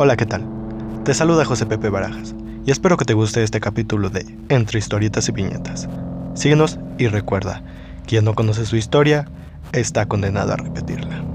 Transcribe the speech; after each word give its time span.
Hola, 0.00 0.16
¿qué 0.16 0.26
tal? 0.26 0.44
Te 1.04 1.12
saluda 1.12 1.44
José 1.44 1.66
Pepe 1.66 1.88
Barajas 1.88 2.34
y 2.64 2.70
espero 2.70 2.96
que 2.96 3.04
te 3.04 3.14
guste 3.14 3.42
este 3.42 3.60
capítulo 3.60 4.10
de 4.10 4.26
Entre 4.48 4.78
historietas 4.78 5.28
y 5.28 5.32
viñetas. 5.32 5.88
Síguenos 6.34 6.78
y 6.98 7.08
recuerda, 7.08 7.62
quien 8.06 8.24
no 8.24 8.34
conoce 8.34 8.64
su 8.64 8.76
historia 8.76 9.26
está 9.72 10.06
condenado 10.06 10.52
a 10.52 10.56
repetirla. 10.56 11.27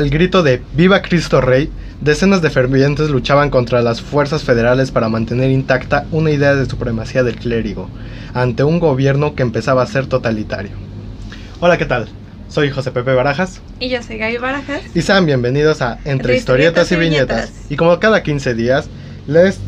Al 0.00 0.08
grito 0.08 0.42
de 0.42 0.62
¡Viva 0.72 1.02
Cristo 1.02 1.42
Rey! 1.42 1.70
Decenas 2.00 2.40
de 2.40 2.48
fervientes 2.48 3.10
luchaban 3.10 3.50
contra 3.50 3.82
las 3.82 4.00
fuerzas 4.00 4.44
federales 4.44 4.90
para 4.90 5.10
mantener 5.10 5.50
intacta 5.50 6.06
una 6.10 6.30
idea 6.30 6.54
de 6.54 6.64
supremacía 6.64 7.22
del 7.22 7.36
clérigo, 7.36 7.90
ante 8.32 8.64
un 8.64 8.80
gobierno 8.80 9.34
que 9.34 9.42
empezaba 9.42 9.82
a 9.82 9.86
ser 9.86 10.06
totalitario. 10.06 10.70
Hola, 11.60 11.76
¿qué 11.76 11.84
tal? 11.84 12.08
Soy 12.48 12.70
José 12.70 12.92
Pepe 12.92 13.12
Barajas. 13.12 13.60
Y 13.78 13.90
yo 13.90 14.02
soy 14.02 14.16
Gaby 14.16 14.38
Barajas. 14.38 14.80
Y 14.94 15.02
sean 15.02 15.26
bienvenidos 15.26 15.82
a 15.82 15.98
Entre, 16.06 16.34
historietas, 16.34 16.90
y 16.92 16.96
viñetas. 16.96 17.50
viñetas. 17.50 17.70
Y 17.70 17.76
como 17.76 18.00
cada 18.00 18.22
15 18.22 18.54
días, 18.54 18.88
les 19.26 19.58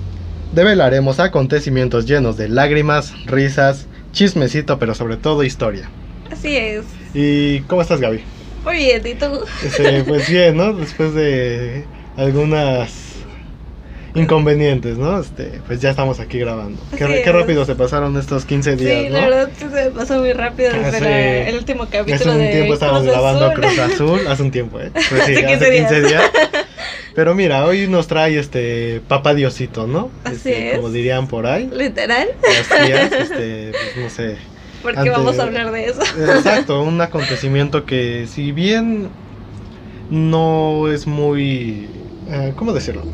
develaremos 0.55 1.21
acontecimientos 1.21 2.07
llenos 2.07 2.39
de 2.39 2.49
lágrimas, 2.49 3.13
risas, 3.27 3.85
chismecito, 4.13 4.79
pero 4.79 4.95
sobre 4.95 5.19
todo 5.19 5.45
historia. 5.45 5.91
Así 6.31 6.57
es. 6.57 6.87
¿Y 7.13 7.61
cómo 7.69 7.83
estás, 7.83 8.01
Gaby? 8.01 8.23
Bien, 8.71 9.03
¿y 9.07 9.15
tú? 9.15 9.41
Este, 9.65 10.05
pues 10.05 10.29
bien, 10.29 10.57
¿no? 10.57 10.73
Después 10.73 11.15
de 11.15 11.85
algunas 12.17 12.91
inconvenientes, 14.15 14.99
¿no? 14.99 15.21
Este, 15.21 15.61
pues 15.67 15.81
ya 15.81 15.91
estamos 15.91 16.21
aquí 16.21 16.39
grabando. 16.39 16.79
Qué, 16.97 17.23
qué 17.25 17.33
rápido 17.33 17.65
se 17.65 17.75
pasaron 17.75 18.17
estos 18.19 18.45
15 18.45 18.77
días, 18.77 19.03
sí, 19.05 19.09
¿no? 19.09 19.15
la 19.21 19.29
verdad 19.29 19.49
sí 19.59 19.65
se 19.73 19.91
pasó 19.91 20.19
muy 20.21 20.33
rápido 20.35 20.71
desde 20.73 20.89
Hace- 20.97 21.49
el 21.49 21.57
último 21.57 21.85
capítulo 21.91 22.15
Hace 22.17 22.29
un 22.31 22.39
de 22.39 22.53
tiempo 22.53 22.75
estábamos 22.75 23.03
Cruz 23.03 23.13
grabando 23.13 23.47
Azul. 23.47 23.61
Cruz 23.63 23.79
Azul, 23.79 24.27
hace 24.29 24.43
un 24.43 24.51
tiempo, 24.51 24.81
¿eh? 24.81 24.91
Pues 24.93 25.07
sí, 25.25 25.35
Hace 25.35 25.47
hace 25.47 25.47
15 25.47 25.71
15 25.73 26.01
días. 26.01 26.11
días. 26.11 26.31
Pero 27.15 27.35
mira, 27.35 27.65
hoy 27.65 27.89
nos 27.89 28.07
trae 28.07 28.39
este 28.39 29.01
Papa 29.09 29.33
Diosito, 29.35 29.87
¿no? 29.87 30.11
Así 30.25 30.37
Este, 30.37 30.71
es. 30.73 30.77
Como 30.77 30.91
dirían 30.91 31.27
por 31.27 31.47
ahí. 31.47 31.71
Literal, 31.73 32.29
Las 32.43 32.87
tías, 32.87 33.13
este, 33.13 33.73
pues 33.73 33.97
no 33.97 34.11
sé. 34.11 34.37
Porque 34.83 34.99
Ante- 34.99 35.11
vamos 35.11 35.39
a 35.39 35.45
hablar 35.45 35.71
de 35.73 35.87
eso. 35.87 36.01
Exacto, 36.37 36.83
un 36.83 37.01
acontecimiento 37.01 37.85
que 37.87 38.27
si 38.27 38.53
bien 38.53 39.11
no 40.11 40.89
es 40.89 41.07
muy... 41.07 41.89
eh, 42.27 42.53
¿Cómo 42.57 42.73
decirlo? 42.73 43.07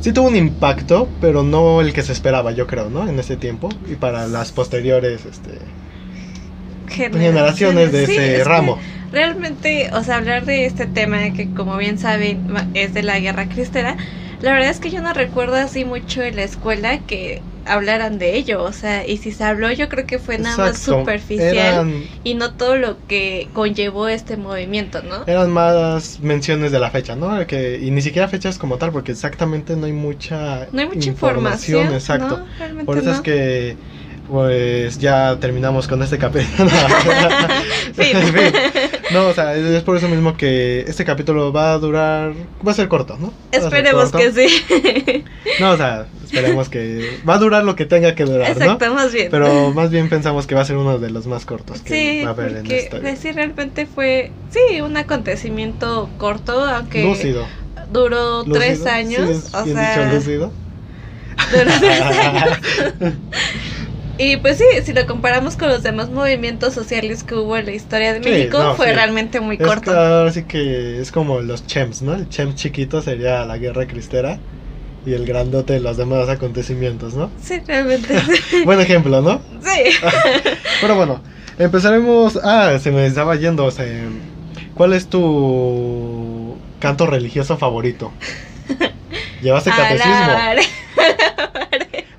Sí 0.00 0.12
tuvo 0.12 0.28
un 0.28 0.36
impacto, 0.36 1.08
pero 1.20 1.42
no 1.42 1.80
el 1.80 1.92
que 1.92 2.02
se 2.02 2.12
esperaba, 2.12 2.52
yo 2.52 2.66
creo, 2.66 2.88
¿no? 2.90 3.08
En 3.08 3.18
ese 3.18 3.36
tiempo 3.36 3.68
y 3.88 3.96
para 3.96 4.28
las 4.28 4.52
posteriores 4.52 5.26
este, 5.26 5.58
generaciones 6.88 7.92
de 7.92 8.06
Sí, 8.06 8.12
ese 8.14 8.36
es 8.40 8.46
ramo. 8.46 8.78
Realmente, 9.10 9.90
o 9.94 10.02
sea, 10.04 10.16
hablar 10.16 10.44
de 10.44 10.66
este 10.66 10.86
tema 10.86 11.32
que 11.32 11.48
como 11.54 11.76
bien 11.76 11.98
saben 11.98 12.42
es 12.74 12.92
de 12.94 13.02
la 13.02 13.18
guerra 13.18 13.48
cristera, 13.48 13.96
la 14.40 14.52
verdad 14.52 14.70
es 14.70 14.80
que 14.80 14.90
yo 14.90 15.00
no 15.00 15.12
recuerdo 15.14 15.56
así 15.56 15.84
mucho 15.84 16.22
en 16.22 16.36
la 16.36 16.42
escuela 16.42 16.98
que 17.00 17.42
hablaran 17.68 18.18
de 18.18 18.36
ello, 18.36 18.62
o 18.62 18.72
sea, 18.72 19.06
y 19.06 19.18
si 19.18 19.32
se 19.32 19.44
habló 19.44 19.70
yo 19.72 19.88
creo 19.88 20.06
que 20.06 20.18
fue 20.18 20.38
nada 20.38 20.56
más 20.56 20.78
superficial 20.78 21.56
Eran, 21.56 22.04
y 22.24 22.34
no 22.34 22.52
todo 22.54 22.76
lo 22.76 22.96
que 23.06 23.48
conllevó 23.52 24.08
este 24.08 24.36
movimiento, 24.36 25.02
¿no? 25.02 25.24
eran 25.26 25.50
más 25.50 26.20
menciones 26.20 26.72
de 26.72 26.78
la 26.78 26.90
fecha, 26.90 27.16
¿no? 27.16 27.46
Que, 27.46 27.78
y 27.80 27.90
ni 27.90 28.02
siquiera 28.02 28.28
fechas 28.28 28.58
como 28.58 28.78
tal, 28.78 28.92
porque 28.92 29.12
exactamente 29.12 29.76
no 29.76 29.86
hay 29.86 29.92
mucha, 29.92 30.66
No 30.72 30.80
hay 30.80 30.88
mucha 30.88 31.08
información, 31.08 31.92
Exacto. 31.92 32.44
Por 32.84 32.98
eso 32.98 33.10
no. 33.10 33.14
es 33.14 33.20
que 33.20 33.76
pues 34.28 34.98
ya 34.98 35.38
terminamos 35.40 35.88
con 35.88 36.02
este 36.02 36.18
capítulo. 36.18 36.70
En 37.96 38.22
fin. 38.32 38.52
No, 39.12 39.28
o 39.28 39.34
sea, 39.34 39.54
es 39.54 39.82
por 39.82 39.96
eso 39.96 40.08
mismo 40.08 40.36
que 40.36 40.80
este 40.86 41.04
capítulo 41.04 41.52
va 41.52 41.72
a 41.72 41.78
durar, 41.78 42.32
va 42.66 42.72
a 42.72 42.74
ser 42.74 42.88
corto, 42.88 43.16
¿no? 43.18 43.32
Esperemos 43.52 44.10
corto. 44.10 44.18
que 44.18 44.32
sí. 44.48 45.24
No, 45.60 45.70
o 45.72 45.76
sea, 45.76 46.06
esperemos 46.24 46.68
que 46.68 47.18
va 47.28 47.34
a 47.34 47.38
durar 47.38 47.64
lo 47.64 47.74
que 47.74 47.86
tenga 47.86 48.14
que 48.14 48.24
durar, 48.24 48.56
¿no? 48.56 48.62
Exacto, 48.64 48.94
más 48.94 49.12
bien. 49.12 49.28
Pero 49.30 49.72
más 49.72 49.90
bien 49.90 50.08
pensamos 50.08 50.46
que 50.46 50.54
va 50.54 50.60
a 50.60 50.64
ser 50.64 50.76
uno 50.76 50.98
de 50.98 51.10
los 51.10 51.26
más 51.26 51.44
cortos 51.46 51.80
que 51.80 52.18
Sí, 52.18 52.22
va 52.24 52.28
a 52.30 52.32
haber 52.32 52.56
en 52.58 52.70
esta. 52.70 53.00
pues, 53.00 53.18
sí, 53.18 53.32
realmente 53.32 53.86
fue, 53.86 54.30
sí, 54.50 54.80
un 54.80 54.96
acontecimiento 54.96 56.08
corto, 56.18 56.64
aunque 56.64 57.02
Lúcido. 57.04 57.46
duró 57.92 58.38
Lúcido, 58.40 58.54
tres 58.58 58.86
años, 58.86 59.44
sí, 59.44 59.50
o 59.54 59.64
sea, 59.64 60.04
dicho, 60.04 60.14
lúcido. 60.16 60.52
duró 61.52 61.70
tres 61.80 62.00
años. 62.02 62.58
Y 64.18 64.36
pues 64.38 64.58
sí, 64.58 64.64
si 64.84 64.92
lo 64.92 65.06
comparamos 65.06 65.56
con 65.56 65.68
los 65.68 65.82
demás 65.84 66.10
movimientos 66.10 66.74
sociales 66.74 67.22
que 67.22 67.36
hubo 67.36 67.56
en 67.56 67.66
la 67.66 67.72
historia 67.72 68.12
de 68.12 68.22
Sí, 68.22 68.28
México, 68.28 68.58
no, 68.58 68.74
fue 68.74 68.88
sí. 68.88 68.92
realmente 68.92 69.40
muy 69.40 69.56
Es 69.56 69.66
corto. 69.66 69.92
ahora 69.92 70.32
sí 70.32 70.42
que 70.42 71.00
es 71.00 71.12
como 71.12 71.40
los 71.40 71.66
chems, 71.66 72.02
¿no? 72.02 72.14
El 72.14 72.28
chem 72.28 72.54
chiquito 72.54 73.00
sería 73.00 73.44
la 73.44 73.58
guerra 73.58 73.86
cristera 73.86 74.38
y 75.06 75.12
el 75.14 75.24
grandote 75.24 75.78
los 75.78 75.96
demás 75.96 76.28
acontecimientos, 76.28 77.14
¿no? 77.14 77.30
Sí, 77.40 77.60
realmente 77.66 78.18
sí. 78.20 78.62
Buen 78.64 78.80
ejemplo, 78.80 79.22
¿no? 79.22 79.40
Sí. 79.62 79.90
Pero 80.80 80.96
bueno, 80.96 81.22
empezaremos. 81.58 82.38
Ah, 82.42 82.76
se 82.80 82.90
me 82.90 83.06
estaba 83.06 83.36
yendo. 83.36 83.64
o 83.66 83.70
sea, 83.70 83.86
¿Cuál 84.74 84.94
es 84.94 85.06
tu 85.08 86.56
canto 86.80 87.06
religioso 87.06 87.56
favorito? 87.56 88.12
¿Llevaste 89.42 89.70
catecismo? 89.70 90.12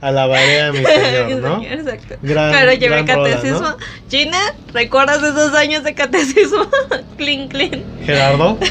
Alabaré. 0.01 0.61
A 0.61 0.71
mi 0.71 0.83
señor, 0.85 1.41
¿no? 1.41 1.63
Exacto. 1.63 2.15
Gran, 2.21 2.51
Pero 2.51 2.73
llevé 2.73 3.03
gran 3.03 3.07
rola, 3.17 3.29
catecismo. 3.35 3.59
¿no? 3.69 3.77
Gina, 4.09 4.37
¿recuerdas 4.73 5.21
esos 5.21 5.53
años 5.53 5.83
de 5.83 5.93
catecismo? 5.93 6.67
clean, 7.17 7.47
clean. 7.47 7.83
Gerardo. 8.05 8.57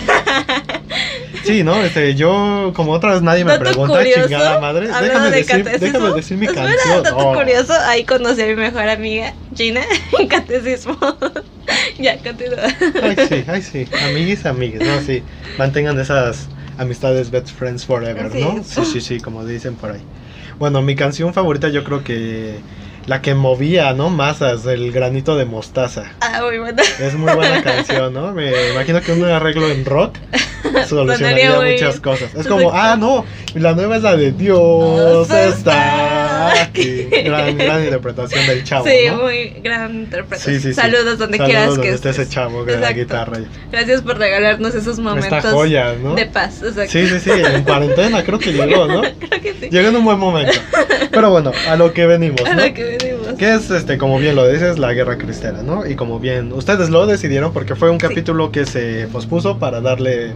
Sí, 1.44 1.62
¿no? 1.62 1.83
Este, 1.83 2.15
yo, 2.15 2.72
como 2.75 2.93
otra 2.93 3.12
vez 3.12 3.22
nadie 3.22 3.44
me 3.44 3.53
Dato 3.53 3.65
pregunta, 3.65 3.99
curioso, 3.99 4.22
chingada 4.22 4.59
madre. 4.61 4.89
Déjame 4.89 5.31
de 5.31 5.37
decir, 5.37 5.65
catecismo, 5.65 5.87
déjame 5.99 6.15
decir 6.16 6.37
mi 6.37 6.47
Espera, 6.47 6.66
canción. 6.66 7.03
dato 7.05 7.16
Oh. 7.16 7.34
curioso, 7.34 7.72
ahí 7.87 8.05
conocí 8.05 8.43
a 8.43 8.47
mi 8.47 8.55
mejor 8.56 8.89
amiga, 8.89 9.33
Gina, 9.55 9.83
en 10.19 10.28
catecismo. 10.28 10.99
ya, 11.99 12.19
continúa. 12.19 12.59
Ay, 13.03 13.16
sí, 13.28 13.45
ay, 13.47 13.62
sí. 13.62 13.89
Amiguis, 14.05 14.45
amigues, 14.47 14.81
¿no? 14.87 15.00
Sí. 15.00 15.22
Mantengan 15.59 15.99
esas 16.00 16.49
amistades 16.77 17.31
best 17.31 17.49
friends 17.50 17.84
forever, 17.87 18.34
¿no? 18.34 18.62
Sí, 18.65 18.84
sí, 18.84 19.00
sí, 19.00 19.21
como 19.21 19.45
dicen 19.45 19.75
por 19.77 19.93
ahí. 19.93 20.00
Bueno, 20.59 20.83
mi 20.83 20.97
canción 20.97 21.33
favorita 21.33 21.69
yo 21.69 21.85
creo 21.85 22.03
que 22.03 22.59
la 23.07 23.23
que 23.23 23.35
movía, 23.35 23.95
¿no? 23.95 24.11
Masas, 24.11 24.67
el 24.67 24.93
granito 24.93 25.37
de 25.37 25.47
mostaza. 25.47 26.13
Ah, 26.21 26.43
muy 26.45 26.59
buena. 26.59 26.83
Es 27.01 27.15
muy 27.15 27.33
buena 27.33 27.63
canción, 27.65 28.13
¿no? 28.13 28.33
Me 28.33 28.73
imagino 28.73 29.01
que 29.01 29.13
un 29.13 29.25
arreglo 29.25 29.69
en 29.69 29.85
rock 29.85 30.17
solucionaría 30.89 31.61
muchas 31.61 32.01
cosas. 32.01 32.35
Es 32.35 32.47
como, 32.47 32.71
ah, 32.73 32.97
no, 32.97 33.25
la 33.55 33.73
nueva 33.75 33.97
es 33.97 34.03
la 34.03 34.17
de 34.17 34.33
Dios 34.33 35.31
está 35.31 36.08
aquí. 36.62 37.04
Gran, 37.25 37.56
gran 37.59 37.84
interpretación 37.84 38.47
del 38.47 38.65
chavo, 38.65 38.87
sí, 38.87 39.09
¿no? 39.09 39.22
muy 39.22 39.50
gran 39.62 39.94
interpretación. 39.94 40.54
Sí, 40.56 40.60
sí, 40.60 40.69
sí. 40.69 40.75
Saludos 40.75 41.19
donde 41.19 41.38
Saludos 41.38 41.47
quieras 41.47 41.69
donde 41.71 41.82
que 41.82 41.94
esté 41.94 42.10
ese 42.10 42.22
estés. 42.22 42.34
chavo 42.34 42.65
con 42.65 42.81
la 42.81 42.93
guitarra. 42.93 43.38
Gracias 43.71 44.03
por 44.03 44.19
regalarnos 44.19 44.75
esos 44.75 44.98
momentos 44.98 45.32
Esta 45.32 45.50
joya, 45.50 45.94
¿no? 46.03 46.15
de 46.15 46.27
paz. 46.27 46.62
Exacto. 46.62 46.91
Sí, 46.91 47.06
sí, 47.06 47.21
sí, 47.21 47.31
en 47.31 47.62
cuarentena 47.65 48.22
creo 48.25 48.38
que 48.38 48.53
llegó, 48.53 48.87
¿no? 48.87 49.03
Creo 49.19 49.41
que 49.43 49.54
sí. 49.60 49.69
Llegó 49.71 49.88
en 49.88 49.97
un 49.97 50.04
buen 50.04 50.19
momento. 50.19 50.53
Pero 51.10 51.31
bueno, 51.31 51.53
a 51.69 51.77
lo 51.77 51.93
que 51.93 52.06
venimos, 52.06 52.43
A 52.44 52.54
lo 52.54 52.75
que 52.75 52.98
venimos. 52.98 53.34
Que 53.38 53.54
es, 53.54 53.71
este, 53.71 53.98
como 53.98 54.19
bien 54.19 54.34
lo 54.37 54.47
dices, 54.48 54.78
la 54.78 54.93
guerra 54.93 55.19
cristera, 55.19 55.62
¿no? 55.62 55.87
Y 55.87 55.94
como 55.97 56.19
bien 56.21 56.53
ustedes 56.53 56.91
lo 56.91 57.06
decidieron 57.06 57.53
porque 57.53 57.75
fue 57.75 57.91
un 57.91 57.98
capítulo 57.98 58.50
que 58.53 58.66
se 58.66 59.09
pospuso 59.13 59.59
para 59.59 59.80
darle 59.80 60.33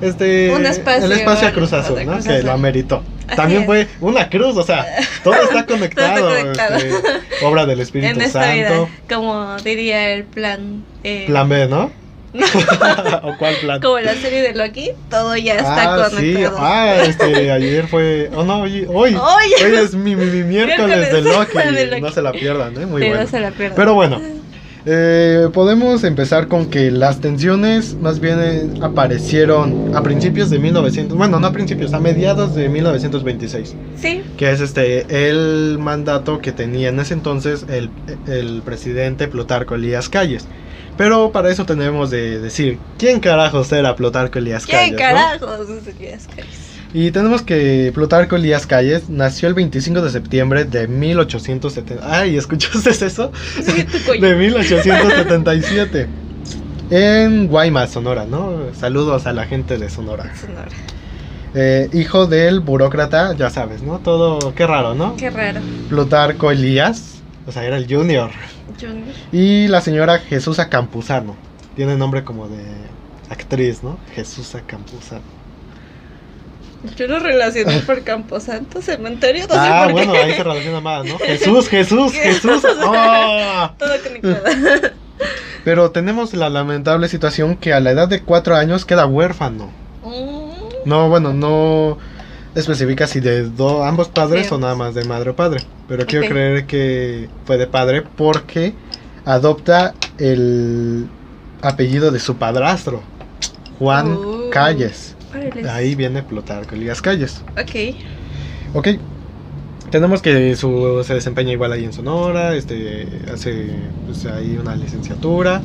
este 0.00 0.52
Un 0.54 0.66
espacio 0.66 1.04
el 1.06 1.12
espacio 1.12 1.48
a 1.48 1.52
Cruz 1.52 1.72
Azul, 1.72 2.04
¿no? 2.04 2.12
Cruz 2.12 2.26
que 2.26 2.32
Azul. 2.34 2.46
lo 2.46 2.52
ameritó. 2.52 3.02
Así 3.26 3.36
También 3.36 3.60
es. 3.62 3.66
fue 3.66 3.88
una 4.00 4.28
cruz, 4.28 4.56
o 4.56 4.62
sea, 4.62 4.86
todo 5.24 5.34
está 5.34 5.66
conectado, 5.66 6.28
conectado. 6.28 6.76
este, 6.76 7.00
obra 7.44 7.66
del 7.66 7.80
Espíritu 7.80 8.12
En 8.14 8.20
esta 8.20 8.42
Santo. 8.44 8.54
vida, 8.56 8.88
como 9.12 9.56
diría 9.64 10.10
el 10.12 10.24
plan. 10.24 10.84
eh, 11.02 11.24
Plan 11.26 11.48
B, 11.48 11.66
¿no? 11.66 11.90
¿O 13.22 13.36
cuál 13.38 13.54
plan? 13.56 13.80
Como 13.80 13.98
la 13.98 14.14
serie 14.14 14.42
de 14.42 14.52
Loki, 14.54 14.90
todo 15.10 15.36
ya 15.36 15.54
está 15.54 15.94
ah, 16.04 16.10
sí. 16.10 16.16
conectado. 16.16 16.56
Ah, 16.60 16.96
este, 17.04 17.50
ayer 17.50 17.88
fue. 17.88 18.30
Oh, 18.34 18.44
no, 18.44 18.60
hoy. 18.62 18.86
Hoy, 18.88 19.14
Hoy. 19.16 19.52
es 19.74 19.94
mi, 19.94 20.14
mi, 20.14 20.26
mi 20.26 20.42
miércoles 20.44 21.10
de 21.12 21.22
Loki. 21.22 21.56
de 21.74 21.86
Loki. 21.86 22.02
No 22.02 22.10
se 22.12 22.20
la 22.22 22.32
pierdan, 22.32 22.80
¿eh? 22.80 22.84
Muy 22.86 23.00
Sí, 23.02 23.08
no 23.08 23.14
bueno. 23.14 23.30
se 23.30 23.40
la 23.40 23.50
pierdan. 23.52 23.76
Pero 23.76 23.94
bueno, 23.94 24.20
eh, 24.86 25.48
podemos 25.52 26.04
empezar 26.04 26.46
con 26.46 26.70
que 26.70 26.92
las 26.92 27.20
tensiones 27.20 27.94
más 27.94 28.20
bien 28.20 28.38
eh, 28.40 28.70
aparecieron 28.82 29.94
a 29.96 30.02
principios 30.02 30.48
de 30.48 30.60
1900. 30.60 31.18
Bueno, 31.18 31.40
no 31.40 31.48
a 31.48 31.52
principios, 31.52 31.92
a 31.92 31.98
mediados 31.98 32.54
de 32.54 32.68
1926. 32.68 33.74
Sí, 34.00 34.22
Que 34.36 34.52
es 34.52 34.60
este 34.60 35.28
el 35.28 35.78
mandato 35.80 36.40
que 36.40 36.52
tenía 36.52 36.90
en 36.90 37.00
ese 37.00 37.14
entonces 37.14 37.66
el, 37.68 37.90
el 38.28 38.62
presidente 38.62 39.26
Plutarco 39.26 39.74
Elías 39.74 40.08
Calles. 40.08 40.46
Pero 40.96 41.32
para 41.32 41.50
eso 41.50 41.66
tenemos 41.66 42.10
de 42.10 42.38
decir, 42.40 42.78
¿quién 42.96 43.18
carajos 43.20 43.70
era 43.72 43.96
Plutarco 43.96 44.38
Elías 44.38 44.66
Calles? 44.66 44.86
¿Qué 44.86 44.92
no? 44.92 44.98
carajos 44.98 45.68
es 45.68 45.86
Elías 45.88 46.28
Calles? 46.28 46.65
Y 46.94 47.10
tenemos 47.10 47.42
que 47.42 47.90
Plutarco 47.94 48.36
Elías 48.36 48.66
Calles 48.66 49.08
nació 49.08 49.48
el 49.48 49.54
25 49.54 50.00
de 50.02 50.10
septiembre 50.10 50.64
de 50.64 50.88
1870. 50.88 52.02
Ay, 52.02 52.36
¿escuchaste 52.36 52.90
eso? 53.06 53.32
Sí. 53.62 53.86
De 54.20 54.34
1877. 54.36 56.08
En 56.90 57.48
Guaymas, 57.48 57.90
Sonora, 57.90 58.26
¿no? 58.26 58.72
Saludos 58.72 59.26
a 59.26 59.32
la 59.32 59.44
gente 59.46 59.76
de 59.76 59.90
Sonora. 59.90 60.32
Sonora. 60.36 60.68
Eh, 61.54 61.88
hijo 61.92 62.26
del 62.26 62.60
burócrata, 62.60 63.34
ya 63.34 63.50
sabes, 63.50 63.82
¿no? 63.82 63.98
Todo, 63.98 64.54
qué 64.54 64.66
raro, 64.66 64.94
¿no? 64.94 65.16
Qué 65.16 65.30
raro. 65.30 65.60
Plutarco 65.88 66.50
Elías, 66.50 67.22
o 67.46 67.52
sea, 67.52 67.64
era 67.64 67.76
el 67.76 67.86
junior. 67.92 68.30
Junior. 68.80 69.08
Y 69.32 69.66
la 69.68 69.80
señora 69.80 70.18
Jesús 70.18 70.58
Campuzano. 70.70 71.34
Tiene 71.74 71.96
nombre 71.96 72.24
como 72.24 72.46
de 72.48 72.62
actriz, 73.30 73.82
¿no? 73.82 73.98
Jesús 74.14 74.56
Campuzano. 74.66 75.45
Yo 76.96 77.06
lo 77.08 77.18
relacioné 77.18 77.78
por 77.86 78.02
Camposanto, 78.04 78.80
cementerio, 78.82 79.46
no 79.48 79.54
sé 79.54 79.60
Ah, 79.60 79.82
por 79.84 79.92
bueno, 79.92 80.12
qué. 80.12 80.18
ahí 80.18 80.34
se 80.34 80.42
relaciona 80.42 80.80
más, 80.80 81.04
¿no? 81.04 81.18
Jesús, 81.18 81.68
Jesús, 81.70 82.12
Jesús. 82.12 82.62
¡Oh! 82.84 83.70
Todo 83.78 83.90
conectado. 84.02 84.90
Pero 85.64 85.90
tenemos 85.90 86.32
la 86.34 86.48
lamentable 86.50 87.08
situación 87.08 87.56
que 87.56 87.72
a 87.72 87.80
la 87.80 87.90
edad 87.90 88.08
de 88.08 88.20
cuatro 88.22 88.54
años 88.54 88.84
queda 88.84 89.06
huérfano. 89.06 89.70
Mm, 90.04 90.50
No, 90.88 91.08
bueno, 91.08 91.32
no 91.32 91.98
especifica 92.54 93.06
si 93.08 93.18
de 93.20 93.42
do- 93.42 93.82
ambos 93.84 94.08
padres 94.08 94.46
Sí. 94.46 94.54
o 94.54 94.58
nada 94.58 94.76
más 94.76 94.94
de 94.94 95.04
madre 95.04 95.30
o 95.30 95.36
padre. 95.36 95.62
Pero 95.88 96.06
quiero 96.06 96.28
creer 96.28 96.66
que 96.66 97.28
fue 97.46 97.56
de 97.58 97.66
padre 97.66 98.02
porque 98.02 98.74
adopta 99.24 99.94
el 100.18 101.08
apellido 101.62 102.12
de 102.12 102.20
su 102.20 102.36
padrastro, 102.36 103.02
Juan 103.80 104.12
Oh. 104.16 104.50
Calles. 104.52 105.15
Órale. 105.30 105.68
Ahí 105.68 105.94
viene 105.94 106.22
Plutarco 106.22 106.74
Elías 106.74 107.00
Calles. 107.02 107.42
Ok. 107.60 107.94
Ok. 108.74 108.88
Tenemos 109.90 110.20
que 110.20 110.56
su, 110.56 111.02
se 111.06 111.14
desempeña 111.14 111.52
igual 111.52 111.72
ahí 111.72 111.84
en 111.84 111.92
Sonora, 111.92 112.54
este, 112.56 113.06
hace 113.32 113.68
pues, 114.04 114.26
ahí 114.26 114.56
una 114.60 114.74
licenciatura. 114.74 115.60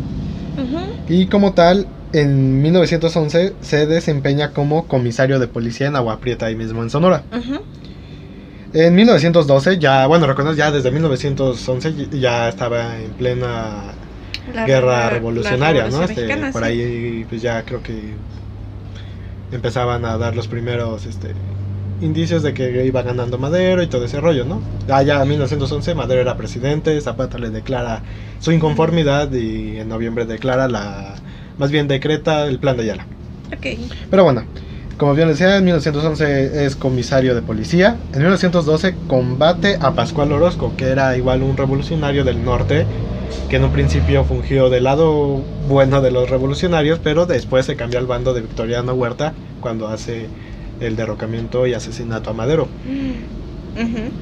Y 1.10 1.26
como 1.26 1.54
tal, 1.54 1.88
en 2.14 2.62
1911 2.62 3.54
se 3.62 3.88
desempeña 3.88 4.52
como 4.52 4.86
comisario 4.88 5.40
de 5.40 5.48
policía 5.48 5.88
en 5.88 5.96
Agua 5.96 6.20
Prieta, 6.20 6.46
ahí 6.46 6.56
mismo 6.56 6.84
en 6.84 6.90
Sonora. 6.92 7.24
En 8.74 8.96
1912, 8.96 9.80
ya, 9.80 10.06
bueno, 10.08 10.28
reconoces, 10.28 10.58
ya 10.58 10.72
desde 10.72 10.92
1911 10.92 11.90
y- 11.90 12.20
ya 12.20 12.48
estaba 12.48 13.00
en 13.00 13.12
plena 13.12 13.84
La 14.54 14.66
guerra 14.66 14.88
la 15.06 15.10
revolucionaria, 15.10 15.88
¿no? 15.90 16.04
Este, 16.04 16.52
por 16.54 16.64
ahí, 16.64 17.26
pues 17.28 17.42
ya 17.42 17.64
creo 17.64 17.82
que 17.84 18.14
empezaban 19.52 20.06
a 20.06 20.18
dar 20.18 20.36
los 20.36 20.48
primeros 20.48 21.06
este, 21.06 21.34
indicios 22.02 22.44
de 22.44 22.54
que 22.54 22.86
iba 22.86 23.02
ganando 23.02 23.38
Madero 23.38 23.84
y 23.84 23.88
todo 23.88 24.06
ese 24.06 24.20
rollo, 24.20 24.46
¿no? 24.46 24.62
Ya 24.88 25.22
en 25.22 25.30
1911 25.30 25.96
Madero 25.96 26.22
era 26.22 26.38
presidente, 26.38 27.00
Zapata 27.02 27.38
le 27.38 27.50
declara 27.50 28.02
su 28.40 28.52
inconformidad 28.52 29.32
y 29.32 29.78
en 29.78 29.90
noviembre 29.90 30.26
declara 30.26 30.68
la, 30.68 31.16
más 31.58 31.72
bien 31.72 31.88
decreta 31.88 32.46
el 32.48 32.60
plan 32.60 32.78
de 32.78 32.84
Ayala. 32.84 33.06
Ok. 33.56 33.78
Pero 34.10 34.24
bueno, 34.24 34.44
como 34.98 35.14
bien 35.16 35.28
decía, 35.28 35.58
en 35.58 35.66
1911 35.66 36.66
es 36.66 36.76
comisario 36.76 37.34
de 37.34 37.42
policía. 37.42 37.98
En 38.14 38.20
1912 38.20 38.96
combate 39.08 39.78
a 39.82 39.94
Pascual 39.94 40.32
Orozco, 40.32 40.74
que 40.78 40.90
era 40.90 41.18
igual 41.18 41.44
un 41.44 41.58
revolucionario 41.58 42.24
del 42.24 42.44
norte, 42.46 42.86
que 43.48 43.58
en 43.58 43.64
un 43.66 43.72
principio 43.72 44.24
fungió 44.26 44.70
del 44.70 44.86
lado 44.86 45.46
bueno 45.68 46.02
de 46.02 46.12
los 46.12 46.30
revolucionarios, 46.30 47.00
pero 47.00 47.26
después 47.26 47.66
se 47.66 47.76
cambió 47.76 48.00
al 48.00 48.08
bando 48.08 48.34
de 48.34 48.42
Victoriano 48.42 48.94
Huerta 48.94 49.36
cuando 49.60 49.88
hace 49.88 50.34
el 50.80 50.96
derrocamiento 50.96 51.68
y 51.68 51.74
asesinato 51.74 52.30
a 52.30 52.34
Madero. 52.34 52.72
Ujú. 53.76 54.14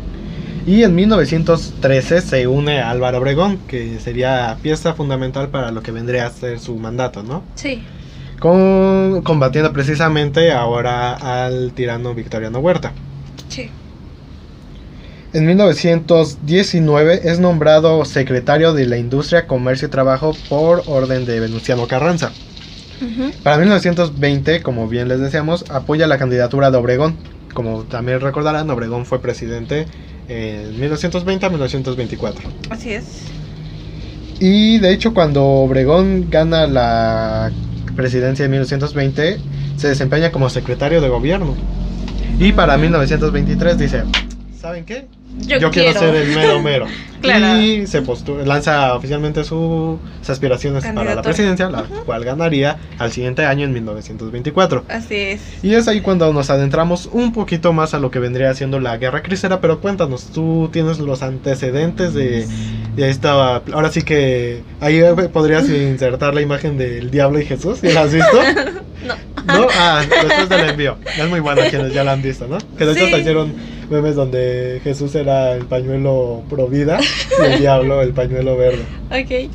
Y 0.66 0.84
en 0.84 0.94
1913 0.96 2.22
se 2.22 2.48
une 2.48 2.82
a 2.82 2.90
Álvaro 2.92 3.20
Obregón, 3.20 3.66
que 3.68 4.00
sería 4.00 4.60
pieza 4.62 4.94
fundamental 4.94 5.50
para 5.50 5.72
lo 5.72 5.82
que 5.82 5.92
vendría 5.92 6.26
a 6.28 6.32
ser 6.32 6.60
su 6.60 6.78
mandato, 6.78 7.24
¿no? 7.24 7.50
Sí. 7.56 7.90
con, 8.40 9.22
combatiendo 9.24 9.74
precisamente 9.74 10.52
ahora 10.52 11.14
al 11.14 11.74
tirano 11.74 12.14
Victoriano 12.16 12.60
Huerta. 12.60 13.00
Sí. 13.48 13.79
En 15.32 15.46
1919 15.46 17.22
es 17.30 17.40
nombrado 17.40 18.04
secretario 18.04 18.74
de 18.74 18.88
la 18.88 18.98
Industria, 18.98 19.46
Comercio 19.46 19.88
y 19.88 19.92
Trabajo 19.92 20.36
por 20.50 20.82
orden 20.88 21.26
de 21.28 21.40
Venustiano 21.40 21.88
Carranza. 21.88 22.32
Para 23.44 23.60
1920, 23.60 24.64
como 24.64 24.88
bien 24.88 25.08
les 25.08 25.20
decíamos, 25.20 25.66
apoya 25.70 26.08
la 26.08 26.18
candidatura 26.18 26.72
de 26.72 26.78
Obregón. 26.78 27.16
Como 27.54 27.84
también 27.84 28.22
recordarán, 28.22 28.72
Obregón 28.72 29.06
fue 29.06 29.22
presidente 29.22 29.86
en 30.28 30.72
1920 30.80 31.46
a 31.46 31.50
1924. 31.50 32.50
Así 32.72 32.94
es. 32.94 33.26
Y 34.40 34.80
de 34.80 34.92
hecho 34.92 35.14
cuando 35.14 35.46
Obregón 35.46 36.32
gana 36.32 36.66
la 36.66 37.52
presidencia 37.96 38.46
en 38.46 38.52
1920, 38.52 39.38
se 39.78 39.88
desempeña 39.88 40.32
como 40.32 40.50
secretario 40.50 41.02
de 41.02 41.10
gobierno. 41.10 41.56
Y 42.40 42.52
para 42.52 42.78
1923 42.78 43.78
dice, 43.78 44.04
¿saben 44.60 44.86
qué? 44.86 45.08
Yo, 45.38 45.70
quiero, 45.70 46.00
ser 46.00 46.16
el 46.16 46.36
mero 46.36 46.62
mero. 46.62 46.88
Claro. 47.22 47.62
Y 47.62 47.86
se 47.86 48.02
postu- 48.02 48.46
lanza 48.46 48.96
oficialmente 48.96 49.44
sus 49.44 50.00
aspiraciones 50.26 50.86
para 50.86 51.16
la 51.16 51.22
presidencia, 51.22 51.70
la 51.70 51.84
cual 52.06 52.24
ganaría 52.24 52.78
al 52.98 53.12
siguiente 53.12 53.46
año 53.46 53.66
en 53.66 53.74
1924. 53.74 54.86
Así 54.88 55.16
es. 55.16 55.42
Y 55.62 55.74
es 55.74 55.90
ahí 55.90 56.00
cuando 56.00 56.32
nos 56.32 56.50
adentramos 56.50 57.10
un 57.12 57.34
poquito 57.34 57.74
más 57.74 57.94
a 57.94 58.00
lo 58.00 58.10
que 58.10 58.20
vendría 58.20 58.54
siendo 58.54 58.80
la 58.80 58.98
guerra 58.98 59.22
cristera, 59.22 59.60
pero 59.60 59.82
cuéntanos, 59.82 60.28
tú 60.28 60.70
tienes 60.72 61.00
los 61.00 61.22
antecedentes 61.22 62.14
de, 62.14 62.48
de 63.00 63.10
esta... 63.10 63.58
Ahora 63.58 63.92
sí 63.92 64.02
que 64.02 64.62
ahí 64.80 65.02
podrías 65.32 65.68
insertar 65.70 66.34
la 66.34 66.42
imagen 66.42 66.78
del 66.78 67.12
diablo 67.12 67.40
y 67.40 67.46
Jesús, 67.46 67.82
¿ya 67.82 67.94
la 67.94 68.02
has 68.02 68.14
visto? 68.14 68.40
No. 69.00 69.16
¿No? 69.46 69.68
Ah, 69.78 70.04
después 70.06 70.50
te 70.50 70.58
la 70.58 70.72
envío. 70.72 70.98
Es 71.18 71.30
muy 71.30 71.40
bueno 71.40 71.62
quienes 71.70 71.94
ya 71.94 72.04
la 72.04 72.12
han 72.12 72.22
visto, 72.22 72.48
¿no? 72.48 72.58
Que 72.78 72.86
de 72.86 72.92
hecho 72.92 73.00
Sí. 73.00 73.06
hasta 73.06 73.18
hicieron 73.20 73.54
memes 73.90 74.16
donde 74.16 74.82
Jesús 74.84 75.16
era 75.16 75.54
el 75.54 75.66
pañuelo 75.66 76.44
pro 76.50 76.68
vida 76.68 77.00
y 77.40 77.46
el 77.46 77.60
diablo 77.60 78.02
el 78.02 78.14
pañuelo 78.14 78.56
verde. 78.56 78.84
Ok, 79.10 79.50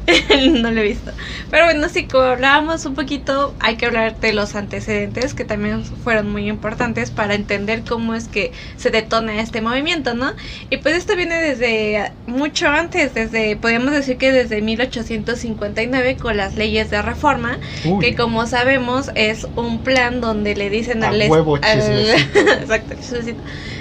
no 0.61 0.71
lo 0.71 0.81
he 0.81 0.85
visto. 0.85 1.13
Pero 1.51 1.67
bueno, 1.67 1.87
como 2.11 2.25
hablábamos 2.25 2.85
un 2.87 2.95
poquito, 2.95 3.55
hay 3.61 3.77
que 3.77 3.87
hablar 3.87 4.19
de 4.19 4.33
los 4.33 4.57
antecedentes 4.57 5.35
que 5.35 5.45
también 5.45 5.85
fueron 5.85 6.31
muy 6.31 6.49
importantes 6.49 7.11
para 7.11 7.35
entender 7.35 7.83
cómo 7.89 8.15
es 8.15 8.27
que 8.27 8.53
se 8.77 8.91
detona 8.91 9.41
este 9.41 9.61
movimiento, 9.61 10.15
¿no? 10.15 10.33
Y 10.71 10.79
pues 10.79 10.97
esto 10.97 11.15
viene 11.17 11.41
desde 11.41 12.11
mucho 12.27 12.67
antes, 12.69 13.15
desde, 13.15 13.34
podríamos 13.61 13.93
decir 13.93 14.19
que 14.19 14.33
desde 14.33 14.63
1859 14.63 16.17
con 16.17 16.37
las 16.37 16.57
leyes 16.57 16.91
de 16.91 17.03
reforma, 17.03 17.59
Uy, 17.85 18.01
que 18.01 18.15
como 18.15 18.47
sabemos 18.47 19.11
es 19.15 19.47
un 19.57 19.83
plan 19.83 20.21
donde 20.21 20.55
le 20.55 20.71
dicen 20.71 21.05
A 21.05 21.09
al... 21.09 21.23
huevo, 21.31 21.57
al-. 21.63 22.09
Exacto. 22.61 22.95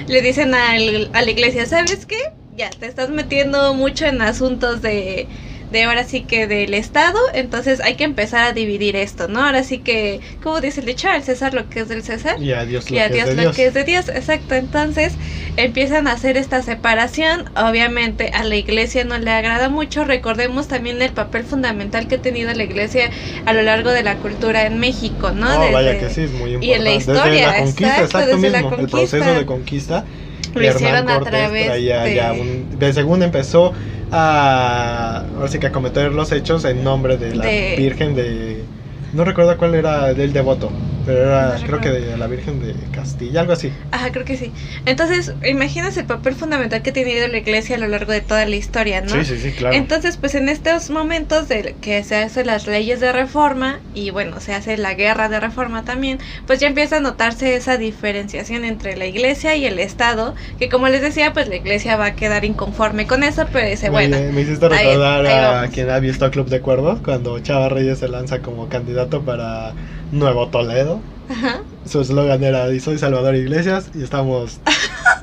Le 0.08 0.22
dicen 0.22 0.54
al- 0.54 1.10
a 1.14 1.22
la 1.22 1.32
iglesia, 1.32 1.66
¿sabes 1.66 2.06
qué? 2.06 2.16
Ya, 2.56 2.70
te 2.70 2.86
estás 2.86 3.10
metiendo 3.10 3.74
mucho 3.74 4.06
en 4.06 4.22
asuntos 4.22 4.82
de, 4.82 5.28
de 5.74 5.84
ahora 5.84 6.06
sí 6.06 6.22
que 6.22 6.48
del 6.48 6.74
Estado, 6.74 7.18
entonces 7.34 7.82
hay 7.82 7.96
que 7.96 8.06
empezar 8.06 8.46
a 8.46 8.54
dividir 8.54 8.96
esto, 8.96 9.28
¿no? 9.28 9.44
Ahora 9.44 9.64
sí 9.64 9.80
que, 9.80 10.22
como 10.42 10.62
dice 10.62 10.80
el 10.80 10.86
dicho, 10.86 11.10
al 11.10 11.24
César 11.24 11.54
lo 11.54 11.68
que 11.68 11.82
es 11.82 11.90
del 11.90 12.04
César 12.04 12.42
y 12.42 12.54
a 12.54 12.64
Dios 12.64 12.90
lo 12.90 12.96
y 12.96 13.00
a 13.00 13.08
que 13.10 13.16
Dios 13.16 13.30
es 13.30 13.36
de 13.36 13.36
lo 13.36 13.42
Dios. 13.42 13.56
que 13.56 13.66
es 13.66 13.74
de 13.74 13.84
Dios, 13.84 14.08
exacto. 14.10 14.56
Entonces 14.56 15.18
empiezan 15.58 16.08
a 16.08 16.14
hacer 16.14 16.38
esta 16.38 16.62
separación. 16.62 17.46
Obviamente 17.56 18.30
a 18.34 18.44
la 18.44 18.56
iglesia 18.56 19.04
no 19.04 19.18
le 19.18 19.32
agrada 19.32 19.68
mucho. 19.70 20.06
Recordemos 20.06 20.68
también 20.68 21.02
el 21.02 21.12
papel 21.12 21.44
fundamental 21.44 22.08
que 22.08 22.16
ha 22.16 22.22
tenido 22.22 22.54
la 22.54 22.64
iglesia 22.64 23.10
a 23.46 23.54
lo 23.54 23.64
largo 23.64 23.90
de 23.92 24.04
la 24.04 24.20
cultura 24.20 24.66
en 24.68 24.80
México, 24.80 25.32
¿no? 25.32 25.48
Vaya 25.48 25.94
Desde- 25.94 26.00
que 26.08 26.14
sí, 26.14 26.22
es 26.22 26.32
muy 26.32 26.54
importante. 26.54 26.66
y 26.68 26.74
en 26.74 26.84
la 26.84 26.94
historia, 26.94 27.24
desde 27.32 27.42
la 27.42 27.58
conquista, 27.58 27.88
exacto, 28.04 28.04
exacto, 28.06 28.36
desde 28.38 28.50
la 28.52 28.62
mismo. 28.62 28.78
El 28.78 28.88
proceso 28.90 29.34
de 29.34 29.46
conquista. 29.46 30.06
Lo 30.54 30.62
Hernán 30.62 30.76
hicieron 30.76 31.10
a 31.10 31.14
Cortés 31.16 31.32
través 31.32 31.66
traía 31.68 32.04
de- 32.04 32.16
ya 32.16 32.34
un- 32.34 32.80
de 32.80 32.94
según 32.94 33.24
empezó 33.24 33.74
a, 34.12 35.24
ahora 35.36 35.48
sí 35.48 35.60
que 35.60 35.68
a 35.68 35.72
cometer 35.72 36.12
los 36.12 36.32
hechos 36.32 36.66
en 36.66 36.84
nombre 36.84 37.18
de 37.18 37.36
la 37.36 37.46
De- 37.46 37.76
Virgen 37.78 38.16
de... 38.16 38.64
No 39.14 39.24
recuerdo 39.26 39.58
cuál 39.58 39.76
era 39.76 40.14
del 40.14 40.34
devoto. 40.34 40.72
Pero 41.06 41.20
era, 41.24 41.58
No 41.60 41.66
creo 41.66 41.82
que 41.82 41.90
de 41.90 42.18
la 42.18 42.28
Virgen 42.28 42.60
de 42.60 42.90
Castilla, 42.92 43.42
algo 43.42 43.54
así. 43.54 43.72
Ajá, 43.92 44.12
creo 44.12 44.26
que 44.26 44.38
sí. 44.38 44.54
Entonces, 44.86 45.36
imaginas 45.46 45.98
el 45.98 46.06
papel 46.06 46.36
fundamental 46.36 46.82
que 46.82 46.90
ha 46.92 46.94
tenido 46.94 47.28
la 47.28 47.38
iglesia 47.38 47.76
a 47.76 47.80
lo 47.80 47.88
largo 47.88 48.12
de 48.12 48.22
toda 48.22 48.46
la 48.46 48.56
historia, 48.56 49.02
¿no? 49.02 49.10
Sí, 49.10 49.26
sí, 49.26 49.38
sí, 49.40 49.52
claro. 49.54 49.76
Entonces, 49.76 50.18
pues 50.18 50.36
en 50.36 50.50
estos 50.50 50.90
momentos 50.90 51.48
de 51.48 51.78
que 51.82 52.04
se 52.04 52.16
hacen 52.18 52.48
las 52.48 52.68
leyes 52.68 53.00
de 53.00 53.12
reforma 53.12 53.82
y 53.94 54.10
bueno, 54.12 54.40
se 54.40 54.54
hace 54.54 54.78
la 54.78 54.94
guerra 54.94 55.30
de 55.30 55.40
reforma 55.40 55.84
también, 55.84 56.20
pues 56.46 56.60
ya 56.60 56.68
empieza 56.68 56.98
a 56.98 57.00
notarse 57.02 57.56
esa 57.56 57.78
diferenciación 57.78 58.64
entre 58.66 58.96
la 58.98 59.06
iglesia 59.06 59.56
y 59.56 59.66
el 59.66 59.80
Estado, 59.80 60.36
que 60.58 60.70
como 60.70 60.88
les 60.88 61.02
decía, 61.02 61.34
pues 61.34 61.48
la 61.48 61.56
iglesia 61.58 61.96
va 61.98 62.08
a 62.08 62.16
quedar 62.16 62.46
inconforme 62.46 63.08
con 63.08 63.24
eso, 63.24 63.50
pero 63.52 63.68
dice, 63.68 63.90
me, 63.90 63.92
bueno, 63.92 64.18
me 64.32 64.42
hiciste 64.42 64.68
ahí- 64.70 64.70
recordar 64.70 65.26
ahí 65.26 65.40
a 65.40 65.40
vamos. 65.40 65.70
quien 65.70 65.90
ha 65.90 66.00
visto 66.00 66.30
Club 66.32 66.50
de 66.50 66.62
Cuervos 66.62 67.02
cuando 67.02 67.38
Chava 67.40 67.70
Reyes 67.70 68.00
se 68.00 68.08
lanza 68.08 68.42
como 68.42 68.70
candidato 68.70 69.24
para 69.26 69.76
Nuevo 70.14 70.48
Toledo. 70.48 71.00
ajá, 71.30 71.62
Su 71.90 72.02
eslogan 72.02 72.44
era: 72.44 72.72
y 72.72 72.80
soy 72.80 72.98
Salvador 72.98 73.36
Iglesias 73.36 73.90
y 73.94 74.04
estamos 74.04 74.60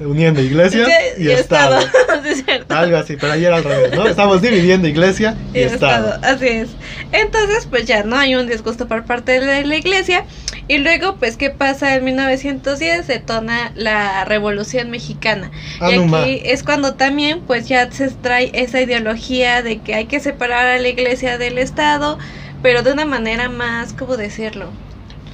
uniendo 0.01 0.41
iglesias 0.43 0.89
y, 1.19 1.25
y 1.25 1.31
Estado. 1.31 1.79
Sí, 2.23 2.29
es 2.29 2.45
cierto. 2.45 2.75
Algo 2.75 2.99
así, 2.99 3.17
pero 3.19 3.33
ahí 3.33 3.45
era 3.47 3.57
al 3.57 3.65
revés, 3.65 3.95
¿no? 3.97 4.07
Estamos 4.07 4.43
dividiendo 4.43 4.87
iglesia 4.87 5.37
y, 5.55 5.59
Y 5.59 5.63
Estado. 5.63 6.17
Estado, 6.17 6.35
así 6.35 6.49
es. 6.49 6.69
Entonces, 7.13 7.67
pues 7.71 7.87
ya 7.87 8.03
no 8.03 8.17
hay 8.17 8.35
un 8.35 8.47
disgusto 8.47 8.87
por 8.87 9.05
parte 9.07 9.41
de 9.41 9.65
la 9.65 9.77
iglesia. 9.77 10.27
Y 10.69 10.79
luego, 10.79 11.17
pues, 11.17 11.37
¿qué 11.39 11.49
pasa? 11.49 11.95
En 11.95 12.05
1910 12.05 13.07
detona 13.07 13.73
la 13.75 14.25
Revolución 14.27 14.91
Mexicana. 14.91 15.51
Y 15.81 15.95
Anuma. 15.95 16.23
aquí 16.23 16.43
es 16.45 16.63
cuando 16.63 16.95
también, 16.95 17.41
pues, 17.41 17.69
ya 17.69 17.91
se 17.91 18.11
trae 18.11 18.51
esa 18.53 18.83
ideología 18.83 19.63
de 19.63 19.79
que 19.79 19.95
hay 19.95 20.05
que 20.07 20.21
separar 20.21 20.67
a 20.67 20.79
la 20.79 20.89
iglesia 20.89 21.39
del 21.39 21.57
Estado, 21.57 22.19
pero 22.61 22.83
de 22.83 22.93
una 22.93 23.05
manera 23.07 23.49
más, 23.49 23.93
¿cómo 23.93 24.17
decirlo? 24.17 24.79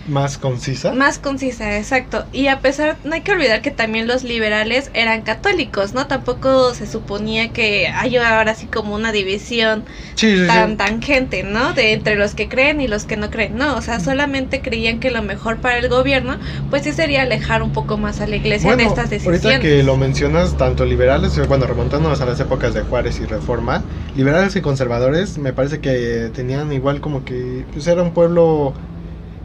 Más 0.08 0.38
concisa. 0.38 0.92
Más 0.92 1.18
concisa, 1.18 1.76
exacto. 1.78 2.26
Y 2.32 2.46
a 2.46 2.60
pesar, 2.60 2.98
no 3.04 3.14
hay 3.14 3.22
que 3.22 3.32
olvidar 3.32 3.60
que 3.60 3.70
también 3.72 4.06
los 4.06 4.22
liberales 4.22 4.90
eran 4.94 5.22
católicos, 5.22 5.94
¿no? 5.94 6.06
Tampoco 6.06 6.75
se 6.75 6.86
suponía 6.86 7.52
que 7.52 7.88
hay 7.88 8.16
ahora 8.16 8.52
así 8.52 8.66
como 8.66 8.94
una 8.94 9.10
división 9.12 9.84
Sí, 10.14 10.36
sí, 10.36 10.40
sí. 10.42 10.46
tan 10.46 10.76
tangente, 10.76 11.42
¿no? 11.42 11.72
De 11.72 11.92
entre 11.92 12.14
los 12.16 12.34
que 12.34 12.48
creen 12.48 12.80
y 12.80 12.88
los 12.88 13.04
que 13.04 13.16
no 13.16 13.30
creen. 13.30 13.56
No, 13.56 13.76
o 13.76 13.82
sea, 13.82 13.98
solamente 14.00 14.62
creían 14.62 15.00
que 15.00 15.10
lo 15.10 15.22
mejor 15.22 15.60
para 15.60 15.78
el 15.78 15.88
gobierno, 15.88 16.38
pues 16.70 16.84
sí 16.84 16.92
sería 16.92 17.22
alejar 17.22 17.62
un 17.62 17.72
poco 17.72 17.98
más 17.98 18.20
a 18.20 18.26
la 18.26 18.36
iglesia 18.36 18.76
de 18.76 18.84
Bueno, 18.84 18.88
estas 18.90 19.10
decisiones. 19.10 19.44
ahorita 19.44 19.60
que 19.60 19.82
lo 19.82 19.96
mencionas, 19.96 20.56
tanto 20.56 20.84
liberales, 20.84 21.36
eh, 21.38 21.42
bueno, 21.42 21.66
remontándonos 21.66 22.20
a 22.20 22.26
las 22.26 22.38
épocas 22.40 22.75
de 22.75 22.82
Juárez 22.82 23.20
y 23.20 23.26
Reforma, 23.26 23.82
liberales 24.14 24.54
y 24.56 24.60
conservadores, 24.60 25.38
me 25.38 25.52
parece 25.52 25.80
que 25.80 26.30
tenían 26.34 26.72
igual 26.72 27.00
como 27.00 27.25
que, 27.25 27.66
pues 27.72 27.86
era 27.86 28.02
un 28.02 28.12
pueblo 28.12 28.75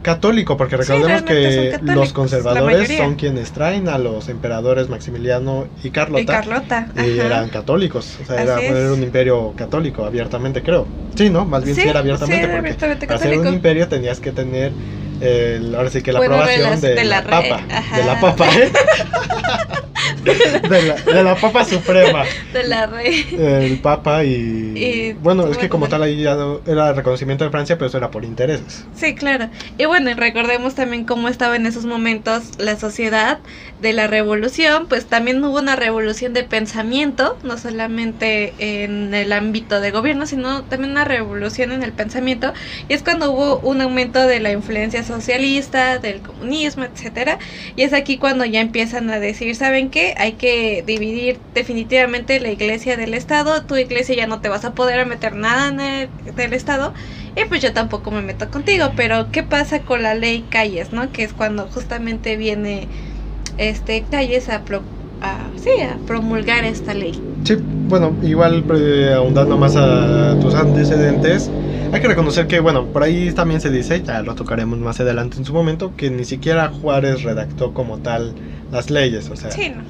católico, 0.02 0.56
porque 0.56 0.76
recordemos 0.76 1.22
que 1.22 1.78
los 1.82 2.08
la 2.08 2.14
conservadores 2.14 2.96
son 2.96 3.14
quienes 3.14 3.52
traen 3.52 3.88
a 3.88 3.98
los 3.98 4.28
emperadores 4.28 4.88
Maximiliano 4.88 5.66
y 5.82 5.90
Carlota. 5.90 6.22
y 6.22 6.26
Carlota. 6.26 6.88
y 6.96 7.18
eran 7.18 7.48
católicos, 7.48 8.18
o 8.22 8.26
sea, 8.26 8.42
era, 8.42 8.92
un 8.92 9.02
imperio 9.02 9.52
católico, 9.56 10.04
abiertamente 10.04 10.62
creo. 10.62 10.86
Sí, 11.14 11.30
¿no? 11.30 11.44
Más 11.44 11.64
bien 11.64 11.76
sí, 11.76 11.82
Sí, 11.82 11.88
era 11.88 12.00
abiertamente, 12.00 12.36
sí, 12.36 12.42
era 12.44 12.52
porque 12.52 12.68
abiertamente 12.70 13.06
para 13.06 13.18
ser 13.20 13.38
un 13.38 13.46
imperio 13.48 13.88
tenías 13.88 14.20
que 14.20 14.32
tener, 14.32 14.72
el, 15.20 15.74
ahora 15.74 15.90
sí 15.90 16.02
que 16.02 16.12
la 16.12 16.18
Bueno, 16.18 16.34
de 16.36 16.40
aprobación 16.42 16.70
las- 16.70 16.80
de, 16.82 16.94
de 16.94 17.04
la, 17.04 17.16
la 17.22 17.30
papa, 17.30 17.62
de 17.96 18.04
la 18.04 18.20
papa, 18.20 18.46
¿eh? 18.58 18.72
de, 20.24 20.82
la, 20.82 20.94
de 20.94 21.24
la 21.24 21.34
papa 21.36 21.64
suprema, 21.64 22.24
De 22.52 22.64
la 22.64 22.86
rey. 22.86 23.26
el 23.38 23.78
papa 23.80 24.24
y... 24.24 24.32
Y- 24.76 25.12
bueno, 25.14 25.46
es 25.48 25.58
que 25.58 25.68
como 25.68 25.88
tal 25.88 26.02
ahí 26.02 26.22
ya 26.22 26.36
era 26.66 26.92
reconocimiento 26.92 27.44
de 27.44 27.50
Francia, 27.50 27.76
pero 27.76 27.88
eso 27.88 27.98
era 27.98 28.10
por 28.10 28.24
intereses. 28.24 28.84
Sí, 28.94 29.14
claro. 29.14 29.48
Y 29.78 29.84
bueno, 29.86 30.10
recordemos 30.16 30.74
también 30.74 31.04
cómo 31.04 31.28
estaba 31.28 31.56
en 31.56 31.66
esos 31.66 31.84
momentos 31.84 32.52
la 32.58 32.76
sociedad 32.78 33.40
de 33.82 33.92
la 33.92 34.06
revolución, 34.06 34.86
pues 34.86 35.06
también 35.06 35.44
hubo 35.44 35.58
una 35.58 35.74
revolución 35.74 36.32
de 36.32 36.44
pensamiento, 36.44 37.36
no 37.42 37.58
solamente 37.58 38.54
en 38.58 39.12
el 39.12 39.32
ámbito 39.32 39.80
de 39.80 39.90
gobierno, 39.90 40.24
sino 40.24 40.62
también 40.62 40.92
una 40.92 41.04
revolución 41.04 41.72
en 41.72 41.82
el 41.82 41.92
pensamiento, 41.92 42.52
y 42.88 42.94
es 42.94 43.02
cuando 43.02 43.32
hubo 43.32 43.58
un 43.58 43.80
aumento 43.80 44.24
de 44.26 44.38
la 44.38 44.52
influencia 44.52 45.02
socialista, 45.02 45.98
del 45.98 46.20
comunismo, 46.20 46.84
etcétera, 46.84 47.38
y 47.74 47.82
es 47.82 47.92
aquí 47.92 48.18
cuando 48.18 48.44
ya 48.44 48.60
empiezan 48.60 49.10
a 49.10 49.18
decir, 49.18 49.56
¿saben 49.56 49.90
qué? 49.90 50.14
Hay 50.16 50.34
que 50.34 50.84
dividir 50.86 51.40
definitivamente 51.52 52.38
la 52.38 52.50
iglesia 52.50 52.96
del 52.96 53.14
Estado, 53.14 53.64
tu 53.64 53.76
iglesia 53.76 54.14
ya 54.14 54.28
no 54.28 54.40
te 54.40 54.48
vas 54.48 54.64
a 54.64 54.74
poder 54.74 55.04
meter 55.06 55.34
nada 55.34 55.68
en 55.68 55.80
el, 55.80 56.08
del 56.36 56.52
Estado, 56.52 56.94
y 57.34 57.44
pues 57.46 57.60
yo 57.60 57.72
tampoco 57.72 58.12
me 58.12 58.22
meto 58.22 58.48
contigo, 58.48 58.92
pero 58.94 59.32
¿qué 59.32 59.42
pasa 59.42 59.80
con 59.80 60.04
la 60.04 60.14
ley 60.14 60.46
Calles, 60.50 60.92
no? 60.92 61.10
Que 61.10 61.24
es 61.24 61.32
cuando 61.32 61.66
justamente 61.66 62.36
viene 62.36 62.86
este 63.56 64.08
Calles 64.08 64.48
a, 64.48 64.64
pro- 64.64 64.88
a, 65.20 65.52
sí, 65.56 65.70
a 65.82 65.98
promulgar 66.06 66.64
esta 66.64 66.94
ley. 66.94 67.16
Sí, 67.44 67.56
bueno, 67.88 68.18
igual 68.22 68.64
eh, 68.76 69.12
ahondando 69.14 69.58
más 69.58 69.74
a 69.76 70.38
tus 70.40 70.54
antecedentes, 70.54 71.50
hay 71.90 72.00
que 72.00 72.08
reconocer 72.08 72.46
que, 72.46 72.60
bueno, 72.60 72.90
por 72.92 73.02
ahí 73.02 73.32
también 73.32 73.60
se 73.60 73.70
dice, 73.70 74.02
ya 74.02 74.22
lo 74.22 74.34
tocaremos 74.34 74.78
más 74.78 75.00
adelante 75.00 75.38
en 75.38 75.44
su 75.44 75.52
momento, 75.52 75.94
que 75.96 76.10
ni 76.10 76.24
siquiera 76.24 76.68
Juárez 76.68 77.22
redactó 77.22 77.72
como 77.74 78.00
tal 78.00 78.36
las 78.70 78.90
leyes, 78.90 79.30
o 79.30 79.36
sea, 79.36 79.50
Sí, 79.50 79.70
no. 79.70 79.82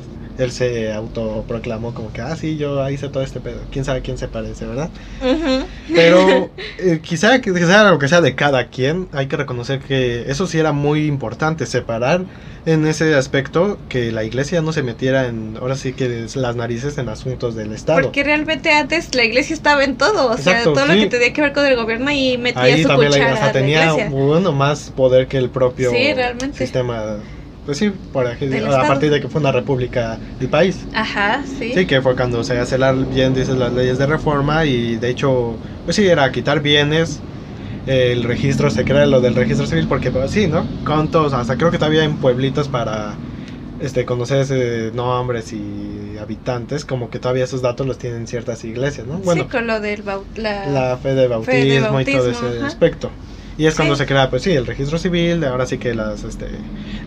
Él 0.43 0.53
se 0.53 0.93
autoproclamó 0.93 1.95
como 1.95 2.13
que, 2.13 2.21
ah, 2.21 2.37
sí, 2.37 2.57
yo 2.57 2.89
hice 2.91 3.09
todo 3.09 3.23
este 3.23 3.41
pedo, 3.41 3.61
quién 3.71 3.85
sabe 3.85 4.03
quién 4.03 4.19
se 4.19 4.29
parece, 4.29 4.67
¿verdad? 4.67 4.91
Pero 5.95 6.51
eh, 6.79 7.01
quizá 7.03 7.41
sea 7.43 7.91
lo 7.91 7.99
que 7.99 8.09
sea 8.09 8.21
de 8.21 8.35
cada 8.35 8.69
quien, 8.69 9.09
hay 9.13 9.27
que 9.27 9.37
reconocer 9.37 9.81
que 9.81 10.31
eso 10.31 10.47
sí 10.47 10.59
era 10.59 10.73
muy 10.73 11.07
importante, 11.07 11.67
separar 11.67 12.25
en 12.65 12.87
ese 12.87 13.15
aspecto 13.15 13.79
que 13.89 14.13
la 14.13 14.23
iglesia 14.25 14.63
no 14.63 14.73
se 14.73 14.83
metiera 14.83 15.27
en, 15.27 15.57
ahora 15.61 15.75
sí 15.75 15.93
que 15.93 16.27
las 16.35 16.55
narices 16.57 16.97
en 16.99 17.09
asuntos 17.09 17.57
del 17.57 17.73
Estado. 17.73 18.03
Porque 18.03 18.23
realmente 18.23 18.71
antes 18.73 19.15
la 19.15 19.25
iglesia 19.25 19.55
estaba 19.55 19.83
en 19.85 19.97
todo, 19.97 20.31
o 20.31 20.39
sea, 20.39 20.63
todo 20.63 20.77
sí. 20.87 20.93
lo 20.93 20.95
que 20.95 21.07
tenía 21.07 21.33
que 21.33 21.41
ver 21.41 21.53
con 21.53 21.67
el 21.67 21.77
gobierno 21.77 22.11
y 22.13 22.39
metía 22.39 22.63
Ahí 22.63 22.83
su 22.83 22.89
también 22.89 23.11
la, 23.11 23.19
cuchara 23.19 23.47
la 23.47 23.53
tenía 23.53 23.85
iglesia. 23.91 24.11
bueno, 24.11 24.53
más 24.53 24.91
poder 24.91 25.27
que 25.27 25.39
el 25.39 25.51
propio 25.51 25.91
Sí, 25.91 26.13
realmente. 26.15 26.59
sistema. 26.59 27.17
Pues 27.65 27.79
sí, 27.79 27.93
por 28.13 28.27
aquí- 28.27 28.47
Del 28.47 28.65
a 28.65 28.69
Estado. 28.69 28.89
partir 28.89 29.11
de 29.11 29.21
que 29.21 29.29
fue 29.29 29.41
una 29.41 29.53
república 29.53 30.21
el 30.41 30.49
país. 30.49 30.87
Ajá, 30.93 31.45
sí. 31.47 31.73
Sí, 31.75 31.87
que 31.87 32.03
fue 32.03 32.17
cuando 32.17 32.43
se 32.43 32.59
hace 32.59 32.77
la, 32.77 32.93
bien, 32.93 33.35
dices, 33.35 33.57
las 33.57 33.73
leyes 33.73 33.99
de 33.99 34.07
reforma 34.07 34.65
y 34.65 34.97
de 34.97 35.09
hecho, 35.11 35.59
pues 35.85 35.97
sí, 35.97 36.07
era 36.07 36.31
quitar 36.33 36.61
bienes, 36.61 37.21
el 37.87 38.25
registro, 38.25 38.71
se 38.71 38.85
crea 38.85 39.07
lo 39.07 39.21
del 39.21 39.35
registro 39.35 39.67
civil 39.67 39.87
porque 39.89 40.11
pues, 40.11 40.31
sí, 40.33 40.49
¿no? 40.49 40.67
Contos, 40.85 41.33
hasta 41.35 41.57
creo 41.57 41.71
que 41.71 41.79
todavía 41.79 42.05
en 42.05 42.17
pueblitos 42.17 42.69
para 42.69 43.19
este 43.81 44.05
conocer 44.05 44.39
ese 44.41 44.93
nombres 44.95 45.53
y 45.53 46.17
habitantes, 46.19 46.85
como 46.85 47.11
que 47.11 47.19
todavía 47.19 47.45
esos 47.45 47.63
datos 47.63 47.87
los 47.87 47.99
tienen 47.99 48.27
ciertas 48.27 48.65
iglesias, 48.65 49.07
¿no? 49.07 49.19
Bueno, 49.19 49.45
sí, 49.45 49.49
con 49.49 49.67
lo 49.67 49.81
del 49.81 50.03
la, 50.37 50.67
la 50.67 50.97
fe 50.99 51.15
de 51.15 51.27
bautismo, 51.29 51.63
Fe 51.63 51.65
de 51.67 51.77
y 51.77 51.81
todo 51.81 51.93
bautismo, 51.93 52.29
ese 52.31 52.59
ajá. 52.59 52.67
aspecto. 52.67 53.11
Y 53.59 53.67
es 53.67 53.75
cuando 53.77 53.95
Sí. 53.95 54.01
se 54.01 54.07
crea, 54.07 54.31
pues 54.31 54.43
sí, 54.43 54.51
el 54.53 54.67
registro 54.67 54.99
civil, 54.99 55.41
de 55.41 55.47
ahora 55.47 55.67
sí 55.67 55.79
que 55.79 55.95
las, 55.95 56.25
este, 56.25 56.49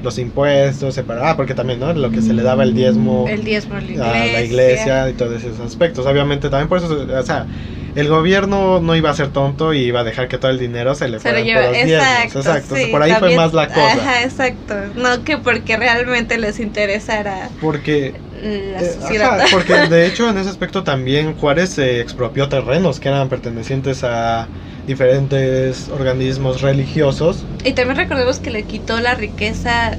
los 0.02 0.18
impuestos, 0.20 0.96
separa- 0.96 1.32
ah, 1.32 1.36
porque 1.36 1.56
también, 1.56 1.80
¿no? 1.80 1.92
Lo 1.94 2.12
que 2.12 2.22
se 2.22 2.34
le 2.34 2.44
daba 2.44 2.64
el 2.64 2.74
diezmo 2.74 3.26
el 3.28 3.44
diezmo 3.44 3.76
a 3.76 3.82
la 3.82 3.92
iglesia. 3.92 4.22
a 4.24 4.28
la 4.28 4.42
iglesia 4.42 5.10
y 5.10 5.14
todos 5.14 5.44
esos 5.44 5.60
aspectos. 5.60 6.06
Obviamente 6.06 6.50
también 6.50 6.70
por 6.70 6.78
eso, 6.78 6.88
o 6.94 7.24
sea, 7.24 7.48
el 7.96 8.10
gobierno 8.10 8.82
no 8.82 8.96
iba 8.96 9.10
a 9.10 9.14
ser 9.14 9.30
tonto 9.32 9.74
y 9.74 9.80
iba 9.80 10.02
a 10.02 10.04
dejar 10.04 10.28
que 10.28 10.38
todo 10.38 10.52
el 10.52 10.60
dinero 10.60 10.96
se 10.96 11.08
le 11.08 11.20
fuera 11.20 11.40
por 11.40 11.48
los 11.54 11.78
exacto, 11.78 12.40
Exacto, 12.40 12.76
sí, 12.76 12.88
por 12.92 13.02
ahí 13.02 13.14
fue 13.16 13.36
más 13.36 13.54
la 13.54 13.68
cosa. 13.68 13.94
Ajá, 13.94 14.24
exacto. 14.24 14.76
No 14.96 15.24
que 15.24 15.38
porque 15.38 15.78
realmente 15.78 16.38
les 16.38 16.60
interesara 16.60 17.50
Porque, 17.62 18.22
la 18.32 18.82
eh, 18.82 18.94
sociedad. 19.00 19.40
ajá, 19.40 19.48
porque 19.52 19.74
de 19.88 20.08
hecho 20.08 20.30
en 20.30 20.38
ese 20.38 20.50
aspecto 20.50 20.84
también 20.84 21.36
Juárez 21.36 21.70
se 21.72 22.02
expropió 22.02 22.50
terrenos 22.50 23.00
que 23.00 23.10
eran 23.10 23.30
pertenecientes 23.30 24.04
a 24.04 24.50
diferentes 24.86 25.90
organismos 25.90 26.62
religiosos. 26.62 27.48
Y 27.64 27.74
también 27.74 27.98
recordemos 27.98 28.40
que 28.40 28.52
le 28.52 28.64
quitó 28.68 29.00
la 29.00 29.16
riqueza 29.16 29.98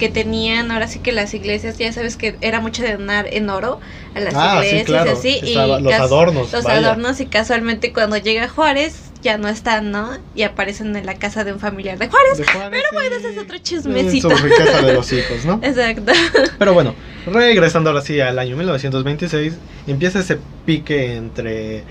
que 0.00 0.08
tenían 0.08 0.70
ahora 0.72 0.88
sí 0.88 0.98
que 0.98 1.12
las 1.12 1.34
iglesias, 1.34 1.78
ya 1.78 1.92
sabes 1.92 2.16
que 2.16 2.34
era 2.40 2.60
mucho 2.60 2.82
de 2.82 2.96
donar 2.96 3.28
en 3.30 3.50
oro 3.50 3.80
a 4.14 4.20
las 4.20 4.34
ah, 4.34 4.56
iglesias 4.56 4.80
sí, 4.80 4.86
claro. 4.86 5.10
y 5.10 5.12
así. 5.12 5.82
los 5.82 5.92
adornos. 5.92 6.52
Los 6.52 6.64
vaya. 6.64 6.78
adornos 6.78 7.20
y 7.20 7.26
casualmente 7.26 7.92
cuando 7.92 8.16
llega 8.16 8.48
Juárez 8.48 9.10
ya 9.22 9.36
no 9.36 9.48
están, 9.48 9.90
¿no? 9.90 10.16
Y 10.34 10.42
aparecen 10.42 10.96
en 10.96 11.04
la 11.04 11.16
casa 11.16 11.44
de 11.44 11.52
un 11.52 11.60
familiar 11.60 11.98
de 11.98 12.08
Juárez. 12.08 12.38
De 12.38 12.44
Juárez 12.46 12.82
Bueno, 12.92 13.16
ese 13.16 13.28
es 13.28 13.38
otro 13.38 13.58
chismecito. 13.58 14.30
Su 14.30 14.42
riqueza 14.42 14.80
de 14.80 14.94
los 14.94 15.12
hijos, 15.12 15.44
¿no? 15.44 15.60
Exacto. 15.62 16.12
Pero 16.58 16.72
bueno, 16.72 16.94
regresando 17.26 17.90
ahora 17.90 18.00
sí 18.00 18.18
al 18.20 18.38
año 18.38 18.56
1926, 18.56 19.54
empieza 19.86 20.20
ese 20.20 20.38
pique 20.64 21.16
entre 21.16 21.84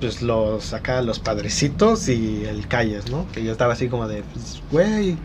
pues 0.00 0.20
los 0.20 0.74
acá 0.74 1.00
los 1.00 1.20
padrecitos 1.20 2.08
y 2.08 2.44
el 2.44 2.66
Calles, 2.66 3.08
¿no? 3.08 3.26
Que 3.32 3.44
ya 3.44 3.52
estaba 3.52 3.72
así 3.72 3.88
como 3.88 4.08
de, 4.08 4.24
pues, 4.24 4.60
güey, 4.72 5.16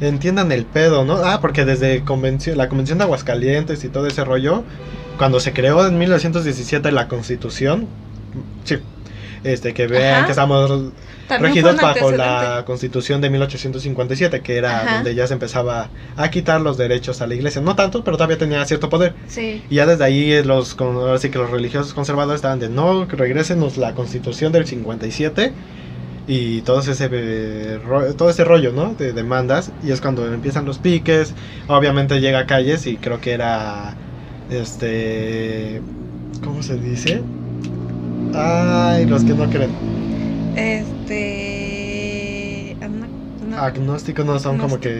entiendan 0.00 0.52
el 0.52 0.64
pedo, 0.64 1.04
¿no? 1.04 1.16
Ah, 1.16 1.40
porque 1.40 1.64
desde 1.64 2.02
convención, 2.04 2.56
la 2.58 2.68
convención 2.68 2.98
de 2.98 3.04
Aguascalientes 3.04 3.84
y 3.84 3.88
todo 3.88 4.06
ese 4.06 4.24
rollo, 4.24 4.64
cuando 5.18 5.40
se 5.40 5.52
creó 5.52 5.86
en 5.86 5.98
1917 5.98 6.90
la 6.92 7.08
Constitución, 7.08 7.86
sí, 8.64 8.78
este, 9.44 9.74
que 9.74 9.86
vean 9.86 10.14
Ajá. 10.16 10.24
que 10.26 10.30
estamos 10.32 10.92
También 11.28 11.52
regidos 11.54 11.76
bajo 11.80 12.10
la 12.12 12.64
constitución 12.66 13.20
de 13.20 13.28
1857, 13.30 14.40
que 14.40 14.56
era 14.56 14.80
Ajá. 14.80 14.94
donde 14.96 15.14
ya 15.14 15.26
se 15.26 15.34
empezaba 15.34 15.90
a 16.16 16.30
quitar 16.30 16.60
los 16.62 16.78
derechos 16.78 17.20
a 17.20 17.26
la 17.26 17.34
iglesia. 17.34 17.60
No 17.60 17.76
tanto, 17.76 18.02
pero 18.04 18.16
todavía 18.16 18.38
tenía 18.38 18.64
cierto 18.64 18.88
poder. 18.88 19.14
Sí. 19.28 19.62
Y 19.68 19.74
ya 19.76 19.84
desde 19.86 20.02
ahí 20.04 20.32
eh, 20.32 20.44
los, 20.44 20.74
con- 20.74 20.96
ahora 20.96 21.18
sí 21.18 21.28
que 21.30 21.38
los 21.38 21.50
religiosos 21.50 21.92
conservadores 21.92 22.36
estaban 22.38 22.58
de 22.58 22.68
no, 22.70 23.06
que 23.06 23.16
regrésenos 23.16 23.76
la 23.76 23.92
constitución 23.94 24.50
del 24.50 24.66
57 24.66 25.52
y 26.26 26.62
todo 26.62 26.80
ese, 26.80 27.08
eh, 27.10 27.78
ro- 27.84 28.14
todo 28.14 28.30
ese 28.30 28.44
rollo, 28.44 28.72
¿no? 28.72 28.94
De 28.94 29.12
demandas. 29.12 29.72
Y 29.82 29.90
es 29.90 30.00
cuando 30.00 30.32
empiezan 30.32 30.64
los 30.64 30.78
piques. 30.78 31.34
Obviamente 31.68 32.20
llega 32.20 32.40
a 32.40 32.46
calles 32.46 32.86
y 32.86 32.96
creo 32.96 33.20
que 33.20 33.32
era, 33.32 33.94
este, 34.50 35.80
¿cómo 36.42 36.62
se 36.62 36.76
dice? 36.76 37.22
Ay, 38.34 39.06
los 39.06 39.24
que 39.24 39.34
no 39.34 39.48
creen. 39.48 39.70
Este. 40.56 42.76
no. 42.80 43.58
Agnósticos 43.58 44.24
no 44.26 44.38
son 44.38 44.58
como 44.58 44.80
que... 44.80 44.90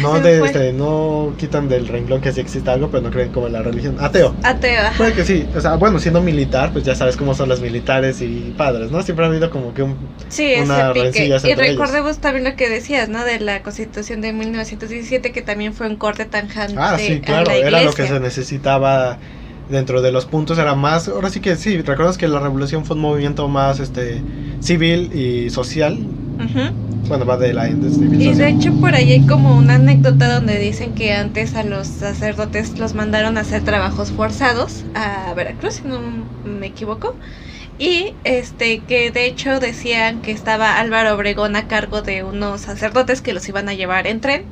No, 0.00 0.18
de, 0.18 0.44
este, 0.44 0.72
no 0.72 1.34
quitan 1.38 1.68
del 1.68 1.86
renglón 1.86 2.20
que 2.22 2.32
sí 2.32 2.40
existe 2.40 2.70
algo, 2.70 2.90
pero 2.90 3.02
no 3.02 3.10
creen 3.10 3.30
como 3.30 3.46
en 3.48 3.52
la 3.52 3.62
religión. 3.62 3.96
Ateo. 4.00 4.34
Ateo, 4.42 4.80
ajá. 4.80 4.96
Puede 4.96 5.12
que 5.12 5.24
sí, 5.24 5.46
o 5.54 5.60
sea, 5.60 5.74
bueno, 5.76 5.98
siendo 5.98 6.22
militar, 6.22 6.72
pues 6.72 6.84
ya 6.84 6.94
sabes 6.94 7.16
cómo 7.18 7.34
son 7.34 7.50
los 7.50 7.60
militares 7.60 8.22
y 8.22 8.54
padres, 8.56 8.90
¿no? 8.90 9.02
Siempre 9.02 9.26
ha 9.26 9.28
habido 9.28 9.50
como 9.50 9.74
que 9.74 9.82
un... 9.82 9.96
Sí, 10.28 10.54
una 10.62 10.90
ese 10.90 10.92
pique. 10.92 11.02
rencilla 11.04 11.36
Y 11.44 11.50
entre 11.50 11.66
ellos. 11.66 11.78
recordemos 11.78 12.18
también 12.18 12.44
lo 12.44 12.56
que 12.56 12.70
decías, 12.70 13.08
¿no? 13.10 13.24
De 13.24 13.40
la 13.40 13.62
constitución 13.62 14.22
de 14.22 14.32
1917, 14.32 15.32
que 15.32 15.42
también 15.42 15.74
fue 15.74 15.86
un 15.86 15.96
corte 15.96 16.24
tanjante 16.24 16.76
Ah, 16.78 16.96
sí, 16.98 17.20
a 17.22 17.26
claro, 17.26 17.44
la 17.46 17.54
era 17.56 17.82
lo 17.82 17.92
que 17.92 18.06
se 18.06 18.18
necesitaba 18.20 19.18
dentro 19.68 20.02
de 20.02 20.12
los 20.12 20.26
puntos, 20.26 20.58
era 20.58 20.74
más, 20.74 21.08
ahora 21.08 21.30
sí 21.30 21.40
que 21.40 21.56
sí, 21.56 21.80
recuerdas 21.80 22.18
que 22.18 22.28
la 22.28 22.38
revolución 22.40 22.84
fue 22.84 22.96
un 22.96 23.02
movimiento 23.02 23.48
más, 23.48 23.80
este, 23.80 24.22
civil 24.60 25.10
y 25.14 25.50
social, 25.50 25.98
Ujú. 26.36 26.83
Bueno, 27.08 27.26
va 27.26 27.36
de 27.36 27.52
la 27.52 27.68
Y 27.68 28.34
de 28.34 28.48
hecho 28.48 28.72
por 28.74 28.94
ahí 28.94 29.12
hay 29.12 29.26
como 29.26 29.56
una 29.56 29.74
anécdota 29.74 30.34
donde 30.34 30.58
dicen 30.58 30.94
que 30.94 31.12
antes 31.12 31.54
a 31.54 31.62
los 31.62 31.86
sacerdotes 31.86 32.78
los 32.78 32.94
mandaron 32.94 33.36
a 33.36 33.42
hacer 33.42 33.62
trabajos 33.62 34.10
forzados 34.12 34.84
a 34.94 35.32
Veracruz, 35.34 35.74
si 35.74 35.88
no 35.88 36.00
me 36.44 36.66
equivoco. 36.66 37.16
Y 37.78 38.14
este 38.22 38.80
que 38.80 39.10
de 39.10 39.26
hecho 39.26 39.58
decían 39.58 40.22
que 40.22 40.30
estaba 40.30 40.78
Álvaro 40.78 41.14
Obregón 41.14 41.56
a 41.56 41.66
cargo 41.66 42.02
de 42.02 42.22
unos 42.22 42.62
sacerdotes 42.62 43.20
que 43.20 43.32
los 43.32 43.48
iban 43.48 43.68
a 43.68 43.74
llevar 43.74 44.06
en 44.06 44.20
tren 44.20 44.44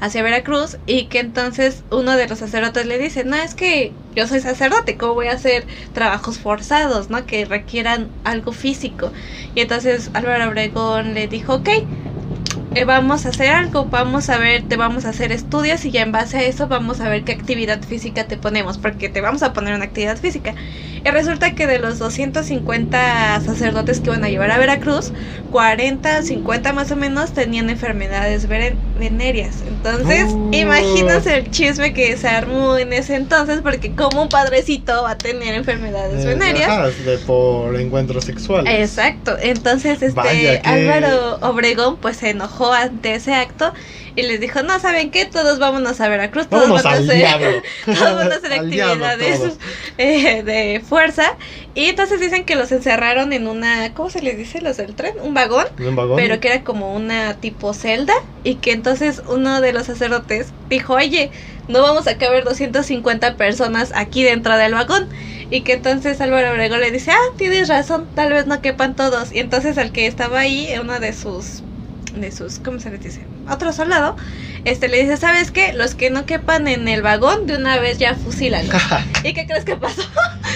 hacia 0.00 0.22
Veracruz 0.22 0.78
y 0.86 1.08
que 1.08 1.20
entonces 1.20 1.84
uno 1.90 2.16
de 2.16 2.28
los 2.28 2.38
sacerdotes 2.40 2.86
le 2.86 2.98
dice, 2.98 3.24
no, 3.24 3.36
es 3.36 3.54
que 3.54 3.98
yo 4.10 4.26
soy 4.26 4.40
sacerdote, 4.40 4.96
¿cómo 4.96 5.14
voy 5.14 5.28
a 5.28 5.32
hacer 5.34 5.66
trabajos 5.92 6.38
forzados, 6.38 7.10
no? 7.10 7.26
Que 7.26 7.44
requieran 7.44 8.16
algo 8.24 8.52
físico. 8.52 9.12
Y 9.54 9.60
entonces 9.60 10.10
Álvaro 10.14 10.48
Obregón 10.48 11.14
le 11.14 11.28
dijo, 11.28 11.54
ok, 11.56 11.68
eh, 12.74 12.84
vamos 12.84 13.26
a 13.26 13.30
hacer 13.30 13.48
algo, 13.50 13.86
vamos 13.86 14.28
a 14.30 14.38
ver, 14.38 14.62
te 14.68 14.76
vamos 14.76 15.04
a 15.04 15.10
hacer 15.10 15.32
estudios 15.32 15.84
y 15.84 15.90
ya 15.90 16.02
en 16.02 16.12
base 16.12 16.38
a 16.38 16.42
eso 16.44 16.68
vamos 16.68 17.00
a 17.00 17.08
ver 17.08 17.24
qué 17.24 17.32
actividad 17.32 17.82
física 17.82 18.28
te 18.28 18.36
ponemos, 18.36 18.78
porque 18.78 19.08
te 19.08 19.20
vamos 19.20 19.42
a 19.42 19.52
poner 19.52 19.74
una 19.74 19.84
actividad 19.86 20.16
física. 20.18 20.54
Y 21.04 21.08
resulta 21.10 21.54
que 21.54 21.66
de 21.66 21.78
los 21.78 21.98
250 21.98 23.40
sacerdotes 23.40 24.00
que 24.00 24.10
iban 24.10 24.22
a 24.22 24.28
llevar 24.28 24.50
a 24.50 24.58
Veracruz, 24.58 25.12
40, 25.50 26.22
50 26.22 26.72
más 26.74 26.90
o 26.90 26.96
menos 26.96 27.32
tenían 27.32 27.70
enfermedades 27.70 28.46
venéreas. 28.46 29.62
Entonces, 29.66 30.26
Uh. 30.32 30.50
imagínense 30.52 31.36
el 31.38 31.50
chisme 31.50 31.92
que 31.94 32.16
se 32.18 32.28
armó 32.28 32.76
en 32.76 32.92
ese 32.92 33.14
entonces, 33.16 33.60
porque 33.62 33.94
como 33.94 34.22
un 34.22 34.28
padrecito 34.28 35.02
va 35.04 35.12
a 35.12 35.18
tener 35.18 35.54
enfermedades 35.54 36.24
Eh, 36.24 36.28
venéreas. 36.28 36.68
ajá, 36.68 36.88
de 36.90 37.18
por 37.18 37.74
encuentros 37.80 38.24
sexuales. 38.26 38.72
Exacto, 38.80 39.36
entonces 39.40 40.02
este 40.02 40.12
Vaya, 40.14 40.60
Álvaro 40.64 41.38
Obregón 41.40 41.96
pues 41.96 42.18
se 42.18 42.30
enojó 42.30 42.59
ante 42.72 43.14
ese 43.14 43.34
acto 43.34 43.72
y 44.16 44.22
les 44.22 44.40
dijo, 44.40 44.62
no, 44.62 44.78
¿saben 44.80 45.10
qué? 45.10 45.24
Todos 45.24 45.58
vámonos 45.58 46.00
a 46.00 46.08
Veracruz, 46.08 46.48
todos 46.48 46.64
Vámonos 46.64 46.82
van 46.82 46.94
a 46.94 46.98
hacer, 46.98 47.62
todos 47.84 48.16
van 48.16 48.32
a 48.32 48.34
hacer 48.34 48.52
actividades 48.52 49.58
eh, 49.98 50.42
de 50.42 50.80
fuerza 50.80 51.36
y 51.74 51.86
entonces 51.86 52.20
dicen 52.20 52.44
que 52.44 52.56
los 52.56 52.72
encerraron 52.72 53.32
en 53.32 53.46
una, 53.46 53.94
¿cómo 53.94 54.10
se 54.10 54.22
les 54.22 54.36
dice? 54.36 54.60
Los 54.60 54.76
del 54.76 54.94
tren, 54.94 55.14
un 55.22 55.34
vagón, 55.34 55.66
¿En 55.78 55.88
un 55.88 55.96
vagón? 55.96 56.16
pero 56.16 56.40
que 56.40 56.48
era 56.48 56.64
como 56.64 56.94
una 56.94 57.34
tipo 57.34 57.72
celda 57.72 58.14
y 58.42 58.56
que 58.56 58.72
entonces 58.72 59.22
uno 59.28 59.60
de 59.60 59.72
los 59.72 59.86
sacerdotes 59.86 60.48
dijo, 60.68 60.94
oye, 60.94 61.30
no 61.70 61.82
vamos 61.82 62.06
a 62.08 62.18
caber 62.18 62.44
250 62.44 63.36
personas 63.36 63.92
aquí 63.94 64.22
dentro 64.24 64.56
del 64.56 64.74
vagón. 64.74 65.08
Y 65.50 65.62
que 65.62 65.74
entonces 65.74 66.20
Álvaro 66.20 66.52
Obregón 66.52 66.80
le 66.80 66.90
dice, 66.90 67.10
ah, 67.10 67.34
tienes 67.36 67.68
razón, 67.68 68.08
tal 68.14 68.32
vez 68.32 68.46
no 68.46 68.60
quepan 68.60 68.94
todos. 68.94 69.32
Y 69.32 69.38
entonces 69.38 69.78
al 69.78 69.92
que 69.92 70.06
estaba 70.06 70.40
ahí, 70.40 70.68
uno 70.80 71.00
de 71.00 71.12
sus, 71.12 71.62
de 72.14 72.32
sus, 72.32 72.58
¿cómo 72.58 72.78
se 72.80 72.90
les 72.90 73.02
dice? 73.02 73.26
Otro 73.48 73.72
soldado, 73.72 74.16
este 74.64 74.88
le 74.88 75.00
dice, 75.02 75.16
¿sabes 75.16 75.50
qué? 75.50 75.72
Los 75.72 75.94
que 75.94 76.10
no 76.10 76.26
quepan 76.26 76.68
en 76.68 76.88
el 76.88 77.02
vagón, 77.02 77.46
de 77.46 77.56
una 77.56 77.78
vez 77.78 77.98
ya 77.98 78.14
fusílalos. 78.14 78.74
¿Y 79.24 79.32
qué 79.32 79.46
crees 79.46 79.64
que 79.64 79.76
pasó? 79.76 80.02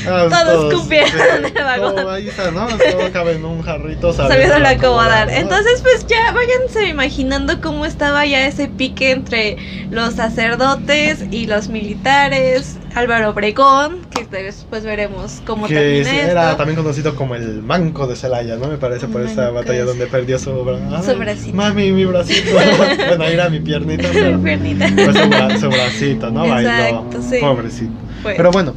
Ah, 0.06 0.26
todos 0.30 0.74
cupieron 0.74 1.10
sí, 1.10 1.18
en 1.38 1.44
el 1.44 1.64
vagón. 1.64 1.96
todo 1.96 2.10
ahí 2.10 2.28
está, 2.28 2.50
¿no? 2.50 2.66
Todo 2.66 3.12
cabe 3.12 3.32
en 3.32 3.44
un 3.44 3.62
jarrito 3.62 4.12
sabiéndolo 4.14 4.68
acomodar. 4.68 5.28
¿no? 5.28 5.34
Entonces, 5.34 5.80
pues 5.82 6.06
ya 6.06 6.32
váyanse 6.32 6.88
imaginando 6.88 7.60
cómo 7.60 7.86
estaba 7.86 8.26
ya 8.26 8.46
ese 8.46 8.68
pique 8.68 9.10
entre 9.12 9.56
los 9.90 10.14
sacerdotes 10.14 11.24
y 11.30 11.46
los 11.46 11.68
militares. 11.68 12.78
Álvaro 12.94 13.30
Obregón, 13.30 13.98
que 14.10 14.24
después 14.24 14.84
veremos 14.84 15.42
cómo 15.44 15.66
que 15.66 15.74
termina 15.74 16.10
esto. 16.16 16.30
era 16.30 16.56
también 16.56 16.76
conocido 16.76 17.16
como 17.16 17.34
el 17.34 17.60
manco 17.62 18.06
de 18.06 18.14
Celaya, 18.16 18.56
¿no? 18.56 18.68
Me 18.68 18.76
parece 18.78 19.08
por 19.08 19.22
esa 19.22 19.50
batalla 19.50 19.80
de 19.80 19.84
donde 19.84 20.06
perdió 20.06 20.38
su, 20.38 20.50
bra- 20.64 21.02
Su 21.02 21.18
bracito. 21.18 21.56
Mami, 21.56 21.90
mi 21.92 22.04
bracito. 22.04 22.50
bueno, 23.08 23.24
era 23.24 23.48
mi 23.48 23.58
piernita, 23.60 24.08
pero 24.12 24.38
Piernita. 24.40 24.86
pues 24.94 25.16
su, 25.16 25.22
bra- 25.24 25.58
su 25.60 25.68
bracito, 25.68 26.30
¿no? 26.30 26.46
Bailó. 26.48 26.70
Exacto, 26.70 27.22
sí. 27.28 27.36
Pobrecito. 27.40 27.92
Pues, 28.22 28.36
Pero 28.36 28.50
bueno, 28.52 28.74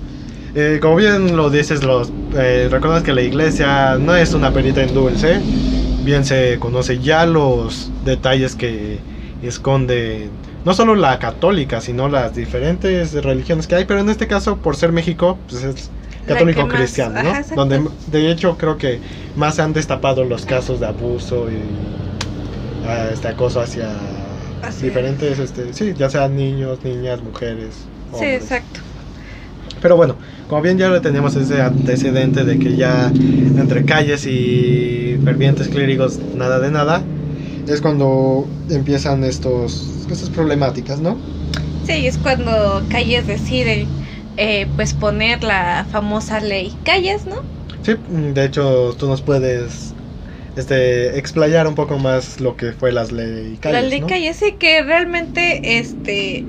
eh, 0.55 0.79
como 0.81 0.95
bien 0.95 1.37
lo 1.37 1.49
dices, 1.51 1.83
los 1.83 2.11
eh, 2.35 2.67
recuerdas 2.71 3.03
que 3.03 3.13
la 3.13 3.21
iglesia 3.21 3.97
no 3.99 4.15
es 4.15 4.33
una 4.33 4.51
perita 4.51 4.81
en 4.81 4.93
dulce. 4.95 5.39
Bien 6.03 6.25
se 6.25 6.57
conoce 6.59 6.99
ya 6.99 7.25
los 7.27 7.91
detalles 8.03 8.55
que 8.55 8.97
esconde 9.43 10.29
no 10.67 10.73
solo 10.73 10.95
la 10.95 11.17
católica, 11.17 11.79
sino 11.79 12.09
las 12.09 12.35
diferentes 12.35 13.13
religiones 13.13 13.67
que 13.67 13.75
hay. 13.75 13.85
Pero 13.85 14.01
en 14.01 14.09
este 14.09 14.27
caso, 14.27 14.57
por 14.57 14.75
ser 14.75 14.91
México, 14.91 15.37
pues 15.49 15.63
es 15.63 15.89
católico 16.27 16.63
que 16.63 16.67
más- 16.67 16.75
cristiano, 16.77 17.23
¿no? 17.23 17.29
ajá. 17.29 17.55
Donde 17.55 17.81
de 18.07 18.31
hecho 18.31 18.57
creo 18.57 18.77
que 18.77 18.99
más 19.37 19.55
se 19.55 19.61
han 19.61 19.71
destapado 19.71 20.25
los 20.25 20.45
casos 20.45 20.81
de 20.81 20.87
abuso 20.87 21.49
y 21.49 21.55
ah, 22.85 23.07
este 23.13 23.29
acoso 23.29 23.61
hacia 23.61 23.87
Así 24.61 24.87
diferentes, 24.87 25.39
este, 25.39 25.73
sí, 25.73 25.93
ya 25.97 26.09
sean 26.09 26.35
niños, 26.35 26.79
niñas, 26.83 27.21
mujeres. 27.23 27.75
sí, 28.19 28.25
exacto. 28.25 28.81
Pero 29.81 29.95
bueno, 29.95 30.15
como 30.49 30.61
bien 30.61 30.77
ya 30.77 30.99
tenemos 30.99 31.35
ese 31.37 31.61
antecedente 31.61 32.43
de 32.43 32.59
que 32.59 32.75
ya 32.75 33.07
entre 33.07 33.85
calles 33.85 34.25
y 34.25 35.17
fervientes 35.23 35.69
clérigos 35.69 36.19
nada 36.35 36.59
de 36.59 36.71
nada, 36.71 37.03
es 37.67 37.79
cuando 37.79 38.45
empiezan 38.69 39.23
estos, 39.23 39.96
estas 40.13 40.29
problemáticas, 40.29 40.99
¿no? 40.99 41.21
Sí, 41.81 42.05
es 42.07 42.17
cuando 42.17 42.85
Calles 42.89 43.27
decide 43.27 43.87
eh, 44.35 44.67
pues 44.75 44.93
poner 44.93 45.43
la 45.43 45.87
famosa 45.89 46.39
ley 46.39 46.73
Calles, 46.83 47.25
¿no? 47.25 47.35
Sí, 47.81 47.95
de 48.07 48.45
hecho 48.45 48.95
tú 48.97 49.07
nos 49.07 49.21
puedes 49.21 49.93
este, 50.55 51.17
explayar 51.17 51.67
un 51.67 51.75
poco 51.75 51.97
más 51.97 52.39
lo 52.41 52.57
que 52.57 52.73
fue 52.73 52.91
las 52.91 53.11
ley 53.11 53.57
calles, 53.57 53.83
la 53.83 53.89
ley 53.89 53.99
¿no? 54.01 54.07
Calles, 54.07 54.37
sí, 54.37 54.57
que 54.59 54.83
realmente, 54.83 55.77
este, 55.79 56.45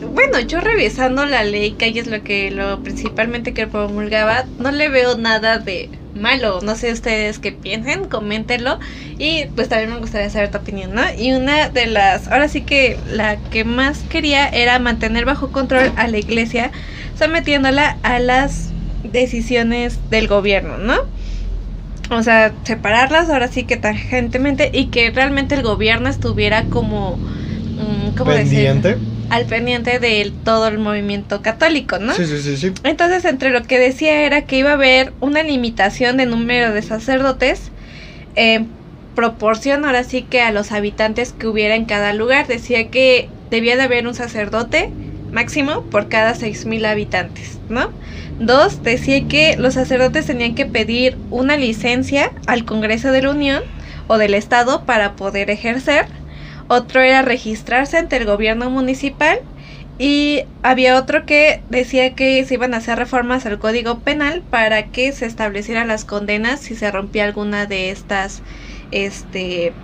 bueno, 0.00 0.40
yo 0.46 0.60
revisando 0.60 1.24
la 1.26 1.44
ley 1.44 1.76
Calles, 1.76 2.06
lo 2.06 2.22
que 2.22 2.50
lo 2.50 2.82
principalmente 2.82 3.54
que 3.54 3.66
promulgaba, 3.66 4.50
no 4.58 4.70
le 4.72 4.88
veo 4.88 5.16
nada 5.16 5.58
de 5.58 5.90
malo. 6.14 6.60
No 6.62 6.76
sé 6.76 6.92
ustedes 6.92 7.38
qué 7.38 7.52
piensen, 7.52 8.04
coméntenlo. 8.08 8.78
Y 9.18 9.46
pues 9.54 9.68
también 9.68 9.90
me 9.90 9.98
gustaría 9.98 10.30
saber 10.30 10.50
tu 10.50 10.58
opinión, 10.58 10.94
¿no? 10.94 11.02
Y 11.16 11.32
una 11.32 11.68
de 11.68 11.86
las, 11.86 12.28
ahora 12.28 12.48
sí 12.48 12.62
que 12.62 12.98
la 13.10 13.36
que 13.50 13.64
más 13.64 14.00
quería 14.08 14.48
era 14.48 14.78
mantener 14.78 15.24
bajo 15.24 15.50
control 15.52 15.92
a 15.96 16.08
la 16.08 16.18
iglesia, 16.18 16.70
sometiéndola 17.18 17.98
a 18.02 18.18
las 18.18 18.70
decisiones 19.04 19.98
del 20.10 20.28
gobierno, 20.28 20.78
¿no? 20.78 20.96
O 22.10 22.22
sea, 22.22 22.52
separarlas 22.64 23.30
ahora 23.30 23.48
sí 23.48 23.64
que 23.64 23.76
tangentemente 23.76 24.70
y 24.72 24.86
que 24.86 25.10
realmente 25.10 25.54
el 25.54 25.62
gobierno 25.62 26.08
estuviera 26.08 26.64
como... 26.64 27.16
mm, 27.16 28.16
¿Cómo 28.16 28.30
pendiente. 28.30 28.96
Al 29.34 29.46
pendiente 29.46 29.98
de 29.98 30.32
todo 30.44 30.68
el 30.68 30.78
movimiento 30.78 31.42
católico, 31.42 31.98
¿no? 31.98 32.14
Sí, 32.14 32.24
sí, 32.24 32.40
sí, 32.40 32.56
sí. 32.56 32.72
Entonces, 32.84 33.24
entre 33.24 33.50
lo 33.50 33.64
que 33.64 33.78
decía 33.78 34.22
era 34.22 34.42
que 34.42 34.58
iba 34.58 34.70
a 34.70 34.74
haber 34.74 35.12
una 35.20 35.42
limitación 35.42 36.16
de 36.16 36.26
número 36.26 36.72
de 36.72 36.82
sacerdotes 36.82 37.72
en 38.36 38.68
proporción 39.14 39.84
ahora 39.84 40.04
sí 40.04 40.22
que 40.22 40.40
a 40.40 40.50
los 40.50 40.72
habitantes 40.72 41.32
que 41.32 41.46
hubiera 41.46 41.74
en 41.74 41.84
cada 41.84 42.12
lugar. 42.12 42.46
Decía 42.46 42.90
que 42.90 43.28
debía 43.50 43.76
de 43.76 43.82
haber 43.82 44.06
un 44.06 44.14
sacerdote 44.14 44.90
máximo 45.32 45.82
por 45.82 46.08
cada 46.08 46.34
6.000 46.34 46.86
habitantes, 46.86 47.58
¿no? 47.68 47.90
Dos, 48.38 48.82
decía 48.82 49.26
que 49.28 49.56
los 49.56 49.74
sacerdotes 49.74 50.26
tenían 50.26 50.54
que 50.54 50.66
pedir 50.66 51.16
una 51.30 51.56
licencia 51.56 52.32
al 52.46 52.64
Congreso 52.64 53.12
de 53.12 53.22
la 53.22 53.30
Unión 53.30 53.62
o 54.06 54.18
del 54.18 54.34
Estado 54.34 54.84
para 54.84 55.16
poder 55.16 55.50
ejercer. 55.50 56.06
Otro 56.68 57.00
era 57.02 57.22
registrarse 57.22 57.98
ante 57.98 58.16
el 58.16 58.26
gobierno 58.26 58.70
municipal. 58.70 59.38
Y 59.96 60.42
había 60.62 60.98
otro 60.98 61.24
que 61.24 61.64
decía 61.68 62.14
que 62.14 62.44
se 62.44 62.54
iban 62.54 62.74
a 62.74 62.78
hacer 62.78 62.98
reformas 62.98 63.46
al 63.46 63.60
Código 63.60 64.02
Penal 64.02 64.44
para 64.50 64.90
que 64.90 65.12
se 65.12 65.26
establecieran 65.26 65.86
las 65.88 66.04
condenas 66.04 66.60
si 66.60 66.74
se 66.74 66.90
rompía 66.90 67.24
alguna 67.24 67.66
de 67.66 67.90
estas, 67.90 68.42
este, 68.90 69.78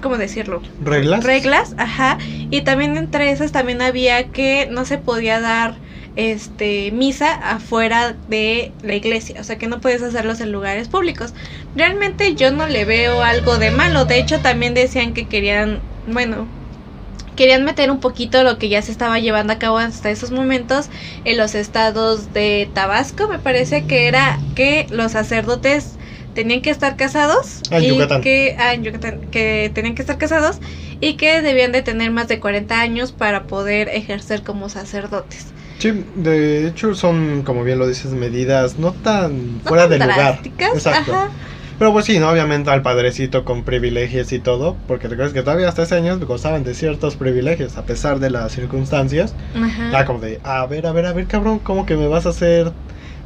¿cómo 0.00 0.18
decirlo? 0.18 0.62
¿Reglas? 0.78 1.24
Reglas, 1.24 1.74
ajá. 1.78 2.18
Y 2.50 2.62
también 2.62 2.96
entre 2.96 3.30
esas 3.32 3.52
también 3.52 3.82
había 3.82 4.30
que 4.30 4.68
no 4.70 4.84
se 4.84 4.98
podía 4.98 5.40
dar 5.40 5.80
este 6.16 6.90
misa 6.92 7.34
afuera 7.34 8.14
de 8.28 8.72
la 8.82 8.94
iglesia, 8.94 9.40
o 9.40 9.44
sea 9.44 9.58
que 9.58 9.66
no 9.66 9.80
puedes 9.80 10.02
hacerlos 10.02 10.40
en 10.40 10.52
lugares 10.52 10.88
públicos. 10.88 11.34
Realmente 11.74 12.34
yo 12.34 12.50
no 12.52 12.66
le 12.68 12.84
veo 12.84 13.22
algo 13.22 13.58
de 13.58 13.70
malo, 13.70 14.04
de 14.04 14.18
hecho 14.18 14.40
también 14.40 14.74
decían 14.74 15.12
que 15.14 15.26
querían, 15.26 15.80
bueno, 16.06 16.46
querían 17.36 17.64
meter 17.64 17.90
un 17.90 17.98
poquito 17.98 18.44
lo 18.44 18.58
que 18.58 18.68
ya 18.68 18.80
se 18.80 18.92
estaba 18.92 19.18
llevando 19.18 19.52
a 19.52 19.58
cabo 19.58 19.78
hasta 19.78 20.10
esos 20.10 20.30
momentos 20.30 20.88
en 21.24 21.36
los 21.36 21.54
estados 21.56 22.32
de 22.32 22.70
Tabasco, 22.72 23.26
me 23.28 23.38
parece 23.40 23.86
que 23.86 24.06
era 24.06 24.38
que 24.54 24.86
los 24.90 25.12
sacerdotes 25.12 25.94
tenían 26.34 26.62
que 26.62 26.70
estar 26.70 26.96
casados 26.96 27.60
Ah, 27.70 27.80
y 27.80 27.88
Yucatán. 27.88 28.20
que 28.20 28.56
ah, 28.58 28.74
en 28.74 28.84
Yucatán, 28.84 29.20
que 29.30 29.70
tenían 29.74 29.94
que 29.94 30.02
estar 30.02 30.18
casados 30.18 30.58
y 31.00 31.14
que 31.14 31.42
debían 31.42 31.72
de 31.72 31.82
tener 31.82 32.10
más 32.12 32.28
de 32.28 32.38
40 32.40 32.80
años 32.80 33.12
para 33.12 33.44
poder 33.44 33.88
ejercer 33.88 34.42
como 34.42 34.68
sacerdotes. 34.68 35.46
Sí, 35.78 36.04
de 36.14 36.68
hecho 36.68 36.94
son, 36.94 37.42
como 37.42 37.64
bien 37.64 37.78
lo 37.78 37.86
dices, 37.86 38.12
medidas 38.12 38.78
no 38.78 38.92
tan 38.92 39.56
No 39.56 39.60
fuera 39.64 39.88
tan 39.88 39.98
de 39.98 40.06
lugar. 40.06 40.40
Exacto. 40.44 41.12
ajá. 41.12 41.28
Pero 41.78 41.92
pues 41.92 42.04
sí, 42.04 42.18
¿no? 42.20 42.30
Obviamente 42.30 42.70
al 42.70 42.82
padrecito 42.82 43.44
con 43.44 43.64
privilegios 43.64 44.32
y 44.32 44.38
todo, 44.38 44.76
porque 44.86 45.08
te 45.08 45.16
que 45.16 45.42
todavía 45.42 45.68
hasta 45.68 45.82
ese 45.82 45.96
años 45.96 46.20
gozaban 46.24 46.62
de 46.62 46.72
ciertos 46.74 47.16
privilegios, 47.16 47.76
a 47.76 47.82
pesar 47.84 48.20
de 48.20 48.30
las 48.30 48.52
circunstancias. 48.52 49.34
Ajá. 49.56 49.88
Era 49.88 50.04
como 50.04 50.20
de, 50.20 50.40
a 50.44 50.64
ver, 50.66 50.86
a 50.86 50.92
ver, 50.92 51.06
a 51.06 51.12
ver, 51.12 51.26
cabrón, 51.26 51.58
¿cómo 51.58 51.84
que 51.84 51.96
me 51.96 52.06
vas 52.06 52.26
a 52.26 52.28
hacer, 52.28 52.72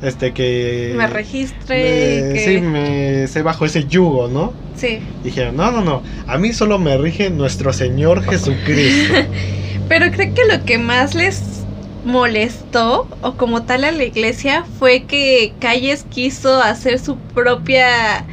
este, 0.01 0.33
que... 0.33 0.95
me 0.97 1.07
registre, 1.07 2.23
me- 2.29 2.33
que... 2.35 2.45
Sí, 2.45 2.61
me 2.63 3.27
sé 3.29 3.43
bajo 3.43 3.67
ese 3.67 3.85
yugo, 3.85 4.29
¿no? 4.29 4.55
Sí. 4.75 5.01
Dijeron, 5.23 5.55
no, 5.57 5.71
no, 5.71 5.83
no, 5.83 6.03
a 6.27 6.39
mí 6.39 6.53
solo 6.55 6.79
me 6.79 6.97
rige 6.97 7.29
nuestro 7.29 7.73
Señor 7.75 8.23
Jesucristo. 8.25 9.15
Pero 9.89 10.11
creo 10.11 10.33
que 10.35 10.57
lo 10.57 10.65
que 10.65 10.79
más 10.79 11.15
les 11.15 11.68
molestó, 12.05 13.09
o 13.23 13.37
como 13.37 13.65
tal 13.65 13.85
a 13.85 13.93
la 13.93 14.05
iglesia, 14.05 14.65
fue 14.79 15.05
que 15.05 15.55
Calles 15.61 16.05
quiso 16.09 16.61
hacer 16.63 16.99
su 16.99 17.19
propia... 17.19 18.25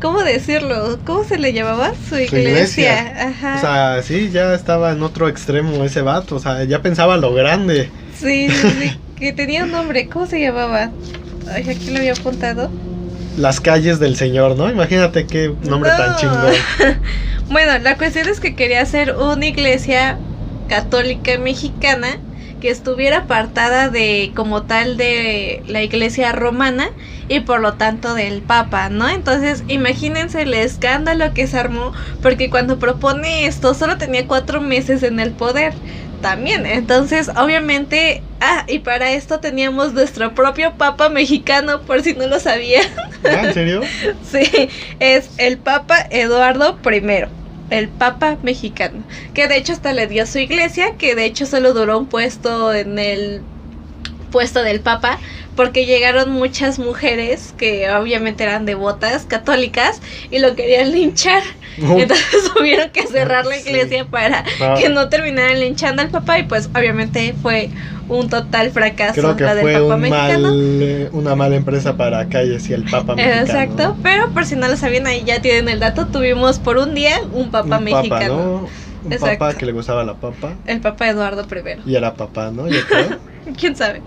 ¿Cómo 0.00 0.22
decirlo? 0.22 0.98
¿Cómo 1.04 1.24
se 1.24 1.38
le 1.38 1.52
llamaba? 1.52 1.92
Su 2.08 2.16
iglesia. 2.16 2.40
iglesia. 2.40 3.28
Ajá. 3.28 3.56
O 3.56 3.60
sea, 3.60 4.02
sí, 4.02 4.30
ya 4.30 4.54
estaba 4.54 4.92
en 4.92 5.02
otro 5.02 5.28
extremo 5.28 5.84
ese 5.84 6.00
vato, 6.00 6.36
o 6.36 6.38
sea, 6.40 6.64
ya 6.64 6.80
pensaba 6.80 7.18
lo 7.18 7.34
grande. 7.34 7.90
sí, 8.14 8.48
sí, 8.50 8.70
sí, 8.80 9.00
que 9.16 9.34
tenía 9.34 9.64
un 9.64 9.72
nombre. 9.72 10.08
¿Cómo 10.08 10.26
se 10.26 10.40
llamaba? 10.40 10.90
Ay, 11.46 11.68
aquí 11.68 11.90
lo 11.90 11.98
había 11.98 12.12
apuntado. 12.14 12.70
Las 13.36 13.60
calles 13.60 13.98
del 14.00 14.16
Señor, 14.16 14.56
¿no? 14.56 14.70
Imagínate 14.70 15.26
qué 15.26 15.54
nombre 15.62 15.90
tan 15.90 16.12
No. 16.12 16.16
chingón. 16.16 16.54
Bueno, 17.50 17.78
la 17.80 17.96
cuestión 17.98 18.28
es 18.28 18.38
que 18.40 18.54
quería 18.54 18.80
hacer 18.80 19.16
una 19.16 19.44
iglesia 19.44 20.22
católica 20.68 21.36
mexicana 21.38 22.20
que 22.60 22.70
estuviera 22.70 23.18
apartada 23.18 23.88
de 23.88 24.32
como 24.34 24.62
tal 24.62 24.96
de 24.96 25.62
la 25.66 25.82
iglesia 25.82 26.32
romana 26.32 26.90
y 27.28 27.40
por 27.40 27.60
lo 27.60 27.74
tanto 27.74 28.14
del 28.14 28.42
papa, 28.42 28.88
¿no? 28.88 29.08
Entonces 29.08 29.64
imagínense 29.68 30.42
el 30.42 30.54
escándalo 30.54 31.32
que 31.32 31.46
se 31.46 31.58
armó 31.58 31.92
porque 32.22 32.50
cuando 32.50 32.78
propone 32.78 33.46
esto 33.46 33.74
solo 33.74 33.98
tenía 33.98 34.26
cuatro 34.26 34.60
meses 34.60 35.02
en 35.02 35.20
el 35.20 35.32
poder 35.32 35.72
también, 36.20 36.66
entonces 36.66 37.30
obviamente, 37.34 38.22
ah, 38.40 38.64
y 38.68 38.80
para 38.80 39.12
esto 39.12 39.40
teníamos 39.40 39.94
nuestro 39.94 40.34
propio 40.34 40.74
papa 40.74 41.08
mexicano 41.08 41.80
por 41.82 42.02
si 42.02 42.12
no 42.12 42.26
lo 42.26 42.38
sabían. 42.38 42.84
¿Ah, 43.24 43.46
¿En 43.46 43.54
serio? 43.54 43.80
Sí, 44.30 44.68
es 44.98 45.30
el 45.38 45.58
Papa 45.58 46.06
Eduardo 46.10 46.78
I, 46.84 47.39
el 47.70 47.92
Papa 47.94 48.38
mexicano, 48.42 49.06
que 49.32 49.48
de 49.48 49.56
hecho 49.56 49.72
hasta 49.72 49.92
le 49.92 50.06
dio 50.06 50.26
su 50.26 50.38
iglesia, 50.38 50.96
que 50.98 51.14
de 51.14 51.24
hecho 51.26 51.46
solo 51.46 51.72
duró 51.74 51.98
un 51.98 52.08
puesto 52.08 52.74
en 52.74 52.98
el 52.98 53.48
puesto 54.30 54.62
del 54.62 54.80
Papa, 54.80 55.18
porque 55.56 55.84
llegaron 55.86 56.30
muchas 56.30 56.78
mujeres 56.78 57.54
que 57.56 57.90
obviamente 57.90 58.44
eran 58.44 58.64
devotas 58.66 59.26
católicas 59.26 60.00
y 60.30 60.38
lo 60.38 60.54
querían 60.54 60.92
linchar. 60.92 61.42
Entonces 61.76 62.50
tuvieron 62.56 62.90
que 62.90 63.06
cerrar 63.06 63.46
la 63.46 63.56
Sí. 63.56 63.68
iglesia 63.68 64.04
para 64.06 64.44
no, 64.58 64.74
que 64.74 64.88
no 64.88 65.08
terminaran 65.08 65.60
linchando 65.60 66.02
al 66.02 66.10
Papa 66.10 66.38
y 66.38 66.44
pues 66.44 66.68
obviamente 66.74 67.34
fue 67.40 67.70
un 68.08 68.28
total 68.28 68.72
fracaso 68.72 69.20
creo 69.20 69.36
que 69.36 69.44
la 69.44 69.54
del 69.54 69.62
fue 69.62 69.72
Papa 69.74 69.94
un 69.94 70.00
mexicano. 70.00 70.48
mal, 70.50 71.08
una 71.12 71.36
mala 71.36 71.56
empresa 71.56 71.96
para 71.96 72.28
calles 72.28 72.68
y 72.68 72.72
el 72.72 72.84
Papa 72.84 73.14
mexicano. 73.14 73.42
Exacto, 73.42 73.96
pero 74.02 74.32
por 74.32 74.46
si 74.46 74.56
no 74.56 74.66
lo 74.68 74.76
sabían, 74.76 75.06
ahí 75.06 75.22
ya 75.24 75.40
tienen 75.40 75.68
el 75.68 75.78
dato. 75.78 76.06
Tuvimos 76.08 76.58
por 76.58 76.78
un 76.78 76.94
día 76.94 77.16
un 77.32 77.50
papa 77.52 77.78
Un 77.78 77.84
mexicano, 77.84 78.36
¿no? 78.36 78.68
Un 79.04 79.12
Exacto. 79.12 79.38
papa 79.38 79.58
que 79.58 79.66
le 79.66 79.72
gustaba 79.72 80.04
la 80.04 80.14
papa 80.14 80.54
el 80.66 80.80
papa 80.80 81.08
Eduardo 81.08 81.46
I. 81.50 81.90
y 81.90 81.94
era 81.94 82.14
papá, 82.14 82.50
¿no? 82.50 82.68
Yo 82.68 82.80
creo. 82.86 83.18
Quién 83.58 83.74
sabe, 83.74 84.02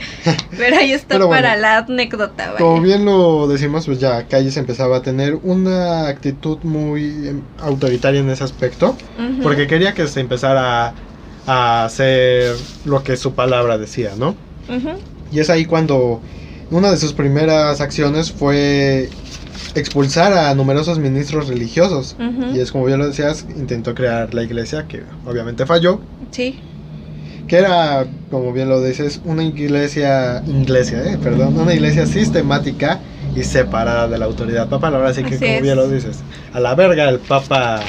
pero 0.55 0.77
ahí 0.77 0.91
está 0.91 1.15
Pero 1.15 1.27
bueno, 1.27 1.41
para 1.41 1.57
la 1.57 1.79
anécdota. 1.79 2.53
Como 2.57 2.81
bien 2.81 3.03
lo 3.03 3.47
decimos, 3.47 3.87
pues 3.87 3.99
ya 3.99 4.27
Calles 4.27 4.55
empezaba 4.57 4.97
a 4.97 5.01
tener 5.01 5.39
una 5.41 6.07
actitud 6.07 6.59
muy 6.61 7.27
em, 7.27 7.41
autoritaria 7.59 8.19
en 8.19 8.29
ese 8.29 8.43
aspecto, 8.43 8.95
porque 9.41 9.65
quería 9.65 9.95
que 9.95 10.07
se 10.07 10.19
empezara 10.19 10.93
a, 11.47 11.83
hacer 11.83 12.55
lo 12.85 13.03
que 13.03 13.17
su 13.17 13.33
palabra 13.33 13.79
decía, 13.79 14.11
¿no? 14.15 14.35
Y 15.31 15.39
es 15.39 15.49
ahí 15.49 15.65
cuando 15.65 16.21
una 16.69 16.91
de 16.91 16.97
sus 16.97 17.13
primeras 17.13 17.81
acciones 17.81 18.31
fue 18.31 19.09
expulsar 19.75 20.33
a 20.33 20.53
numerosos 20.55 20.99
ministros 20.99 21.47
religiosos. 21.47 22.15
Y 22.53 22.59
es 22.59 22.71
como 22.71 22.85
bien 22.85 22.99
lo 22.99 23.07
decías, 23.07 23.45
intentó 23.55 23.95
crear 23.95 24.33
la 24.33 24.43
iglesia, 24.43 24.87
que 24.87 25.03
obviamente 25.25 25.65
falló, 25.65 25.99
Sí, 26.31 26.59
que 27.47 27.57
era, 27.57 28.05
como 28.31 28.53
bien 28.53 28.69
lo 28.69 28.81
dices, 28.81 29.21
una 29.25 29.43
iglesia, 29.43 30.41
iglesia, 30.47 31.03
eh, 31.03 31.17
perdón, 31.21 31.57
una 31.59 31.73
iglesia 31.73 32.05
sistemática 32.05 32.99
y 33.35 33.43
separada 33.43 34.07
de 34.07 34.17
la 34.17 34.25
autoridad 34.25 34.69
papal. 34.69 34.95
Ahora 34.95 35.13
sí 35.13 35.23
que, 35.23 35.35
Así 35.35 35.45
como 35.45 35.55
es. 35.57 35.61
bien 35.61 35.75
lo 35.75 35.87
dices, 35.89 36.19
a 36.53 36.59
la 36.59 36.73
verga 36.75 37.09
el 37.09 37.19
papa 37.19 37.81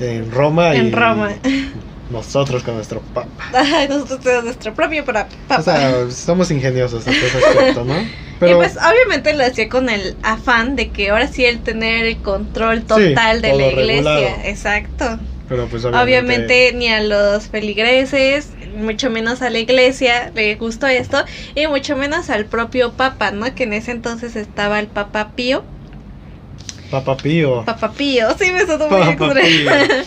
en 0.00 0.30
Roma 0.30 0.74
y 0.74 0.78
en 0.78 0.92
Roma. 0.92 1.30
nosotros 2.10 2.62
con 2.62 2.74
nuestro 2.74 3.00
papa. 3.00 3.28
Ay, 3.52 3.88
nosotros 3.88 4.20
tenemos 4.20 4.44
nuestro 4.44 4.74
propio 4.74 5.04
papa. 5.04 5.28
O 5.58 5.62
sea, 5.62 6.10
somos 6.10 6.50
ingeniosos 6.50 7.06
en 7.06 7.14
ese 7.14 7.38
aspecto, 7.38 7.84
¿no? 7.84 8.00
y 8.48 8.54
pues 8.54 8.76
obviamente 8.76 9.34
lo 9.34 9.44
hacía 9.44 9.68
con 9.68 9.88
el 9.88 10.16
afán 10.22 10.76
de 10.76 10.90
que 10.90 11.10
ahora 11.10 11.28
sí 11.28 11.44
el 11.44 11.60
tener 11.60 12.06
el 12.06 12.18
control 12.18 12.82
total 12.82 13.42
de 13.42 13.54
la 13.54 13.66
iglesia. 13.66 13.84
regulado. 13.84 14.26
Exacto. 14.44 15.18
pero 15.48 15.66
pues 15.66 15.84
Obviamente 15.84 16.72
ni 16.72 16.88
a 16.88 17.02
los 17.02 17.48
feligreses, 17.48 18.50
mucho 18.76 19.10
menos 19.10 19.42
a 19.42 19.50
la 19.50 19.58
iglesia 19.58 20.30
le 20.34 20.54
gustó 20.54 20.86
esto, 20.86 21.24
y 21.54 21.66
mucho 21.66 21.96
menos 21.96 22.30
al 22.30 22.46
propio 22.46 22.92
Papa, 22.92 23.32
¿no? 23.32 23.54
Que 23.54 23.64
en 23.64 23.72
ese 23.72 23.90
entonces 23.90 24.36
estaba 24.36 24.78
el 24.78 24.86
Papa 24.86 25.32
Pío. 25.34 25.64
Papa 26.90 27.16
Pío. 27.16 27.64
Papa 27.64 27.92
Pío, 27.92 28.28
sí 28.38 28.50
me 28.52 28.66
sonó 28.66 28.88
muy 28.88 29.02
extraño. 29.02 30.04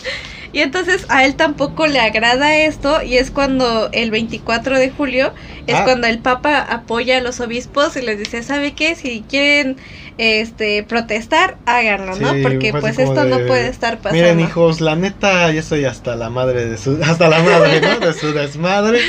Y 0.52 0.60
entonces 0.60 1.06
a 1.08 1.24
él 1.24 1.34
tampoco 1.34 1.86
le 1.86 1.98
agrada 2.00 2.56
esto, 2.56 3.02
y 3.02 3.16
es 3.16 3.30
cuando 3.30 3.88
el 3.92 4.10
24 4.10 4.78
de 4.78 4.90
julio 4.90 5.32
es 5.66 5.76
Ah. 5.76 5.84
cuando 5.84 6.06
el 6.06 6.18
Papa 6.20 6.58
apoya 6.60 7.18
a 7.18 7.20
los 7.20 7.40
obispos 7.40 7.96
y 7.96 8.02
les 8.02 8.18
dice, 8.18 8.42
¿sabe 8.42 8.74
qué? 8.74 8.94
Si 8.94 9.24
quieren 9.28 9.78
este 10.22 10.82
protestar, 10.84 11.56
háganlo, 11.66 12.16
¿no? 12.16 12.32
Sí, 12.32 12.42
Porque 12.42 12.72
pues 12.72 12.98
esto 12.98 13.24
no 13.24 13.38
de, 13.38 13.44
puede 13.46 13.68
estar 13.68 13.98
pasando. 13.98 14.14
Miren, 14.22 14.40
hijos, 14.40 14.80
la 14.80 14.94
neta, 14.96 15.50
ya 15.50 15.60
estoy 15.60 15.84
hasta 15.84 16.14
la 16.16 16.30
madre 16.30 16.66
de 16.66 16.78
su. 16.78 16.98
Hasta 17.02 17.28
la 17.28 17.42
madre, 17.42 17.80
¿no? 17.80 17.98
De 18.06 18.12
su 18.14 18.32
desmadre. 18.32 19.00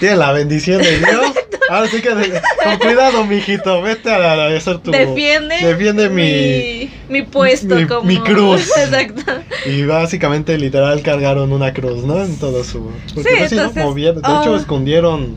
Tiene 0.00 0.16
la 0.16 0.32
bendición 0.32 0.82
de 0.82 0.98
Dios. 0.98 1.32
Ahora 1.70 1.88
sí 1.88 2.00
que, 2.00 2.14
de- 2.14 2.40
con 2.64 2.78
cuidado, 2.78 3.24
mijito, 3.26 3.82
vete 3.82 4.10
a, 4.10 4.18
la- 4.18 4.44
a 4.44 4.56
hacer 4.56 4.78
tu. 4.78 4.90
defiende, 4.90 5.54
defiende 5.62 6.08
mi- 6.08 6.22
mi, 6.22 6.90
mi 7.20 7.22
puesto 7.22 7.74
mi- 7.74 7.86
como 7.86 8.02
mi 8.04 8.18
cruz. 8.18 8.70
Exacto. 8.78 9.22
Y 9.66 9.82
básicamente, 9.84 10.56
literal, 10.58 11.02
cargaron 11.02 11.52
una 11.52 11.72
cruz, 11.74 12.04
¿no? 12.04 12.22
En 12.22 12.36
todo 12.38 12.64
su. 12.64 12.90
Porque 13.14 13.30
Sí, 13.30 13.36
pues, 13.38 13.50
sí, 13.50 13.56
¿no? 13.56 13.62
entonces, 13.62 13.84
Movieron- 13.84 14.14
de 14.22 14.40
hecho, 14.40 14.56
escondieron. 14.56 15.36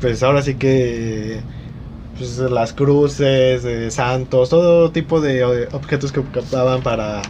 Pues 0.00 0.22
ahora 0.22 0.42
sí 0.42 0.54
que. 0.54 1.40
Pues 2.20 2.36
las 2.36 2.74
cruces, 2.74 3.64
eh, 3.64 3.90
santos, 3.90 4.50
todo 4.50 4.90
tipo 4.90 5.22
de 5.22 5.42
objetos 5.72 6.12
que 6.12 6.20
ocupaban 6.20 6.82
para 6.82 7.22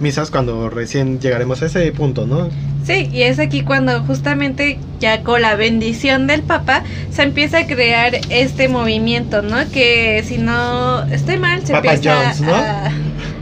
misas 0.00 0.30
cuando 0.30 0.70
recién 0.70 1.20
llegaremos 1.20 1.60
a 1.60 1.66
ese 1.66 1.92
punto, 1.92 2.26
¿no? 2.26 2.48
Sí, 2.82 3.10
y 3.12 3.24
es 3.24 3.38
aquí 3.40 3.60
cuando 3.60 4.00
justamente 4.04 4.78
ya 5.00 5.22
con 5.22 5.42
la 5.42 5.54
bendición 5.54 6.26
del 6.26 6.40
Papa 6.40 6.82
se 7.10 7.24
empieza 7.24 7.58
a 7.58 7.66
crear 7.66 8.14
este 8.30 8.68
movimiento, 8.70 9.42
¿no? 9.42 9.56
Que 9.70 10.22
si 10.24 10.38
no 10.38 11.02
estoy 11.12 11.36
mal, 11.36 11.66
se 11.66 11.74
Papa 11.74 11.92
empieza 11.92 12.30
a, 12.48 12.90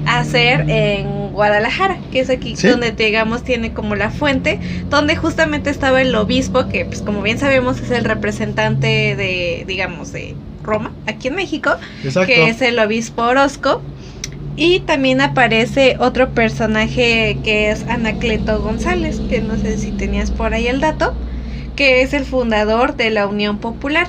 a 0.06 0.18
hacer 0.18 0.68
en 0.68 1.30
Guadalajara, 1.30 1.98
que 2.10 2.18
es 2.18 2.30
aquí 2.30 2.56
Sí. 2.56 2.66
donde 2.66 2.90
digamos 2.90 3.44
tiene 3.44 3.72
como 3.72 3.94
la 3.94 4.10
fuente, 4.10 4.58
donde 4.90 5.14
justamente 5.14 5.70
estaba 5.70 6.02
el 6.02 6.12
obispo, 6.16 6.66
que 6.66 6.84
pues 6.84 7.00
como 7.02 7.22
bien 7.22 7.38
sabemos 7.38 7.78
es 7.80 7.92
el 7.92 8.04
representante 8.04 9.14
de, 9.14 9.62
digamos, 9.68 10.10
de 10.12 10.34
Roma, 10.66 10.92
aquí 11.06 11.28
en 11.28 11.36
México, 11.36 11.70
Exacto. 12.04 12.26
que 12.26 12.48
es 12.48 12.60
el 12.60 12.78
obispo 12.78 13.22
Orozco. 13.22 13.80
Y 14.58 14.80
también 14.80 15.20
aparece 15.20 15.96
otro 16.00 16.30
personaje 16.30 17.38
que 17.44 17.70
es 17.70 17.82
Anacleto 17.88 18.62
González, 18.62 19.20
que 19.28 19.40
no 19.42 19.56
sé 19.58 19.76
si 19.78 19.92
tenías 19.92 20.30
por 20.30 20.54
ahí 20.54 20.66
el 20.66 20.80
dato, 20.80 21.14
que 21.76 22.00
es 22.02 22.14
el 22.14 22.24
fundador 22.24 22.96
de 22.96 23.10
la 23.10 23.26
Unión 23.26 23.58
Popular. 23.58 24.06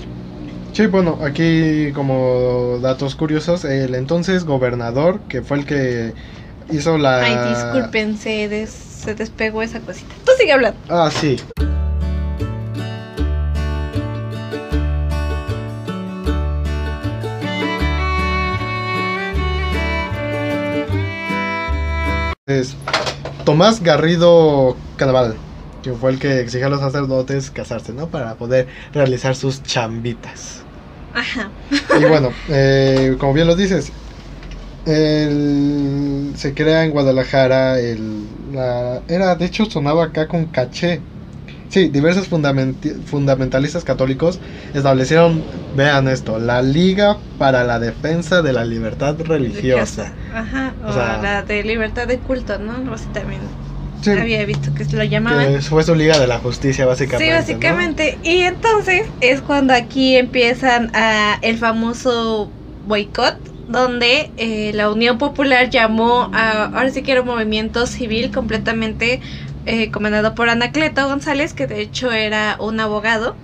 Sí, 0.71 0.85
bueno, 0.87 1.19
aquí 1.21 1.91
como 1.93 2.77
datos 2.81 3.15
curiosos, 3.15 3.65
el 3.65 3.93
entonces 3.95 4.45
gobernador, 4.45 5.19
que 5.27 5.41
fue 5.41 5.57
el 5.57 5.65
que 5.65 6.13
hizo 6.71 6.97
la... 6.97 7.23
Ay, 7.23 7.53
disculpen, 7.53 8.17
se, 8.17 8.47
des- 8.47 8.69
se 8.69 9.15
despegó 9.15 9.63
esa 9.63 9.81
cosita. 9.81 10.13
Tú 10.23 10.31
sigue 10.39 10.53
hablando. 10.53 10.79
Ah, 10.87 11.09
sí. 11.11 11.35
Es 22.47 22.77
Tomás 23.43 23.83
Garrido 23.83 24.77
Canaval, 24.95 25.37
que 25.81 25.91
fue 25.93 26.11
el 26.11 26.19
que 26.19 26.39
exigió 26.39 26.67
a 26.67 26.69
los 26.69 26.79
sacerdotes 26.79 27.51
casarse, 27.51 27.91
¿no? 27.93 28.07
Para 28.09 28.35
poder 28.35 28.67
realizar 28.93 29.35
sus 29.35 29.63
chambitas. 29.63 30.63
Ajá. 31.13 31.51
Y 31.99 32.05
bueno, 32.07 32.29
eh, 32.49 33.17
como 33.19 33.33
bien 33.33 33.47
lo 33.47 33.55
dices, 33.57 33.91
el- 34.85 36.33
se 36.37 36.53
crea 36.53 36.85
en 36.85 36.91
Guadalajara, 36.91 37.79
el, 37.81 38.53
la- 38.53 39.03
era, 39.09 39.35
de 39.35 39.45
hecho 39.45 39.65
sonaba 39.65 40.05
acá 40.05 40.27
con 40.29 40.45
caché. 40.45 41.01
Sí, 41.69 41.89
diversos 41.89 42.27
fundamentalistas 42.29 43.83
católicos 43.83 44.39
establecieron, 44.73 45.43
vean 45.75 46.07
esto, 46.07 46.39
la 46.39 46.61
Liga 46.61 47.17
para 47.37 47.63
la 47.65 47.79
Defensa 47.79 48.41
de 48.41 48.53
la 48.53 48.63
Libertad 48.63 49.15
Religiosa. 49.19 50.13
Ajá. 50.33 50.73
O, 50.85 50.89
O 50.89 50.93
sea- 50.93 51.19
la 51.21 51.43
de 51.43 51.63
libertad 51.63 52.07
de 52.07 52.19
culto, 52.19 52.57
¿no? 52.59 52.93
Así 52.93 53.05
también. 53.13 53.41
Sí, 54.01 54.11
Había 54.11 54.45
visto 54.45 54.73
que 54.75 54.85
se 54.85 54.95
lo 54.95 55.03
llamaban. 55.03 55.55
que 55.55 55.61
fue 55.61 55.83
su 55.83 55.95
Liga 55.95 56.19
de 56.19 56.27
la 56.27 56.37
Justicia, 56.37 56.85
básicamente. 56.85 57.25
Sí, 57.25 57.31
¿no? 57.31 57.37
básicamente. 57.59 58.17
Y 58.23 58.41
entonces 58.41 59.01
es 59.21 59.41
cuando 59.41 59.73
aquí 59.73 60.15
empiezan 60.15 60.91
a 60.93 61.39
el 61.41 61.57
famoso 61.57 62.49
boicot, 62.87 63.35
donde 63.67 64.31
eh, 64.37 64.71
la 64.73 64.89
Unión 64.91 65.17
Popular 65.17 65.69
llamó 65.69 66.29
a, 66.31 66.65
ahora 66.65 66.89
sí 66.91 67.01
que 67.01 67.11
era 67.11 67.21
un 67.21 67.27
movimiento 67.27 67.85
civil 67.87 68.31
completamente 68.31 69.19
eh, 69.67 69.91
comandado 69.91 70.33
por 70.35 70.49
Anacleto 70.49 71.07
González, 71.07 71.53
que 71.53 71.67
de 71.67 71.81
hecho 71.81 72.11
era 72.11 72.57
un 72.59 72.79
abogado 72.79 73.35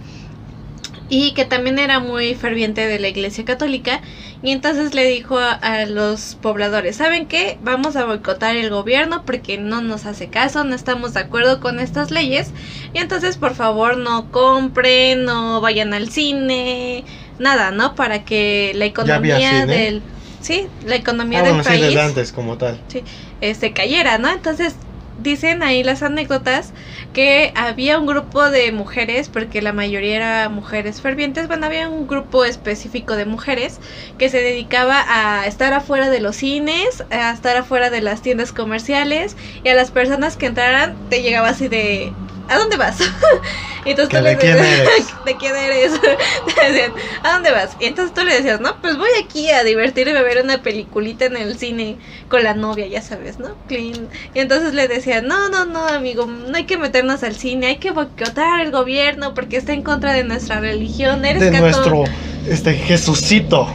y 1.10 1.34
que 1.34 1.46
también 1.46 1.78
era 1.80 2.00
muy 2.00 2.34
ferviente 2.34 2.88
de 2.88 2.98
la 3.00 3.08
Iglesia 3.10 3.46
Católica. 3.46 4.02
Y 4.42 4.52
entonces 4.52 4.94
le 4.94 5.06
dijo 5.06 5.38
a, 5.38 5.52
a 5.54 5.86
los 5.86 6.38
pobladores, 6.42 6.98
¿saben 6.98 7.28
qué? 7.28 7.58
Vamos 7.64 7.96
a 7.96 8.06
boicotar 8.06 8.56
el 8.58 8.70
gobierno 8.70 9.24
porque 9.26 9.58
no 9.58 9.82
nos 9.82 10.06
hace 10.06 10.28
caso, 10.28 10.64
no 10.64 10.76
estamos 10.76 11.14
de 11.14 11.22
acuerdo 11.22 11.60
con 11.62 11.80
estas 11.80 12.12
leyes. 12.12 12.52
Y 12.94 12.98
entonces 13.00 13.38
por 13.38 13.54
favor 13.54 13.98
no 13.98 14.32
compren, 14.32 15.24
no 15.24 15.62
vayan 15.62 15.94
al 15.94 16.10
cine, 16.10 17.06
nada, 17.40 17.72
¿no? 17.72 17.96
Para 17.96 18.26
que 18.26 18.72
la 18.76 18.86
¿Ya 19.04 19.16
había 19.16 19.38
economía 19.38 19.66
del... 19.66 20.02
Sí, 20.42 20.68
la 20.86 20.96
economía 20.98 21.40
Ah, 21.40 21.44
del 21.44 21.54
bueno, 21.54 21.64
sí, 21.64 21.70
país 21.70 21.96
antes 21.98 22.34
como 22.34 22.58
tal. 22.58 22.82
este 23.40 23.72
cayera, 23.72 24.18
¿no? 24.18 24.30
Entonces 24.30 24.76
dicen 25.16 25.64
ahí 25.64 25.84
las 25.84 26.04
anécdotas 26.04 26.74
que 27.12 27.52
había 27.56 28.00
un 28.00 28.06
grupo 28.08 28.50
de 28.50 28.72
mujeres, 28.72 29.30
porque 29.30 29.62
la 29.62 29.74
mayoría 29.74 30.16
era 30.16 30.50
mujeres 30.50 31.02
fervientes, 31.02 31.48
bueno, 31.48 31.66
había 31.66 31.90
un 31.90 32.08
grupo 32.08 32.46
específico 32.46 33.16
de 33.16 33.26
mujeres 33.26 33.80
que 34.18 34.30
se 34.30 34.40
dedicaba 34.42 35.04
a 35.08 35.48
estar 35.48 35.74
afuera 35.74 36.10
de 36.10 36.20
los 36.22 36.36
cines, 36.38 37.06
a 37.10 37.32
estar 37.32 37.58
afuera 37.58 37.90
de 37.90 38.02
las 38.02 38.22
tiendas 38.22 38.52
comerciales 38.54 39.38
y 39.64 39.70
a 39.70 39.76
las 39.76 39.92
personas 39.92 40.38
que 40.38 40.48
entraran 40.48 41.00
te 41.08 41.22
llegaba 41.22 41.50
así 41.50 41.68
de 41.68 42.20
¿A 42.54 42.58
dónde 42.60 42.78
vas? 42.78 42.98
y 43.86 43.90
entonces 43.92 44.10
¿Que 44.10 44.18
tú 44.18 44.24
le 44.24 44.36
decías? 44.36 45.20
¿De 45.26 45.38
quién 45.38 45.56
eres? 45.56 45.94
Te 46.02 46.72
decían, 46.72 46.94
¿a 47.24 47.34
dónde 47.34 47.52
vas? 47.52 47.76
Y 47.80 47.86
entonces 47.86 48.14
tú 48.14 48.24
le 48.24 48.34
decías, 48.36 48.60
no, 48.62 48.80
pues 48.82 48.98
voy 48.98 49.10
aquí 49.24 49.50
a 49.50 49.64
divertirme 49.64 50.18
a 50.18 50.22
ver 50.22 50.44
una 50.44 50.62
peliculita 50.62 51.26
en 51.26 51.38
el 51.38 51.58
cine 51.58 52.00
con 52.28 52.44
la 52.44 52.54
novia, 52.54 52.88
ya 52.88 53.02
sabes, 53.02 53.40
¿no? 53.40 53.58
Clean. 53.68 54.10
Y 54.34 54.40
entonces 54.40 54.74
le 54.74 54.88
decían, 54.88 55.28
no, 55.28 55.50
no, 55.50 55.66
no, 55.66 55.88
amigo, 55.88 56.26
no 56.28 56.56
hay 56.56 56.66
que 56.66 56.78
meternos 56.78 57.24
al 57.24 57.36
cine, 57.36 57.68
hay 57.68 57.78
que 57.80 57.92
boicotar 57.92 58.62
al 58.62 58.72
gobierno 58.72 59.34
porque 59.34 59.58
está 59.58 59.74
en 59.74 59.84
contra 59.84 60.14
de 60.14 60.24
nuestra 60.24 60.60
religión, 60.60 61.26
eres 61.26 61.42
De 61.42 61.52
cató- 61.52 61.62
nuestro 61.62 62.04
este 62.50 62.74
Jesucito. 62.74 63.68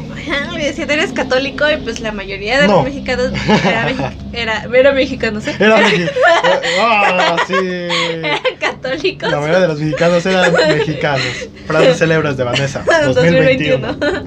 Decían, 0.58 0.90
eres 0.90 1.12
católico 1.12 1.64
y 1.70 1.76
pues 1.78 2.00
la 2.00 2.12
mayoría 2.12 2.60
de 2.60 2.66
No. 2.66 2.74
los 2.76 2.84
mexicanos 2.84 3.32
era, 3.64 3.88
mexi- 3.88 4.12
era, 4.34 4.66
era 4.74 4.92
mexicanos, 4.92 5.46
¿eh? 5.46 5.54
Era 5.58 5.80
mexi- 5.80 6.10
Ah, 6.80 7.36
sí. 7.46 7.54
eran 7.54 8.38
católicos. 8.60 9.30
La 9.30 9.38
mayoría 9.38 9.60
de 9.60 9.68
los 9.68 9.80
mexicanos 9.80 10.26
eran 10.26 10.52
mexicanos. 10.52 11.48
Frases 11.66 11.96
célebres 11.98 12.36
de 12.36 12.44
Vanessa. 12.44 12.84
2021. 13.06 13.94
2021. 13.94 14.26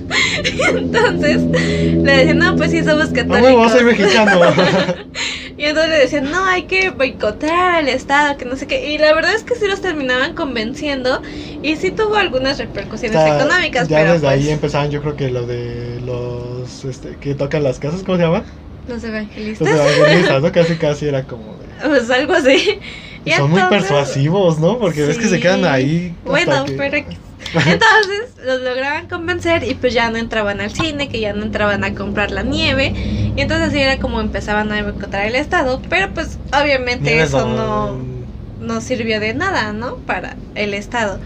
Entonces 0.80 1.42
le 1.44 2.12
decían, 2.18 2.38
no, 2.40 2.56
pues 2.56 2.72
sí, 2.72 2.84
somos 2.84 3.12
No 3.12 3.16
católicos. 3.16 3.72
soy 3.72 3.84
mexicano. 3.84 4.42
Y 5.58 5.66
entonces 5.66 5.92
le 5.92 5.98
decían, 6.00 6.32
no, 6.32 6.44
hay 6.46 6.64
que 6.64 6.90
boicotear 6.90 7.76
al 7.76 7.88
Estado, 7.88 8.36
que 8.38 8.46
no 8.46 8.56
sé 8.56 8.66
qué. 8.66 8.94
Y 8.94 8.98
la 8.98 9.14
verdad 9.14 9.36
es 9.36 9.44
que 9.44 9.54
sí 9.54 9.68
los 9.68 9.80
terminaban 9.80 10.34
convenciendo 10.34 11.22
y 11.62 11.76
sí 11.76 11.92
tuvo 11.92 12.16
algunas 12.16 12.58
repercusiones 12.58 13.20
económicas, 13.22 13.88
pero 13.88 14.18
ahí 14.32 14.50
empezaban, 14.50 14.90
yo 14.92 15.02
creo 15.02 15.16
que 15.16 15.30
lo 15.30 15.46
de 15.46 16.00
los 16.02 16.86
este, 16.86 17.18
que 17.18 17.36
tocan 17.36 17.64
las 17.64 17.80
casas, 17.80 18.04
¿cómo 18.04 18.18
se 18.18 18.24
llama? 18.24 18.46
los 18.88 18.98
Los 18.98 19.04
evangelistas, 19.04 19.68
evangelistas, 19.70 20.42
¿no? 20.42 20.52
Casi 20.54 20.78
casi 20.78 21.08
era 21.08 21.26
como 21.28 21.58
de- 21.58 21.68
pues 21.88 22.10
algo 22.10 22.34
así. 22.34 22.80
Y 23.24 23.32
son 23.32 23.52
muy 23.52 23.62
persuasivos, 23.70 24.60
¿no? 24.60 24.80
Porque 24.80 25.04
ves 25.06 25.18
que 25.20 25.28
se 25.28 25.40
quedan 25.40 25.64
ahí. 25.66 26.16
Bueno, 26.26 26.66
que- 26.66 26.72
pero 26.74 26.98
entonces 27.54 28.36
los 28.44 28.62
lograban 28.62 29.08
convencer 29.08 29.64
y 29.64 29.76
pues 29.76 29.94
ya 29.94 30.10
no 30.10 30.18
entraban 30.18 30.60
al 30.60 30.72
cine, 30.72 31.08
que 31.08 31.20
ya 31.20 31.34
no 31.34 31.44
entraban 31.44 31.84
a 31.84 31.94
comprar 31.94 32.32
la 32.32 32.42
nieve. 32.44 32.94
Y 33.36 33.42
entonces 33.42 33.70
así 33.70 33.80
era 33.80 34.00
como 34.00 34.22
empezaban 34.22 34.72
a 34.72 34.82
boicotar 34.84 35.26
el 35.28 35.36
Estado. 35.36 35.82
Pero 35.88 36.14
pues 36.16 36.40
obviamente 36.52 37.12
Nieves 37.12 37.30
eso 37.30 37.46
no, 37.46 37.98
no 38.60 38.82
sirvió 38.82 39.20
de 39.20 39.34
nada, 39.36 39.74
¿no? 39.74 39.98
Para 40.06 40.38
el 40.56 40.74
Estado. 40.74 41.22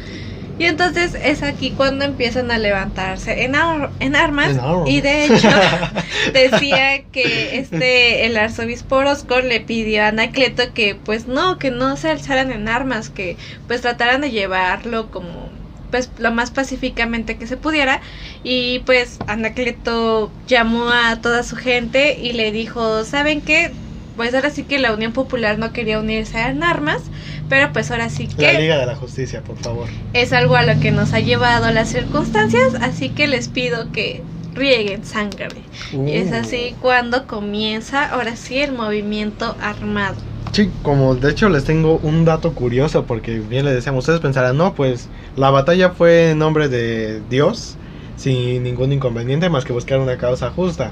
Y 0.58 0.65
entonces 0.65 1.15
es 1.22 1.44
aquí 1.44 1.74
cuando 1.74 2.06
empiezan 2.06 2.50
a 2.52 2.58
levantarse 2.58 3.44
en, 3.44 3.56
ar- 3.56 3.96
en 4.00 4.15
armas. 4.15 4.52
En 4.52 4.60
armas. 4.60 4.89
Y 4.89 5.02
de 5.02 5.26
hecho 5.26 5.50
decía 6.34 7.10
que 7.10 7.58
este 7.60 8.26
el 8.26 8.38
arzobispo 8.38 8.98
Orozco 8.98 9.41
le 9.41 9.60
pidió 9.62 10.04
a 10.04 10.08
Anacleto 10.08 10.74
que 10.74 10.96
pues 10.96 11.28
no, 11.28 11.58
que 11.60 11.72
no 11.72 11.98
se 11.98 12.10
alzaran 12.10 12.52
en 12.52 12.68
armas, 12.70 13.10
que 13.10 13.38
pues 13.68 13.82
trataran 13.82 14.22
de 14.22 14.32
llevarlo 14.32 15.12
como 15.12 15.52
pues 15.89 16.13
lo 16.18 16.32
más 16.32 16.52
pacíficamente 16.52 17.38
que 17.38 17.48
se 17.48 17.58
pudiera 17.58 18.02
y 18.44 18.80
pues 18.80 19.24
Anacleto 19.28 20.38
llamó 20.48 20.89
a 20.89 21.22
toda 21.22 21.44
su 21.44 21.56
gente 21.56 22.18
y 22.20 22.34
le 22.34 22.52
dijo, 22.52 23.04
¿saben 23.06 23.41
qué? 23.44 23.78
Pues 24.15 24.34
ahora 24.34 24.50
sí 24.50 24.65
que 24.65 24.80
la 24.80 24.94
Unión 24.94 25.12
Popular 25.12 25.58
no 25.58 25.74
quería 25.74 26.00
unirse 26.00 26.39
en 26.39 26.63
armas, 26.63 27.12
pero 27.50 27.72
pues 27.74 27.92
ahora 27.92 28.10
sí 28.10 28.28
La 28.38 28.52
que 28.52 28.60
Liga 28.60 28.78
de 28.78 28.86
la 28.86 28.96
Justicia, 28.96 29.42
por 29.44 29.58
favor. 29.58 29.88
es 30.14 30.34
algo 30.34 30.56
a 30.56 30.64
lo 30.64 30.80
que 30.80 30.92
nos 30.92 31.14
ha 31.14 31.20
llevado 31.20 31.72
las 31.72 31.90
circunstancias, 31.90 32.76
así 32.82 33.10
que 33.10 33.28
les 33.28 33.48
pido 33.48 33.92
que 33.92 34.24
rieguen 34.54 35.04
sangre. 35.06 35.50
Y 35.92 36.12
es 36.12 36.32
Uh. 36.32 36.36
así 36.36 36.76
cuando 36.82 37.28
comienza 37.28 38.06
ahora 38.06 38.36
sí 38.36 38.60
el 38.60 38.72
movimiento 38.74 39.56
armado. 39.62 40.16
Sí, 40.54 40.72
como 40.84 41.16
de 41.16 41.32
hecho 41.32 41.50
les 41.50 41.66
tengo 41.66 41.98
un 41.98 42.24
dato 42.24 42.54
curioso, 42.54 43.06
porque 43.06 43.40
bien 43.40 43.66
le 43.66 43.74
decíamos, 43.74 44.04
ustedes 44.06 44.22
pensarán, 44.22 44.56
no, 44.58 44.74
pues 44.74 45.10
la 45.36 45.50
batalla 45.50 45.90
fue 45.90 46.32
en 46.32 46.40
nombre 46.40 46.70
de 46.70 47.22
Dios, 47.30 47.78
sin 48.16 48.64
ningún 48.64 48.94
inconveniente 48.94 49.50
más 49.50 49.66
que 49.66 49.74
buscar 49.74 50.00
una 50.00 50.18
causa 50.18 50.52
justa. 50.52 50.92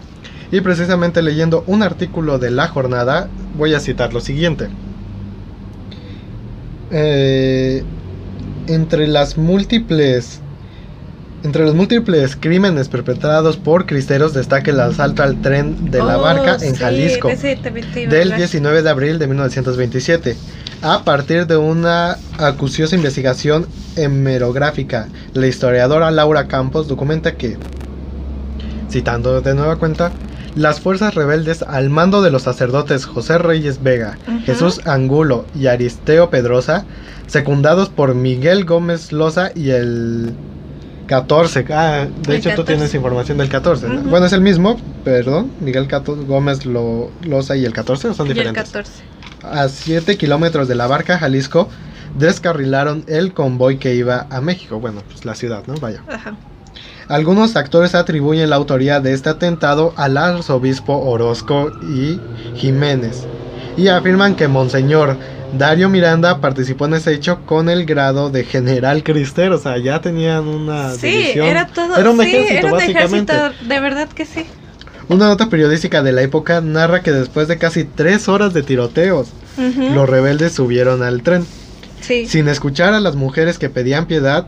Y 0.51 0.59
precisamente 0.61 1.21
leyendo 1.21 1.63
un 1.65 1.81
artículo 1.81 2.37
de 2.39 2.51
la 2.51 2.67
jornada, 2.67 3.29
voy 3.55 3.73
a 3.73 3.79
citar 3.79 4.13
lo 4.13 4.19
siguiente. 4.19 4.67
Eh, 6.95 7.83
entre 8.67 9.07
las 9.07 9.35
múltiples 9.37 10.39
Entre 11.43 11.63
los 11.65 11.73
múltiples 11.73 12.35
crímenes 12.35 12.87
perpetrados 12.87 13.57
por 13.57 13.85
cristeros 13.87 14.33
destaca 14.33 14.69
el 14.71 14.79
asalto 14.79 15.23
al 15.23 15.41
tren 15.41 15.89
de 15.91 15.97
la 15.97 16.17
Oh, 16.19 16.21
barca 16.21 16.53
en 16.61 16.75
sí, 16.75 16.79
Jalisco 16.79 17.29
del 17.29 18.21
hablar. 18.21 18.37
19 18.37 18.81
de 18.83 18.89
abril 18.89 19.19
de 19.19 19.27
1927. 19.27 20.37
A 20.83 21.03
partir 21.03 21.47
de 21.47 21.57
una 21.57 22.17
acuciosa 22.37 22.95
investigación 22.95 23.65
hemerográfica, 23.95 25.07
la 25.33 25.47
historiadora 25.47 26.11
Laura 26.11 26.47
Campos 26.47 26.87
documenta 26.87 27.35
que, 27.35 27.57
citando 28.89 29.41
de 29.41 29.55
nueva 29.55 29.77
cuenta, 29.77 30.11
las 30.55 30.79
fuerzas 30.79 31.15
rebeldes 31.15 31.63
al 31.63 31.89
mando 31.89 32.21
de 32.21 32.31
los 32.31 32.43
sacerdotes 32.43 33.05
José 33.05 33.37
Reyes 33.37 33.81
Vega. 33.81 34.17
Jesús 34.45 34.81
Angulo 34.85 35.45
y 35.55 35.67
Aristeo 35.67 36.29
Pedrosa, 36.29 36.85
secundados 37.27 37.89
por 37.89 38.13
Miguel 38.15 38.65
Gómez 38.65 39.11
Loza 39.11 39.51
y 39.55 39.71
el 39.71 40.33
14. 41.07 41.65
Ah, 41.71 42.07
de 42.25 42.33
El 42.33 42.39
hecho 42.39 42.49
tú 42.51 42.57
14. 42.57 42.63
tienes 42.73 42.93
información 42.93 43.37
del 43.37 43.49
14. 43.49 43.87
¿no? 43.89 43.99
Ujú. 44.01 44.09
Bueno, 44.09 44.25
es 44.25 44.33
el 44.33 44.41
mismo, 44.41 44.79
perdón, 45.03 45.51
Miguel 45.59 45.87
Cato- 45.87 46.15
Gómez 46.15 46.65
Lo- 46.65 47.11
Loza 47.23 47.55
y 47.57 47.65
el 47.65 47.73
14 47.73 48.09
¿o 48.09 48.13
son 48.13 48.27
Y 48.27 48.29
el 48.31 48.35
diferentes. 48.35 48.63
14. 48.71 48.91
A 49.43 49.67
7 49.67 50.17
kilómetros 50.17 50.67
de 50.67 50.75
la 50.75 50.87
barca 50.87 51.17
Jalisco, 51.17 51.67
descarrilaron 52.17 53.03
el 53.07 53.33
convoy 53.33 53.77
que 53.77 53.95
iba 53.95 54.27
a 54.29 54.39
México. 54.39 54.79
Bueno, 54.79 55.01
pues 55.09 55.25
la 55.25 55.35
ciudad, 55.35 55.63
¿no? 55.67 55.73
Vaya. 55.75 56.01
Ajá. 56.09 56.35
Algunos 57.13 57.55
actores 57.55 57.93
atribuyen 57.93 58.49
la 58.49 58.55
autoría 58.55 58.99
de 58.99 59.13
este 59.13 59.29
atentado 59.29 59.93
al 59.97 60.17
arzobispo 60.17 60.97
Orozco 60.97 61.71
y 61.83 62.19
Jiménez 62.55 63.27
y 63.77 63.89
afirman 63.89 64.33
que 64.35 64.47
Monseñor 64.47 65.17
Dario 65.55 65.89
Miranda 65.89 66.41
participó 66.41 66.87
en 66.87 66.95
ese 66.95 67.13
hecho 67.13 67.41
con 67.45 67.69
el 67.69 67.85
grado 67.85 68.31
de 68.31 68.43
general 68.45 69.03
cristero, 69.03 69.57
o 69.57 69.59
sea, 69.59 69.77
ya 69.77 70.01
tenían 70.01 70.47
una 70.47 70.89
Sí, 70.95 71.05
división. 71.05 71.45
era 71.45 71.67
todo. 71.67 71.95
Era 71.95 72.09
un 72.09 72.19
sí, 72.19 72.25
ejército, 72.35 72.57
era 72.57 72.65
un 72.65 72.71
básicamente. 72.79 73.33
ejército, 73.33 73.65
de 73.69 73.79
verdad 73.79 74.09
que 74.09 74.25
sí. 74.25 74.45
Una 75.07 75.27
nota 75.27 75.49
periodística 75.49 76.01
de 76.01 76.13
la 76.13 76.23
época 76.23 76.61
narra 76.61 77.03
que 77.03 77.11
después 77.11 77.47
de 77.47 77.59
casi 77.59 77.83
tres 77.83 78.27
horas 78.27 78.55
de 78.55 78.63
tiroteos, 78.63 79.27
los 79.77 80.09
rebeldes 80.09 80.53
subieron 80.53 81.03
al 81.03 81.21
tren. 81.21 81.45
Sí. 82.01 82.25
Sin 82.25 82.47
escuchar 82.47 82.95
a 82.95 82.99
las 82.99 83.15
mujeres 83.15 83.59
que 83.59 83.69
pedían 83.69 84.07
piedad, 84.07 84.47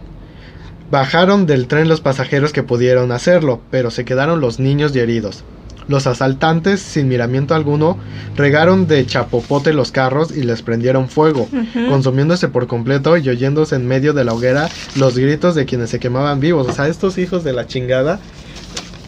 bajaron 0.92 1.46
del 1.46 1.68
tren 1.68 1.88
los 1.88 2.02
pasajeros 2.02 2.54
que 2.54 2.64
pudieron 2.64 3.12
hacerlo, 3.12 3.62
pero 3.72 3.92
se 3.92 4.06
quedaron 4.06 4.40
los 4.42 4.60
niños 4.60 4.96
y 4.96 5.00
heridos. 5.00 5.44
Los 5.88 6.08
asaltantes, 6.08 6.80
sin 6.82 7.08
miramiento 7.08 7.54
alguno, 7.54 8.00
regaron 8.36 8.88
de 8.88 9.06
chapopote 9.06 9.72
los 9.72 9.92
carros 9.92 10.36
y 10.36 10.42
les 10.42 10.64
prendieron 10.64 11.10
fuego, 11.10 11.48
consumiéndose 11.90 12.48
por 12.48 12.66
completo 12.66 13.18
y 13.18 13.30
oyéndose 13.30 13.76
en 13.76 13.88
medio 13.88 14.14
de 14.14 14.24
la 14.24 14.34
hoguera 14.34 14.68
los 14.96 15.16
gritos 15.16 15.54
de 15.54 15.66
quienes 15.66 15.92
se 15.92 16.00
quemaban 16.00 16.40
vivos. 16.40 16.68
O 16.68 16.72
sea, 16.72 16.88
estos 16.88 17.20
hijos 17.20 17.44
de 17.44 17.54
la 17.54 17.68
chingada 17.68 18.20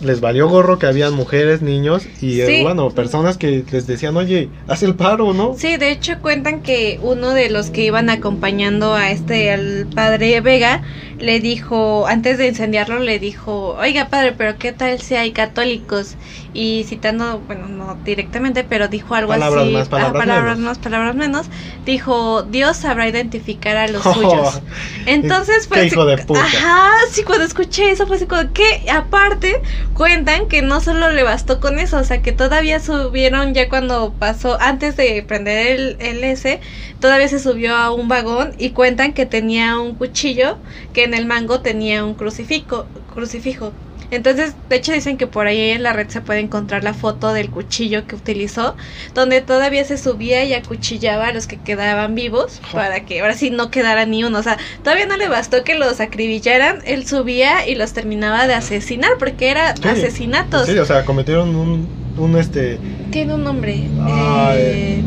les 0.04 0.22
valió 0.22 0.48
gorro 0.48 0.78
que 0.78 0.86
habían 0.86 1.16
mujeres, 1.16 1.64
niños 1.64 2.04
y 2.22 2.42
eh, 2.42 2.46
Sí. 2.46 2.62
bueno, 2.62 2.92
personas 2.92 3.38
que 3.38 3.64
les 3.72 3.88
decían, 3.88 4.16
oye, 4.16 4.50
haz 4.68 4.84
el 4.84 4.94
paro, 4.94 5.34
¿no? 5.34 5.56
Sí, 5.58 5.78
de 5.78 5.90
hecho 5.92 6.20
cuentan 6.22 6.62
que 6.62 7.00
uno 7.02 7.32
de 7.32 7.50
los 7.50 7.72
que 7.72 7.86
iban 7.86 8.12
acompañando 8.12 8.94
a 8.94 9.10
este, 9.10 9.50
al 9.52 9.88
padre 9.96 10.40
Vega, 10.42 10.84
le 11.18 11.40
dijo, 11.40 12.08
antes 12.08 12.38
de 12.38 12.48
incendiarlo, 12.48 13.00
le 13.00 13.20
dijo, 13.20 13.76
oiga 13.76 14.10
padre, 14.10 14.34
pero 14.34 14.58
¿qué 14.58 14.72
tal 14.74 15.00
si 15.02 15.16
hay 15.16 15.34
católicos? 15.34 16.18
Y 16.54 16.86
citando, 16.88 17.42
bueno, 17.42 17.68
no 17.68 17.96
directamente, 18.04 18.64
pero 18.64 18.88
dijo 18.88 19.16
algo 19.16 19.34
Palabras 19.34 19.68
así, 19.68 19.88
más, 19.90 19.90
ah, 19.98 20.14
palabras 20.16 20.58
menos. 20.58 20.60
más, 20.60 20.80
palabras 20.80 21.16
menos, 21.16 21.50
dijo, 21.86 22.44
Dios 22.44 22.78
sabrá 22.78 23.08
identificar 23.08 23.78
a 23.78 23.88
los 23.88 24.08
Oh, 24.14 24.14
suyos. 24.14 24.64
Entonces, 25.06 25.68
Qué 25.72 25.84
pues, 25.84 25.86
hijo 25.86 26.06
de 26.06 26.18
puta. 26.18 26.46
ajá, 26.46 26.90
sí, 27.12 27.24
cuando 27.24 27.46
escuché 27.46 27.92
eso, 27.92 28.06
fue 28.08 28.18
así 28.18 28.28
como 28.28 28.54
que, 28.54 28.86
aparte, 28.92 29.62
cuentan 29.94 30.48
que 30.48 30.62
no 30.62 30.82
solo 30.82 31.10
le 31.12 31.24
bastó 31.24 31.60
con 31.60 31.80
eso, 31.80 31.98
o 31.98 32.04
sea, 32.04 32.22
que 32.22 32.32
todavía 32.32 32.80
subieron 32.80 33.54
ya 33.54 33.70
cuando 33.70 34.14
pasó, 34.20 34.58
antes 34.62 34.96
de 34.98 35.24
prender 35.24 35.68
el, 35.68 35.98
el 36.00 36.24
S, 36.24 36.60
todavía 37.00 37.28
se 37.28 37.40
subió 37.40 37.76
a 37.76 37.92
un 37.92 38.08
vagón 38.08 38.54
y 38.58 38.72
cuentan 38.72 39.14
que 39.14 39.26
tenía 39.26 39.80
un 39.80 39.96
cuchillo, 39.96 40.60
que 40.94 41.07
en 41.08 41.14
el 41.16 41.26
mango 41.26 41.62
tenía 41.62 42.06
un 42.06 42.14
crucifijo, 42.14 42.86
crucifijo. 43.14 43.74
Entonces, 44.10 44.54
de 44.70 44.78
hecho 44.78 44.94
dicen 44.94 45.18
que 45.18 45.28
por 45.28 45.48
ahí 45.48 45.72
en 45.72 45.84
la 45.84 45.92
red 45.92 46.08
se 46.08 46.22
puede 46.22 46.40
encontrar 46.40 46.82
la 46.82 46.94
foto 46.94 47.34
del 47.34 47.50
cuchillo 47.50 48.08
que 48.08 48.16
utilizó, 48.16 48.78
donde 49.14 49.42
todavía 49.42 49.84
se 49.84 49.98
subía 49.98 50.46
y 50.46 50.54
acuchillaba 50.54 51.28
a 51.28 51.34
los 51.34 51.46
que 51.46 51.58
quedaban 51.58 52.16
vivos, 52.16 52.62
para 52.72 53.04
que 53.04 53.20
ahora 53.20 53.34
sí 53.34 53.50
no 53.50 53.70
quedara 53.70 54.06
ni 54.06 54.24
uno. 54.24 54.40
O 54.40 54.44
sea, 54.44 54.58
todavía 54.82 55.08
no 55.08 55.18
le 55.18 55.28
bastó 55.28 55.66
que 55.66 55.76
los 55.76 56.00
acribillaran, 56.00 56.80
él 56.86 57.06
subía 57.06 57.68
y 57.68 57.76
los 57.76 57.92
terminaba 57.92 58.48
de 58.48 58.54
asesinar, 58.54 59.12
porque 59.20 59.50
era 59.50 59.76
Sí, 59.76 59.90
asesinatos. 59.90 60.68
Sí, 60.68 60.78
o 60.78 60.86
sea, 60.86 61.04
cometieron 61.04 61.54
un, 61.54 61.90
un 62.18 62.38
este, 62.38 62.80
Tiene 63.12 63.34
un 63.36 63.44
nombre. 63.44 63.90
Ay. 64.00 64.58
eh, 64.62 65.04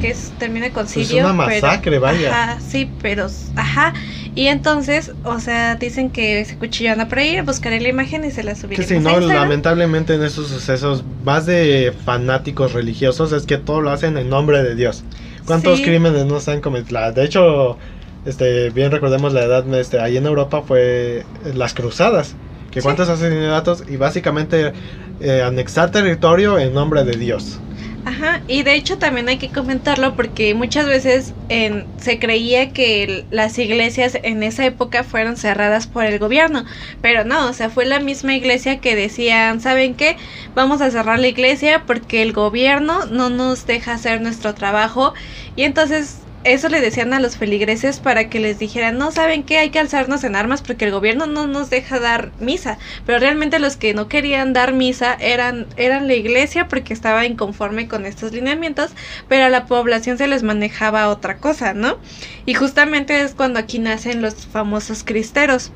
que 0.00 0.10
es, 0.10 0.32
termina 0.38 0.66
con 0.70 0.84
pues 0.86 1.06
Sirio. 1.08 1.24
una 1.30 1.46
pero- 1.46 1.60
masacre, 1.66 1.98
vaya. 1.98 2.30
Ajá, 2.30 2.60
sí, 2.60 2.90
pero. 3.02 3.26
Ajá. 3.56 3.92
Y 4.34 4.48
entonces, 4.48 5.12
o 5.24 5.40
sea, 5.40 5.76
dicen 5.76 6.10
que 6.10 6.40
ese 6.40 6.56
cuchillo 6.58 6.92
anda 6.92 7.08
por 7.08 7.18
ahí, 7.20 7.40
buscaré 7.40 7.80
la 7.80 7.88
imagen 7.88 8.24
y 8.24 8.30
se 8.30 8.42
la 8.42 8.54
subiré. 8.54 8.76
Que 8.76 8.82
si 8.82 8.98
no, 8.98 9.18
lamentablemente 9.18 10.14
en 10.14 10.22
esos 10.22 10.48
sucesos, 10.48 11.04
más 11.24 11.46
de 11.46 11.94
fanáticos 12.04 12.72
religiosos, 12.74 13.32
es 13.32 13.46
que 13.46 13.56
todo 13.56 13.80
lo 13.80 13.90
hacen 13.90 14.18
en 14.18 14.28
nombre 14.28 14.62
de 14.62 14.74
Dios. 14.74 15.04
¿Cuántos 15.46 15.78
Sí. 15.78 15.84
crímenes 15.84 16.26
no 16.26 16.38
se 16.40 16.50
han 16.52 16.60
cometido? 16.60 17.12
De 17.12 17.24
hecho, 17.24 17.78
este, 18.26 18.68
bien 18.70 18.90
recordemos 18.90 19.32
la 19.32 19.42
edad, 19.44 19.64
este, 19.74 20.00
ahí 20.00 20.16
en 20.18 20.26
Europa 20.26 20.62
fue 20.66 21.24
las 21.54 21.72
cruzadas. 21.72 22.34
Que 22.70 22.80
Sí. 22.82 22.84
cuántos 22.84 23.08
asesinatos 23.08 23.84
y 23.88 23.96
básicamente 23.96 24.72
eh, 25.20 25.40
anexar 25.40 25.90
territorio 25.90 26.58
en 26.58 26.74
nombre 26.74 27.02
de 27.04 27.16
Dios. 27.16 27.58
Ajá, 28.08 28.44
y 28.46 28.62
de 28.62 28.74
hecho 28.74 28.98
también 28.98 29.28
hay 29.28 29.36
que 29.38 29.50
comentarlo 29.50 30.14
porque 30.14 30.54
muchas 30.54 30.86
veces 30.86 31.34
en, 31.48 31.90
se 31.98 32.20
creía 32.20 32.72
que 32.72 33.26
las 33.30 33.58
iglesias 33.58 34.16
en 34.22 34.44
esa 34.44 34.64
época 34.64 35.02
fueron 35.02 35.36
cerradas 35.36 35.88
por 35.88 36.04
el 36.04 36.20
gobierno, 36.20 36.64
pero 37.00 37.24
no, 37.24 37.48
o 37.48 37.52
sea, 37.52 37.68
fue 37.68 37.84
la 37.84 37.98
misma 37.98 38.36
iglesia 38.36 38.80
que 38.80 38.94
decían, 38.94 39.60
¿saben 39.60 39.96
qué? 39.96 40.16
Vamos 40.54 40.80
a 40.82 40.90
cerrar 40.92 41.18
la 41.18 41.26
iglesia 41.26 41.84
porque 41.84 42.22
el 42.22 42.32
gobierno 42.32 43.06
no 43.06 43.28
nos 43.28 43.66
deja 43.66 43.94
hacer 43.94 44.20
nuestro 44.20 44.54
trabajo 44.54 45.12
y 45.56 45.64
entonces 45.64 46.25
eso 46.46 46.68
le 46.68 46.80
decían 46.80 47.12
a 47.12 47.20
los 47.20 47.36
feligreses 47.36 48.00
para 48.00 48.28
que 48.28 48.40
les 48.40 48.58
dijeran, 48.58 48.98
no, 48.98 49.10
¿saben 49.12 49.42
qué? 49.42 49.58
Hay 49.58 49.70
que 49.70 49.78
alzarnos 49.78 50.24
en 50.24 50.36
armas 50.36 50.62
porque 50.62 50.84
el 50.84 50.90
gobierno 50.92 51.26
no 51.26 51.46
nos 51.46 51.70
deja 51.70 51.98
dar 51.98 52.30
misa. 52.40 52.78
Pero 53.04 53.18
realmente 53.18 53.58
los 53.58 53.76
que 53.76 53.94
no 53.94 54.08
querían 54.08 54.52
dar 54.52 54.72
misa 54.72 55.14
eran, 55.18 55.66
eran 55.76 56.06
la 56.06 56.14
iglesia 56.14 56.68
porque 56.68 56.92
estaba 56.92 57.26
inconforme 57.26 57.88
con 57.88 58.06
estos 58.06 58.32
lineamientos, 58.32 58.90
pero 59.28 59.44
a 59.44 59.48
la 59.48 59.66
población 59.66 60.18
se 60.18 60.28
les 60.28 60.42
manejaba 60.42 61.08
otra 61.08 61.38
cosa, 61.38 61.74
¿no? 61.74 61.98
Y 62.46 62.54
justamente 62.54 63.20
es 63.22 63.34
cuando 63.34 63.58
aquí 63.58 63.78
nacen 63.78 64.22
los 64.22 64.46
famosos 64.46 65.04
cristeros, 65.04 65.72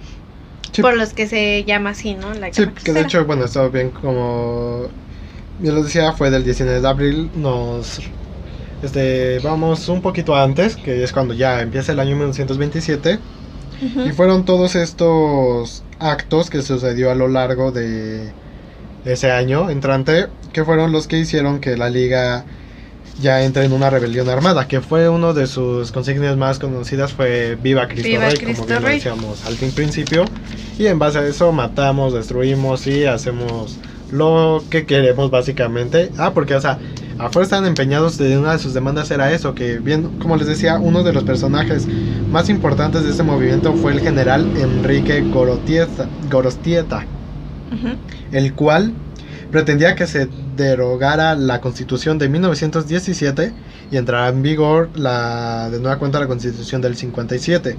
Sí. 0.72 0.82
por 0.82 0.96
los 0.96 1.12
que 1.14 1.26
se 1.26 1.64
llama 1.64 1.90
así, 1.90 2.14
¿no? 2.14 2.32
La 2.34 2.52
Sí, 2.52 2.64
que 2.84 2.92
de 2.92 3.00
hecho, 3.00 3.24
bueno, 3.24 3.44
estaba 3.44 3.68
bien 3.68 3.90
como 3.90 4.86
yo 5.60 5.74
les 5.74 5.84
decía, 5.84 6.12
fue 6.12 6.30
del 6.30 6.44
19 6.44 6.80
de 6.80 6.88
abril, 6.88 7.30
nos 7.34 8.00
este 8.82 9.38
vamos 9.40 9.88
un 9.88 10.02
poquito 10.02 10.34
antes, 10.34 10.76
que 10.76 11.02
es 11.02 11.12
cuando 11.12 11.34
ya 11.34 11.60
empieza 11.60 11.92
el 11.92 12.00
año 12.00 12.16
1927 12.16 13.18
Ujú. 13.82 14.00
y 14.08 14.12
fueron 14.12 14.44
todos 14.44 14.74
estos 14.74 15.82
actos 15.98 16.50
que 16.50 16.62
sucedió 16.62 17.10
a 17.10 17.14
lo 17.14 17.28
largo 17.28 17.72
de 17.72 18.32
ese 19.04 19.30
año 19.30 19.70
entrante, 19.70 20.26
que 20.52 20.64
fueron 20.64 20.92
los 20.92 21.06
que 21.06 21.18
hicieron 21.18 21.60
que 21.60 21.76
la 21.76 21.88
liga 21.90 22.44
ya 23.20 23.42
entre 23.44 23.64
en 23.64 23.72
una 23.72 23.90
rebelión 23.90 24.28
armada, 24.30 24.66
que 24.66 24.80
fue 24.80 25.08
uno 25.08 25.34
de 25.34 25.46
sus 25.46 25.92
consignias 25.92 26.36
más 26.36 26.58
conocidas 26.58 27.12
fue 27.12 27.56
Viva 27.60 27.86
Cristo 27.86 28.08
Viva 28.08 28.26
Rey, 28.28 28.36
Cristo 28.38 28.62
como 28.62 28.66
bien 28.68 28.80
lo 28.82 28.86
Rey. 28.88 28.96
decíamos 28.96 29.44
al 29.46 29.54
fin 29.56 29.72
principio, 29.72 30.24
y 30.78 30.86
en 30.86 30.98
base 30.98 31.18
a 31.18 31.26
eso 31.26 31.52
matamos, 31.52 32.14
destruimos 32.14 32.86
y 32.86 33.04
hacemos 33.04 33.78
lo 34.10 34.62
que 34.70 34.86
queremos 34.86 35.30
básicamente. 35.30 36.10
Ah, 36.18 36.32
porque 36.32 36.54
o 36.54 36.60
sea, 36.60 36.78
afuera 37.20 37.44
están 37.44 37.66
empeñados 37.66 38.16
de 38.16 38.38
una 38.38 38.52
de 38.52 38.58
sus 38.58 38.72
demandas 38.72 39.10
era 39.10 39.32
eso, 39.32 39.54
que 39.54 39.78
bien, 39.78 40.18
como 40.18 40.36
les 40.36 40.46
decía, 40.46 40.78
uno 40.78 41.02
de 41.02 41.12
los 41.12 41.24
personajes 41.24 41.86
más 42.30 42.48
importantes 42.48 43.04
de 43.04 43.10
este 43.10 43.22
movimiento 43.22 43.74
fue 43.74 43.92
el 43.92 44.00
general 44.00 44.56
Enrique 44.56 45.22
Gorostieta, 45.30 47.04
el 48.32 48.54
cual 48.54 48.92
pretendía 49.50 49.94
que 49.94 50.06
se 50.06 50.28
derogara 50.56 51.34
la 51.34 51.60
constitución 51.60 52.18
de 52.18 52.28
1917 52.28 53.52
y 53.90 53.96
entrara 53.96 54.28
en 54.28 54.42
vigor 54.42 54.88
la 54.94 55.68
de 55.70 55.78
nueva 55.80 55.98
cuenta 55.98 56.20
la 56.20 56.26
constitución 56.26 56.80
del 56.80 56.96
57. 56.96 57.76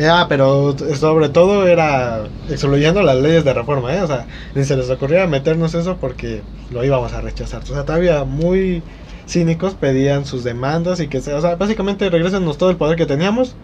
Ah, 0.00 0.26
pero 0.28 0.76
sobre 0.94 1.28
todo 1.28 1.66
era 1.66 2.24
excluyendo 2.48 3.02
las 3.02 3.16
leyes 3.16 3.44
de 3.44 3.52
reforma, 3.52 3.94
¿eh? 3.94 4.02
O 4.02 4.06
sea, 4.06 4.26
ni 4.54 4.64
se 4.64 4.76
les 4.76 4.88
ocurría 4.90 5.26
meternos 5.26 5.74
eso 5.74 5.96
porque 5.98 6.42
lo 6.70 6.84
íbamos 6.84 7.12
a 7.12 7.20
rechazar. 7.20 7.62
O 7.62 7.66
sea, 7.66 7.84
todavía 7.84 8.24
muy 8.24 8.82
cínicos 9.28 9.74
pedían 9.74 10.24
sus 10.24 10.44
demandas 10.44 11.00
y 11.00 11.08
que, 11.08 11.18
o 11.18 11.40
sea, 11.40 11.56
básicamente 11.56 12.08
regresennos 12.10 12.58
todo 12.58 12.70
el 12.70 12.76
poder 12.76 12.96
que 12.96 13.06
teníamos 13.06 13.54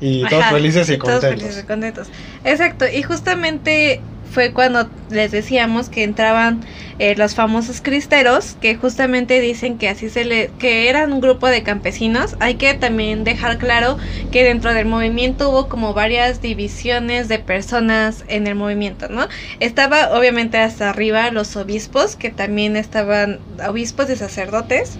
y 0.00 0.22
todos 0.28 0.42
Ajá, 0.42 0.54
felices 0.54 0.88
y, 0.90 0.98
todos 0.98 1.20
contentos. 1.20 1.40
felices 1.42 1.64
y 1.64 1.66
contentos. 1.66 2.08
Exacto, 2.44 2.84
y 2.88 3.02
justamente 3.02 4.00
fue 4.34 4.52
cuando 4.52 4.90
les 5.10 5.30
decíamos 5.30 5.88
que 5.88 6.02
entraban 6.02 6.60
eh, 6.98 7.14
los 7.16 7.36
famosos 7.36 7.80
cristeros, 7.80 8.56
que 8.60 8.74
justamente 8.74 9.40
dicen 9.40 9.78
que 9.78 9.88
así 9.88 10.10
se 10.10 10.24
le, 10.24 10.50
que 10.58 10.88
eran 10.88 11.12
un 11.12 11.20
grupo 11.20 11.46
de 11.46 11.62
campesinos. 11.62 12.36
Hay 12.40 12.56
que 12.56 12.74
también 12.74 13.22
dejar 13.22 13.58
claro 13.58 13.96
que 14.32 14.42
dentro 14.42 14.74
del 14.74 14.86
movimiento 14.86 15.50
hubo 15.50 15.68
como 15.68 15.94
varias 15.94 16.42
divisiones 16.42 17.28
de 17.28 17.38
personas 17.38 18.24
en 18.26 18.48
el 18.48 18.56
movimiento, 18.56 19.08
¿no? 19.08 19.28
Estaba 19.60 20.18
obviamente 20.18 20.58
hasta 20.58 20.90
arriba 20.90 21.30
los 21.30 21.54
obispos, 21.56 22.16
que 22.16 22.30
también 22.30 22.76
estaban 22.76 23.38
obispos 23.66 24.10
y 24.10 24.16
sacerdotes. 24.16 24.98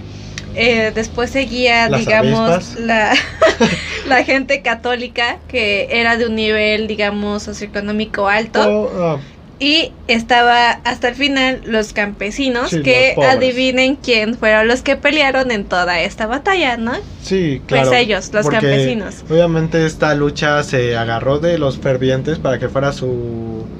Eh, 0.55 0.93
después 0.95 1.31
seguía, 1.31 1.89
Las 1.89 2.01
digamos, 2.01 2.51
avispas. 2.51 2.77
la, 2.81 3.15
la 4.07 4.25
gente 4.25 4.63
católica, 4.63 5.39
que 5.49 5.89
era 6.01 6.17
de 6.17 6.27
un 6.27 6.35
nivel, 6.37 6.87
digamos, 6.87 7.43
socioeconómico 7.45 8.29
alto. 8.29 8.61
Oh, 8.63 8.91
ah, 9.03 9.21
Y 9.59 9.93
estaba 10.09 10.71
hasta 10.85 11.09
el 11.09 11.15
final 11.15 11.63
los 11.65 11.93
campesinos, 11.93 12.73
Sí, 12.73 12.83
que 12.83 13.15
los 13.17 13.25
adivinen 13.27 13.97
quién 13.97 14.37
fueron 14.37 14.69
los 14.69 14.83
que 14.83 14.97
pelearon 14.97 15.51
en 15.51 15.69
toda 15.69 16.01
esta 16.03 16.27
batalla, 16.27 16.77
¿no? 16.77 16.93
sí, 17.21 17.63
Pues 17.69 17.89
claro. 17.89 17.93
ellos, 17.93 18.31
los 18.33 18.49
campesinos. 18.49 19.25
Obviamente 19.29 19.87
esta 19.87 20.15
lucha 20.15 20.63
se 20.65 20.97
agarró 20.97 21.39
de 21.39 21.59
los 21.59 21.79
fervientes 21.79 22.39
para 22.39 22.59
que 22.59 22.69
fuera 22.69 22.93
su 22.93 23.71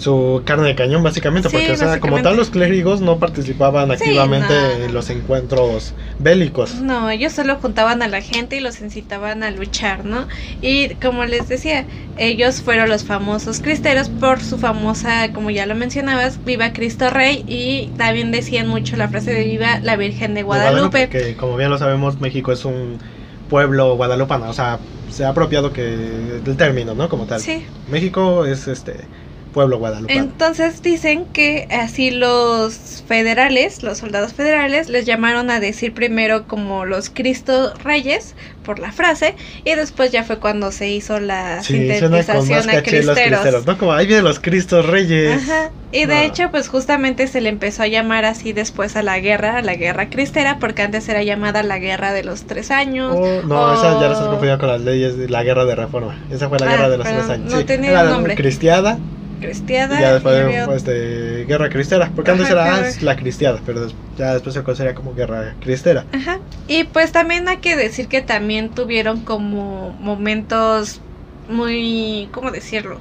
su 0.00 0.42
carne 0.44 0.68
de 0.68 0.74
cañón 0.74 1.02
básicamente 1.02 1.48
Sí, 1.48 1.56
porque 1.56 1.72
o 1.72 1.76
sea, 1.76 2.00
como 2.00 2.22
tal 2.22 2.36
los 2.36 2.50
clérigos 2.50 3.00
no 3.00 3.18
participaban 3.18 3.88
Sí, 3.88 3.92
activamente 3.94 4.52
no. 4.54 4.84
en 4.86 4.94
los 4.94 5.10
encuentros 5.10 5.94
bélicos. 6.18 6.74
No, 6.76 7.10
ellos 7.10 7.32
solo 7.32 7.56
juntaban 7.56 8.02
a 8.02 8.08
la 8.08 8.20
gente 8.22 8.56
y 8.56 8.60
los 8.60 8.80
incitaban 8.80 9.42
a 9.42 9.50
luchar, 9.50 10.04
¿no? 10.04 10.26
Y 10.62 10.94
como 10.96 11.24
les 11.24 11.48
decía, 11.48 11.84
ellos 12.16 12.62
fueron 12.62 12.88
los 12.88 13.04
famosos 13.04 13.60
cristeros 13.60 14.08
por 14.08 14.40
su 14.40 14.58
famosa, 14.58 15.32
como 15.32 15.50
ya 15.50 15.66
lo 15.66 15.74
mencionabas, 15.74 16.44
Viva 16.44 16.72
Cristo 16.72 17.10
Rey 17.10 17.44
y 17.46 17.90
también 17.96 18.32
decían 18.32 18.68
mucho 18.68 18.96
la 18.96 19.08
frase 19.08 19.32
de 19.32 19.44
Viva 19.44 19.80
la 19.82 19.96
Virgen 19.96 20.34
de 20.34 20.40
De 20.40 20.42
Guadalupe. 20.44 21.08
que 21.08 21.36
como 21.36 21.56
bien 21.56 21.70
lo 21.70 21.78
sabemos 21.78 22.20
México 22.20 22.52
es 22.52 22.64
un 22.64 22.98
pueblo 23.48 23.96
guadalupano, 23.96 24.48
o 24.48 24.52
sea, 24.52 24.78
se 25.10 25.24
ha 25.24 25.30
apropiado 25.30 25.72
que 25.72 25.82
del 25.82 26.56
término, 26.56 26.94
¿no? 26.94 27.08
Como 27.08 27.26
tal. 27.26 27.40
Sí, 27.40 27.64
México 27.90 28.44
es 28.46 28.68
este 28.68 28.94
pueblo 29.52 29.78
guadalupano. 29.78 30.20
Entonces 30.20 30.82
dicen 30.82 31.26
que 31.32 31.66
así 31.70 32.10
los 32.10 33.02
federales, 33.06 33.82
los 33.82 33.98
soldados 33.98 34.32
federales, 34.34 34.88
les 34.88 35.06
llamaron 35.06 35.50
a 35.50 35.60
decir 35.60 35.92
primero 35.94 36.46
como 36.46 36.84
los 36.86 37.10
Cristo 37.10 37.72
Reyes 37.82 38.34
por 38.62 38.78
la 38.78 38.92
frase 38.92 39.34
y 39.64 39.74
después 39.74 40.12
ya 40.12 40.24
fue 40.24 40.38
cuando 40.38 40.70
se 40.72 40.88
hizo 40.88 41.18
la 41.20 41.62
sí, 41.62 41.74
sintetización 41.74 42.70
a 42.70 42.82
cristeros. 42.82 43.18
cristeros, 43.40 43.66
¿no? 43.66 43.78
Como 43.78 43.92
ahí 43.92 44.06
vienen 44.06 44.24
los 44.24 44.40
Cristos 44.40 44.86
Reyes. 44.86 45.42
Ajá. 45.42 45.70
Y 45.92 46.06
de 46.06 46.14
No. 46.14 46.20
hecho, 46.20 46.50
pues 46.52 46.68
justamente 46.68 47.26
se 47.26 47.40
le 47.40 47.48
empezó 47.48 47.82
a 47.82 47.88
llamar 47.88 48.24
así 48.24 48.52
después 48.52 48.94
a 48.94 49.02
la 49.02 49.18
guerra, 49.18 49.56
a 49.56 49.62
la 49.62 49.74
guerra 49.74 50.08
cristera, 50.08 50.58
porque 50.60 50.82
antes 50.82 51.08
era 51.08 51.24
llamada 51.24 51.64
la 51.64 51.80
guerra 51.80 52.12
de 52.12 52.22
los 52.22 52.44
tres 52.46 52.70
años. 52.70 53.16
Oh, 53.18 53.42
no, 53.42 53.60
o- 53.60 53.74
esa 53.74 53.94
ya 53.94 54.06
la 54.06 54.12
estás 54.12 54.28
confundiendo 54.28 54.58
con 54.60 54.68
las 54.68 54.80
leyes 54.82 55.16
de 55.16 55.28
la 55.28 55.42
guerra 55.42 55.64
de 55.64 55.74
reforma. 55.74 56.16
Esa 56.30 56.48
fue 56.48 56.60
la 56.60 56.66
Ah, 56.66 56.70
guerra 56.70 56.88
de 56.90 56.98
los 56.98 57.08
tres 57.08 57.28
años. 57.28 57.50
no 57.50 57.58
sí, 57.58 57.64
tenía 57.64 57.90
era 57.90 58.04
nombre. 58.04 58.36
cristiada 58.36 58.98
Cristiada. 59.40 59.98
y 59.98 60.02
ya 60.02 60.12
después 60.14 60.36
y 60.36 60.40
había 60.40 60.64
este, 60.74 61.44
guerra 61.46 61.68
cristera. 61.68 62.10
Porque 62.14 62.30
antes 62.30 62.50
era 62.50 62.76
ah, 62.76 62.90
la 63.00 63.16
cristiada, 63.16 63.60
pero 63.64 63.88
ya 64.16 64.34
después 64.34 64.54
se 64.54 64.62
considera 64.62 64.94
como 64.94 65.14
guerra 65.14 65.54
cristera. 65.60 66.04
Ajá. 66.12 66.38
Y 66.68 66.84
pues 66.84 67.12
también 67.12 67.48
hay 67.48 67.58
que 67.58 67.76
decir 67.76 68.08
que 68.08 68.22
también 68.22 68.70
tuvieron 68.70 69.20
como 69.20 69.90
momentos 70.00 71.00
muy, 71.48 72.28
¿cómo 72.32 72.50
decirlo? 72.50 73.00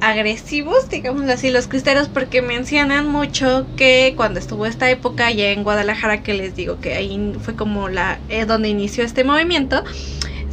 agresivos, 0.00 0.88
digámoslo 0.88 1.32
así, 1.32 1.50
los 1.50 1.66
cristeros, 1.66 2.08
porque 2.08 2.42
mencionan 2.42 3.08
mucho 3.08 3.66
que 3.76 4.14
cuando 4.16 4.38
estuvo 4.38 4.66
esta 4.66 4.90
época 4.90 5.26
allá 5.26 5.50
en 5.50 5.64
Guadalajara, 5.64 6.22
que 6.22 6.34
les 6.34 6.54
digo 6.54 6.80
que 6.80 6.94
ahí 6.94 7.34
fue 7.40 7.54
como 7.56 7.88
la 7.88 8.18
eh, 8.28 8.44
donde 8.44 8.68
inició 8.68 9.04
este 9.04 9.24
movimiento, 9.24 9.84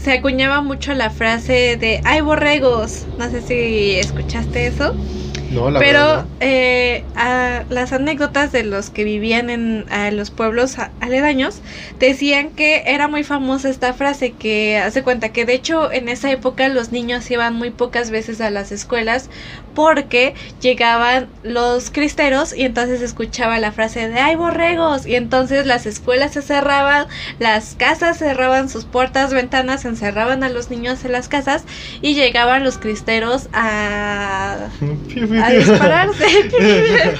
se 0.06 0.14
acuñaba 0.14 0.62
mucho 0.62 0.94
la 0.94 1.10
frase 1.10 1.78
de 1.78 2.00
¡ay 2.06 2.22
borregos! 2.22 3.08
No 3.18 3.30
sé 3.30 3.42
si 3.42 3.96
escuchaste 3.96 4.68
eso. 4.68 4.96
No, 5.50 5.70
la 5.70 5.80
Pero 5.80 6.00
verdad. 6.00 6.28
eh, 6.40 7.06
a- 7.16 7.66
las 7.70 7.92
anécdotas 7.94 8.52
de 8.52 8.64
los 8.64 8.90
que 8.90 9.04
vivían 9.04 9.50
en 9.50 9.86
a 9.90 10.10
los 10.12 10.32
pueblos 10.32 10.78
aledaños 11.00 11.62
decían 12.00 12.52
que 12.52 12.84
era 12.88 13.08
muy 13.08 13.24
famosa 13.24 13.70
esta 13.70 13.94
frase 13.94 14.34
que 14.34 14.78
hace 14.78 15.04
cuenta 15.04 15.30
que 15.30 15.46
de 15.46 15.54
hecho 15.54 15.92
en 15.92 16.10
esa 16.10 16.32
época 16.32 16.68
los 16.70 16.92
niños 16.92 17.30
iban 17.32 17.56
muy 17.56 17.72
pocas 17.72 18.10
veces 18.12 18.42
a 18.42 18.50
las 18.50 18.72
escuelas 18.72 19.30
porque 19.76 20.34
llegaban 20.62 21.28
los 21.44 21.92
cristeros 21.92 22.56
y 22.58 22.64
entonces 22.64 23.02
escuchaba 23.04 23.60
la 23.60 23.72
frase 23.72 24.10
de 24.10 24.20
¡ay 24.20 24.36
borregos! 24.36 25.06
y 25.06 25.16
entonces 25.16 25.68
las 25.68 25.86
escuelas 25.86 26.34
se 26.34 26.42
cerraban, 26.42 27.06
las 27.38 27.76
casas 27.76 28.18
cerraban 28.18 28.70
sus 28.70 28.86
puertas, 28.86 29.32
ventanas, 29.34 29.86
encerraban 29.86 30.44
a 30.44 30.50
los 30.50 30.72
niños 30.72 31.06
en 31.06 31.12
las 31.12 31.28
casas 31.28 31.64
y 32.02 32.16
llegaban 32.16 32.64
los 32.64 32.80
cristeros 32.80 33.50
a 33.54 34.56
a 35.44 35.50
dispararse. 35.52 36.26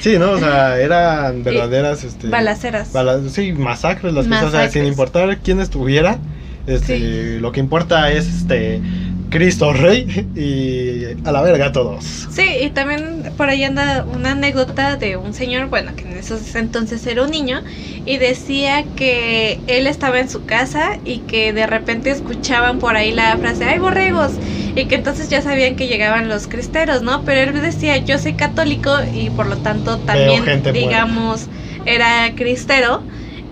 sí, 0.00 0.18
no, 0.18 0.32
o 0.32 0.38
sea, 0.38 0.78
eran 0.78 1.42
verdaderas 1.42 2.04
este, 2.04 2.28
Balaceras. 2.28 2.92
bala- 2.92 3.20
sí, 3.28 3.52
masacres 3.52 4.12
las 4.12 4.26
que 4.26 4.34
o 4.34 4.50
sea, 4.50 4.70
sin 4.70 4.84
importar 4.84 5.38
quién 5.38 5.60
estuviera. 5.60 6.18
Este, 6.66 7.40
lo 7.40 7.50
que 7.50 7.60
importa 7.60 8.12
es 8.12 8.26
este 8.28 8.82
Cristo 9.30 9.72
Rey 9.72 10.28
y 10.34 11.26
a 11.26 11.32
la 11.32 11.42
verga 11.42 11.72
todos. 11.72 12.04
Sí, 12.30 12.46
y 12.62 12.70
también 12.70 13.32
por 13.36 13.48
ahí 13.48 13.64
anda 13.64 14.04
una 14.04 14.32
anécdota 14.32 14.96
de 14.96 15.16
un 15.16 15.34
señor, 15.34 15.68
bueno, 15.68 15.92
que 15.96 16.02
en 16.02 16.16
esos 16.16 16.54
entonces 16.54 17.06
era 17.06 17.22
un 17.22 17.30
niño, 17.30 17.62
y 18.06 18.16
decía 18.18 18.84
que 18.96 19.60
él 19.66 19.86
estaba 19.86 20.18
en 20.20 20.30
su 20.30 20.44
casa 20.44 20.98
y 21.04 21.18
que 21.20 21.52
de 21.52 21.66
repente 21.66 22.10
escuchaban 22.10 22.78
por 22.78 22.96
ahí 22.96 23.12
la 23.12 23.36
frase, 23.36 23.64
¡ay 23.64 23.78
borregos! 23.78 24.32
Y 24.74 24.86
que 24.86 24.94
entonces 24.94 25.28
ya 25.28 25.42
sabían 25.42 25.76
que 25.76 25.88
llegaban 25.88 26.28
los 26.28 26.46
cristeros, 26.46 27.02
¿no? 27.02 27.22
Pero 27.24 27.50
él 27.50 27.62
decía, 27.62 27.96
yo 27.98 28.18
soy 28.18 28.34
católico 28.34 28.90
y 29.14 29.30
por 29.30 29.46
lo 29.46 29.56
tanto 29.56 29.98
también, 29.98 30.62
digamos, 30.72 31.46
era 31.84 32.32
cristero. 32.34 33.02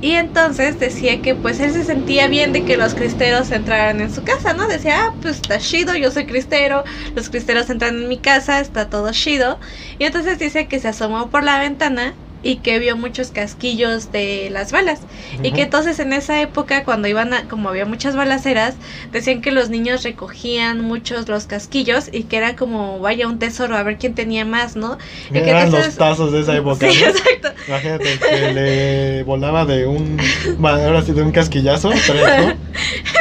Y 0.01 0.13
entonces 0.13 0.79
decía 0.79 1.23
que 1.23 1.35
pues 1.35 1.59
él 1.61 1.73
se 1.73 1.85
sentía 1.85 2.29
bien 2.29 2.53
de 2.53 2.65
que 2.65 2.77
los 2.77 2.95
cristeros 2.95 3.51
entraran 3.51 4.01
en 4.01 4.11
su 4.11 4.23
casa, 4.25 4.53
¿no? 4.53 4.69
Decía, 4.69 4.99
ah, 5.01 5.17
pues 5.21 5.37
está 5.37 5.59
chido, 5.59 5.95
yo 5.97 6.11
soy 6.11 6.27
cristero, 6.27 6.85
los 7.15 7.31
cristeros 7.31 7.71
entran 7.71 7.97
en 7.97 8.09
mi 8.09 8.21
casa, 8.21 8.61
está 8.61 8.91
todo 8.91 9.11
chido. 9.13 9.59
Y 9.99 10.05
entonces 10.05 10.39
dice 10.39 10.69
que 10.69 10.81
se 10.81 10.89
asomó 10.89 11.31
por 11.31 11.45
la 11.45 11.59
ventana 11.59 12.19
y 12.43 12.57
que 12.57 12.79
vio 12.79 12.97
muchos 12.97 13.31
casquillos 13.31 14.11
de 14.13 14.49
las 14.51 14.71
balas. 14.71 15.01
Y 15.43 15.53
que 15.53 15.63
entonces 15.63 15.99
en 15.99 16.13
esa 16.13 16.41
época, 16.41 16.85
cuando 16.85 17.09
iban 17.09 17.33
a, 17.35 17.49
como 17.49 17.69
había 17.69 17.87
muchas 17.87 18.15
balaceras, 18.15 18.77
decían 19.13 19.41
que 19.43 19.51
los 19.51 19.69
niños 19.69 20.05
recogían 20.05 20.81
muchos 20.81 21.29
los 21.29 21.47
casquillos 21.47 22.09
y 22.13 22.25
que 22.25 22.37
era 22.37 22.55
como, 22.55 23.01
vaya, 23.01 23.27
un 23.27 23.39
tesoro, 23.39 23.77
a 23.77 23.83
ver 23.83 23.99
quién 23.99 24.15
tenía 24.15 24.45
más, 24.45 24.77
¿no? 24.77 24.97
Y 25.31 25.35
que 25.35 25.51
Eran 25.51 25.65
entonces- 25.67 25.87
los 25.87 25.97
tazos 25.97 26.33
de 26.33 26.41
esa 26.41 26.57
época. 26.57 26.89
Sí, 26.91 27.01
¿no? 27.03 27.09
exacto. 27.11 27.49
Imagínate 27.67 28.19
que 28.19 28.53
le 28.53 29.23
volaba 29.25 29.65
de 29.65 29.87
un. 29.87 30.19
Ahora 30.63 31.03
sí, 31.03 31.13
de 31.13 31.23
un 31.23 31.33
casquillazo. 31.33 31.91
tres, 31.91 32.23
¿no? 32.47 32.57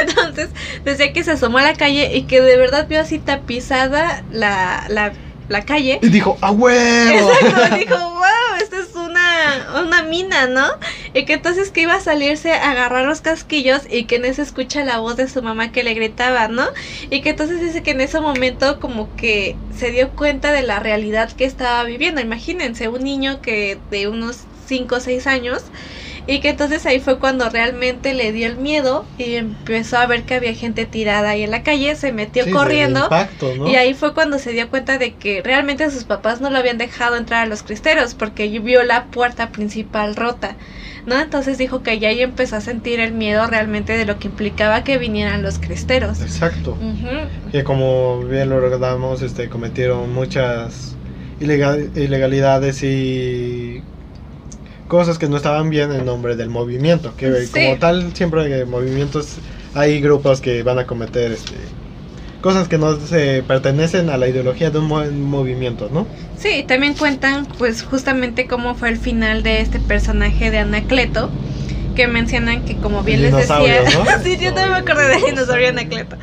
Entonces 0.00 0.50
decía 0.84 1.12
que 1.12 1.24
se 1.24 1.32
asomó 1.32 1.58
a 1.58 1.62
la 1.62 1.74
calle 1.74 2.16
y 2.16 2.22
que 2.24 2.40
de 2.40 2.56
verdad 2.56 2.86
vio 2.88 3.00
así 3.00 3.18
tapizada 3.18 4.24
la, 4.30 4.84
la, 4.88 5.12
la 5.48 5.64
calle. 5.64 5.98
Y 6.02 6.08
dijo, 6.08 6.38
¡a 6.40 6.50
huevo! 6.50 7.30
Exacto, 7.30 7.76
dijo, 7.76 7.96
wow, 7.96 8.60
esta 8.60 8.78
es 8.78 8.94
una, 8.94 9.82
una 9.82 10.02
mina, 10.02 10.46
¿no? 10.46 10.66
Y 11.14 11.24
que 11.24 11.34
entonces 11.34 11.70
que 11.70 11.82
iba 11.82 11.94
a 11.94 12.00
salirse 12.00 12.52
a 12.52 12.70
agarrar 12.70 13.04
los 13.04 13.20
casquillos 13.20 13.82
y 13.88 14.04
que 14.04 14.16
en 14.16 14.24
eso 14.24 14.42
escucha 14.42 14.84
la 14.84 14.98
voz 14.98 15.16
de 15.16 15.28
su 15.28 15.42
mamá 15.42 15.72
que 15.72 15.84
le 15.84 15.94
gritaba, 15.94 16.48
¿no? 16.48 16.66
Y 17.10 17.22
que 17.22 17.30
entonces 17.30 17.60
dice 17.60 17.82
que 17.82 17.92
en 17.92 18.00
ese 18.00 18.20
momento 18.20 18.80
como 18.80 19.14
que 19.16 19.56
se 19.76 19.90
dio 19.90 20.10
cuenta 20.10 20.52
de 20.52 20.62
la 20.62 20.80
realidad 20.80 21.30
que 21.32 21.44
estaba 21.44 21.84
viviendo. 21.84 22.20
Imagínense, 22.20 22.88
un 22.88 23.04
niño 23.04 23.40
que 23.40 23.78
de 23.90 24.08
unos 24.08 24.40
5 24.66 24.96
o 24.96 25.00
6 25.00 25.26
años 25.26 25.62
y 26.26 26.40
que 26.40 26.50
entonces 26.50 26.84
ahí 26.86 27.00
fue 27.00 27.18
cuando 27.18 27.48
realmente 27.48 28.14
le 28.14 28.32
dio 28.32 28.46
el 28.48 28.56
miedo 28.56 29.04
y 29.16 29.34
empezó 29.36 29.98
a 29.98 30.06
ver 30.06 30.24
que 30.24 30.34
había 30.34 30.54
gente 30.54 30.84
tirada 30.86 31.30
ahí 31.30 31.42
en 31.42 31.50
la 31.50 31.62
calle, 31.62 31.94
se 31.96 32.12
metió 32.12 32.44
Sí, 32.44 32.50
corriendo. 32.50 33.04
impacto, 33.04 33.54
¿no? 33.56 33.68
Y 33.68 33.76
ahí 33.76 33.94
fue 33.94 34.12
cuando 34.14 34.38
se 34.38 34.52
dio 34.52 34.68
cuenta 34.68 34.98
de 34.98 35.14
que 35.14 35.42
realmente 35.42 35.90
sus 35.90 36.04
papás 36.04 36.40
no 36.40 36.50
lo 36.50 36.58
habían 36.58 36.78
dejado 36.78 37.16
entrar 37.16 37.42
a 37.44 37.46
los 37.46 37.62
cristeros 37.62 38.14
porque 38.14 38.48
vio 38.58 38.82
la 38.82 39.06
puerta 39.06 39.50
principal 39.52 40.16
rota. 40.16 40.56
¿No? 41.06 41.20
Entonces 41.20 41.56
dijo 41.56 41.82
que 41.84 42.00
ya 42.00 42.08
ahí 42.08 42.20
empezó 42.20 42.56
a 42.56 42.60
sentir 42.60 42.98
el 42.98 43.12
miedo 43.12 43.46
realmente 43.46 43.96
de 43.96 44.04
lo 44.06 44.18
que 44.18 44.26
implicaba 44.26 44.82
que 44.82 44.98
vinieran 44.98 45.42
los 45.42 45.60
cristeros. 45.60 46.20
Exacto. 46.20 46.72
Ujú. 46.72 47.50
Que 47.52 47.62
como 47.62 48.24
bien 48.24 48.50
lo 48.50 48.60
recordamos, 48.60 49.22
este, 49.22 49.48
cometieron 49.48 50.12
muchas 50.12 50.96
ilegal- 51.38 51.92
ilegalidades 51.96 52.82
y 52.82 53.84
cosas 54.88 55.18
que 55.18 55.28
no 55.28 55.36
estaban 55.36 55.70
bien 55.70 55.92
en 55.92 56.04
nombre 56.04 56.36
del 56.36 56.48
movimiento. 56.50 57.14
Que 57.16 57.32
Sí. 57.46 57.52
como 57.52 57.76
tal, 57.78 58.14
siempre 58.14 58.42
hay 58.54 58.64
movimientos 58.64 59.36
hay 59.74 60.00
grupos 60.00 60.40
que 60.40 60.62
van 60.62 60.78
a 60.78 60.86
cometer 60.86 61.32
este 61.32 61.54
cosas 62.40 62.68
que 62.68 62.78
no 62.78 62.96
se 63.00 63.42
pertenecen 63.42 64.08
a 64.08 64.16
la 64.16 64.28
ideología 64.28 64.70
de 64.70 64.78
un 64.78 64.86
mo- 64.86 65.04
movimiento, 65.10 65.90
¿no? 65.92 66.06
Sí, 66.38 66.64
también 66.66 66.94
cuentan 66.94 67.46
pues 67.58 67.82
justamente 67.82 68.46
cómo 68.46 68.74
fue 68.76 68.88
el 68.90 68.98
final 68.98 69.42
de 69.42 69.60
este 69.60 69.80
personaje 69.80 70.50
de 70.52 70.58
Anacleto, 70.58 71.28
que 71.96 72.06
mencionan 72.06 72.62
que 72.64 72.76
como 72.76 73.02
bien 73.02 73.22
les 73.22 73.34
decía, 73.34 73.82
¿no? 73.92 74.04
sí, 74.22 74.36
yo 74.40 74.54
también 74.54 74.70
me 74.70 74.76
acordé 74.76 75.08
del 75.08 75.22
dinosaurio 75.24 75.70
Anacleto. 75.70 76.16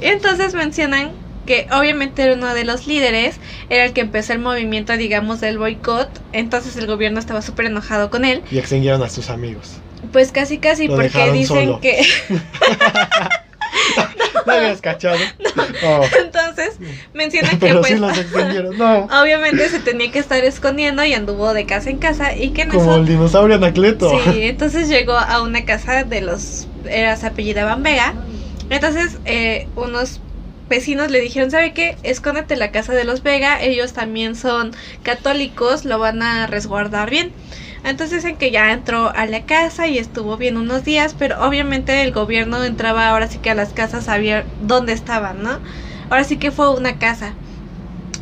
Y 0.00 0.06
entonces 0.06 0.54
mencionan 0.54 1.10
que 1.46 1.66
obviamente 1.72 2.22
era 2.22 2.34
uno 2.34 2.52
de 2.52 2.64
los 2.64 2.86
líderes, 2.86 3.36
era 3.70 3.84
el 3.84 3.92
que 3.92 4.02
empezó 4.02 4.32
el 4.34 4.40
movimiento, 4.40 4.96
digamos, 4.96 5.40
del 5.40 5.58
boicot, 5.58 6.10
entonces 6.32 6.76
el 6.76 6.86
gobierno 6.86 7.18
estaba 7.18 7.40
súper 7.42 7.66
enojado 7.66 8.10
con 8.10 8.24
él, 8.24 8.42
Y 8.50 8.58
extinguieron 8.58 9.02
a 9.02 9.08
sus 9.08 9.30
amigos. 9.30 9.74
pues 10.12 10.32
casi 10.32 10.58
casi 10.58 10.88
Lo 10.88 10.96
porque 10.96 11.32
dicen 11.32 11.66
solo. 11.66 11.80
que 11.80 12.04
¿No 14.46 14.52
habías 14.52 14.80
cachado? 14.80 15.18
Oh, 15.84 16.04
entonces 16.22 16.78
mencionan 17.14 17.52
que 17.58 17.66
pero 17.66 17.80
pues 17.80 17.94
sí 17.94 17.98
los. 17.98 18.76
No, 18.78 19.04
obviamente 19.22 19.68
se 19.68 19.80
tenía 19.80 20.10
que 20.12 20.18
estar 20.20 20.42
escondiendo 20.44 21.04
y 21.04 21.14
anduvo 21.14 21.52
de 21.52 21.66
casa 21.66 21.90
en 21.90 21.98
casa 21.98 22.34
y 22.36 22.50
que 22.50 22.62
en 22.62 22.70
como 22.70 22.92
eso 22.92 22.96
el 22.96 23.06
dinosaurio 23.06 23.56
Anacleto. 23.56 24.10
Sí, 24.10 24.42
entonces 24.42 24.88
llegó 24.88 25.14
a 25.14 25.42
una 25.42 25.64
casa 25.64 26.04
de 26.04 26.20
los. 26.20 26.68
Era, 26.88 27.16
se 27.16 27.26
apellidaban 27.26 27.82
Vega. 27.82 28.14
Entonces, 28.70 29.18
eh, 29.24 29.68
unos 29.76 30.20
vecinos 30.68 31.10
le 31.10 31.20
dijeron: 31.20 31.50
¿Sabe 31.50 31.72
qué? 31.72 31.96
Escóndete 32.02 32.54
en 32.54 32.60
la 32.60 32.70
casa 32.72 32.92
de 32.92 33.04
los 33.04 33.22
Vega. 33.22 33.60
Ellos 33.62 33.92
también 33.92 34.36
son 34.36 34.72
católicos, 35.02 35.84
lo 35.84 35.98
van 35.98 36.22
a 36.22 36.46
resguardar 36.46 37.10
bien. 37.10 37.32
Entonces 37.84 38.22
dicen 38.22 38.36
que 38.36 38.50
ya 38.50 38.72
entró 38.72 39.12
a 39.14 39.26
la 39.26 39.44
casa 39.46 39.86
y 39.86 39.98
estuvo 39.98 40.36
bien 40.36 40.56
unos 40.56 40.84
días, 40.84 41.14
pero 41.14 41.36
obviamente 41.40 42.02
el 42.02 42.12
gobierno 42.12 42.62
entraba 42.64 43.08
ahora 43.08 43.28
sí 43.28 43.38
que 43.38 43.50
a 43.50 43.54
las 43.54 43.72
casas 43.72 44.08
a 44.08 44.18
ver 44.18 44.46
dónde 44.58 44.92
estaban, 44.92 45.42
¿no? 45.42 45.62
Ahora 46.08 46.24
sí 46.24 46.38
que 46.38 46.50
fue 46.52 46.74
una 46.74 46.98
casa. 46.98 47.38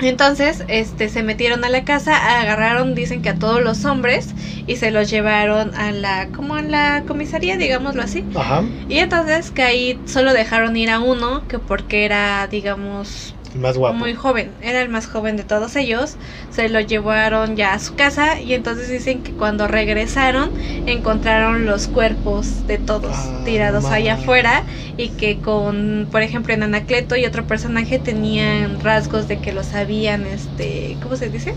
Entonces, 0.01 0.65
este, 0.69 1.09
se 1.09 1.23
metieron 1.23 1.65
a 1.65 1.69
la 1.69 1.85
casa, 1.85 2.41
agarraron, 2.41 2.95
dicen 2.95 3.23
que 3.23 3.29
a 3.31 3.39
todos 3.39 3.63
los 3.63 3.85
hombres 3.85 4.35
y 4.67 4.77
se 4.77 4.91
los 4.91 5.09
llevaron 5.11 5.73
a 5.75 5.93
la, 5.93 6.31
como 6.33 6.57
a 6.57 6.63
la 6.63 7.05
comisaría, 7.07 7.57
digámoslo 7.57 8.03
así. 8.03 8.29
Ajá, 8.35 8.63
Y 8.89 8.99
entonces 8.99 9.51
que 9.53 9.63
ahí 9.63 10.03
solo 10.07 10.33
dejaron 10.33 10.77
ir 10.77 10.91
a 10.91 11.01
uno, 11.01 11.47
que 11.49 11.59
porque 11.61 12.05
era, 12.05 12.47
digamos, 12.49 13.34
el 13.55 13.61
más 13.61 13.77
guapo. 13.79 13.97
muy 13.97 14.15
joven, 14.15 14.51
era 14.61 14.83
el 14.83 14.89
más 14.89 15.07
joven 15.07 15.37
de 15.37 15.45
todos 15.45 15.77
ellos, 15.77 16.17
se 16.51 16.69
lo 16.69 16.81
llevaron 16.81 17.57
ya 17.57 17.73
a 17.75 17.79
su 17.79 17.95
casa 17.95 18.41
y 18.41 18.53
entonces 18.55 18.89
dicen 18.89 19.23
que 19.23 19.33
cuando 19.33 19.69
regresaron 19.69 20.51
encontraron 20.87 21.65
los 21.67 21.87
cuerpos 21.89 22.67
de 22.67 22.79
todos 22.79 23.13
Ah, 23.17 23.43
tirados 23.45 23.85
allá 23.87 24.15
afuera 24.15 24.65
y 24.97 25.11
que 25.11 25.39
con, 25.39 26.09
por 26.11 26.23
ejemplo, 26.23 26.53
en 26.55 26.63
Anacleto 26.63 27.17
y 27.17 27.25
otro 27.27 27.47
personaje 27.47 27.99
tenían 27.99 28.81
rasgos 28.81 29.29
de 29.29 29.39
que 29.39 29.53
los 29.53 29.75
habían, 29.75 30.27
este, 30.27 30.97
¿cómo 31.03 31.17
se 31.17 31.29
dice? 31.31 31.55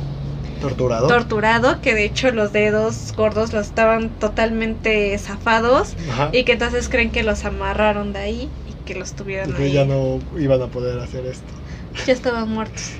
Torturado. 0.62 1.08
Torturado, 1.08 1.82
que 1.82 1.94
de 1.94 2.04
hecho 2.06 2.32
los 2.32 2.52
dedos 2.52 3.14
gordos 3.16 3.54
los 3.54 3.68
estaban 3.68 4.10
totalmente 4.10 5.16
zafados 5.20 5.96
Ajá. 6.12 6.30
y 6.34 6.44
que 6.46 6.54
entonces 6.54 6.90
creen 6.90 7.12
que 7.12 7.22
los 7.24 7.46
amarraron 7.46 8.12
de 8.12 8.20
ahí 8.20 8.50
y 8.68 8.74
que 8.86 8.96
los 8.96 9.12
Y 9.12 9.16
tuvieron 9.16 9.54
que 9.54 9.64
ahí. 9.66 9.72
ya 9.72 9.86
no 9.86 10.20
iban 10.40 10.62
a 10.64 10.68
poder 10.68 11.00
hacer 11.00 11.26
esto. 11.28 11.46
Ya 12.06 12.14
estaban 12.14 12.50
muertos. 12.50 12.92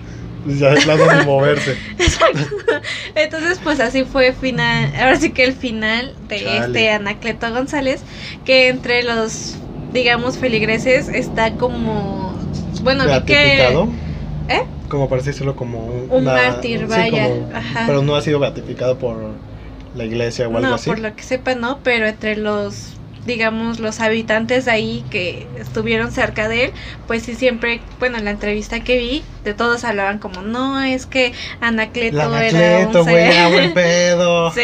Pues 0.44 0.60
Ya 0.60 0.70
de 0.74 0.82
plano 0.82 1.04
ni 1.20 1.26
moverse. 1.26 1.76
Exacto. 1.98 2.40
Entonces, 3.16 3.60
pues 3.64 3.80
así 3.80 4.04
fue 4.06 4.34
final, 4.34 4.94
ahora 4.96 5.18
sí 5.18 5.32
que 5.32 5.44
el 5.44 5.54
final 5.54 6.14
de 6.30 6.40
Chale. 6.44 6.58
este 6.66 6.90
Anacleto 6.92 7.52
González, 7.52 8.02
que 8.46 8.70
entre 8.70 9.04
los, 9.04 9.56
digamos, 9.92 10.38
feligreses 10.38 11.10
está 11.10 11.54
como, 11.56 12.34
bueno, 12.84 13.06
vi 13.06 13.22
que. 13.26 13.68
¿Eh? 14.50 14.62
Como 14.88 15.10
para 15.10 15.22
decirlo 15.22 15.56
como 15.58 15.86
un, 15.86 16.08
un 16.10 16.24
mártir, 16.24 16.80
sí, 16.82 16.86
vaya, 16.86 17.24
como- 17.28 17.50
ajá. 17.54 17.84
Pero 17.88 18.02
no 18.04 18.16
ha 18.16 18.22
sido 18.22 18.40
beatificado 18.40 18.98
por 18.98 19.18
la 19.96 20.06
iglesia 20.06 20.48
o 20.48 20.56
algo 20.56 20.70
no, 20.70 20.76
así. 20.76 20.90
por 20.90 21.00
lo 21.00 21.14
que 21.16 21.24
sepa 21.24 21.56
no, 21.56 21.80
pero 21.84 22.08
entre 22.08 22.38
los, 22.38 22.94
digamos, 23.28 23.80
los 23.80 24.00
habitantes 24.00 24.66
de 24.66 24.72
ahí 24.72 25.06
que 25.12 25.46
estuvieron 25.60 26.12
cerca 26.12 26.48
de 26.48 26.64
él, 26.66 26.72
pues 27.06 27.22
sí 27.24 27.36
siempre, 27.36 27.82
bueno, 28.00 28.18
en 28.18 28.26
la 28.26 28.32
entrevista 28.32 28.80
que 28.80 28.98
vi, 28.98 29.24
de 29.44 29.54
todos 29.54 29.84
hablaban 29.84 30.18
como, 30.18 30.42
no, 30.42 30.82
es 30.82 31.06
que 31.06 31.34
Anacleto, 31.62 32.18
La 32.18 32.44
era 32.48 32.78
Anacleto, 32.88 33.04
un 33.04 33.52
buen 33.54 33.74
pedo. 33.74 34.52
Sí, 34.52 34.62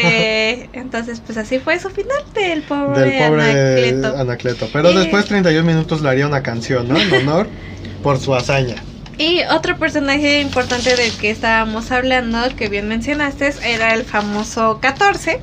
entonces 0.74 1.22
pues 1.24 1.38
así 1.38 1.60
fue 1.60 1.78
su 1.80 1.90
final 1.90 2.18
del 2.34 2.64
pobre, 2.64 3.02
Del 3.02 3.28
pobre 3.30 3.44
Anacleto. 3.44 4.18
Anacleto. 4.18 4.70
Pero 4.74 4.92
Y- 4.92 4.96
después 4.96 5.26
31 5.26 5.64
minutos 5.66 6.02
le 6.02 6.10
haría 6.10 6.26
una 6.26 6.42
canción, 6.42 6.88
¿no? 6.88 6.98
En 7.00 7.14
honor 7.14 7.48
por 8.02 8.20
su 8.20 8.34
hazaña. 8.34 8.76
Y 9.18 9.42
otro 9.52 9.78
personaje 9.78 10.42
importante 10.42 10.96
del 10.96 11.12
que 11.18 11.30
estábamos 11.30 11.92
hablando, 11.92 12.40
que 12.58 12.68
bien 12.68 12.88
mencionaste, 12.88 13.54
era 13.64 13.94
el 13.94 14.04
famoso 14.06 14.80
14, 14.82 15.40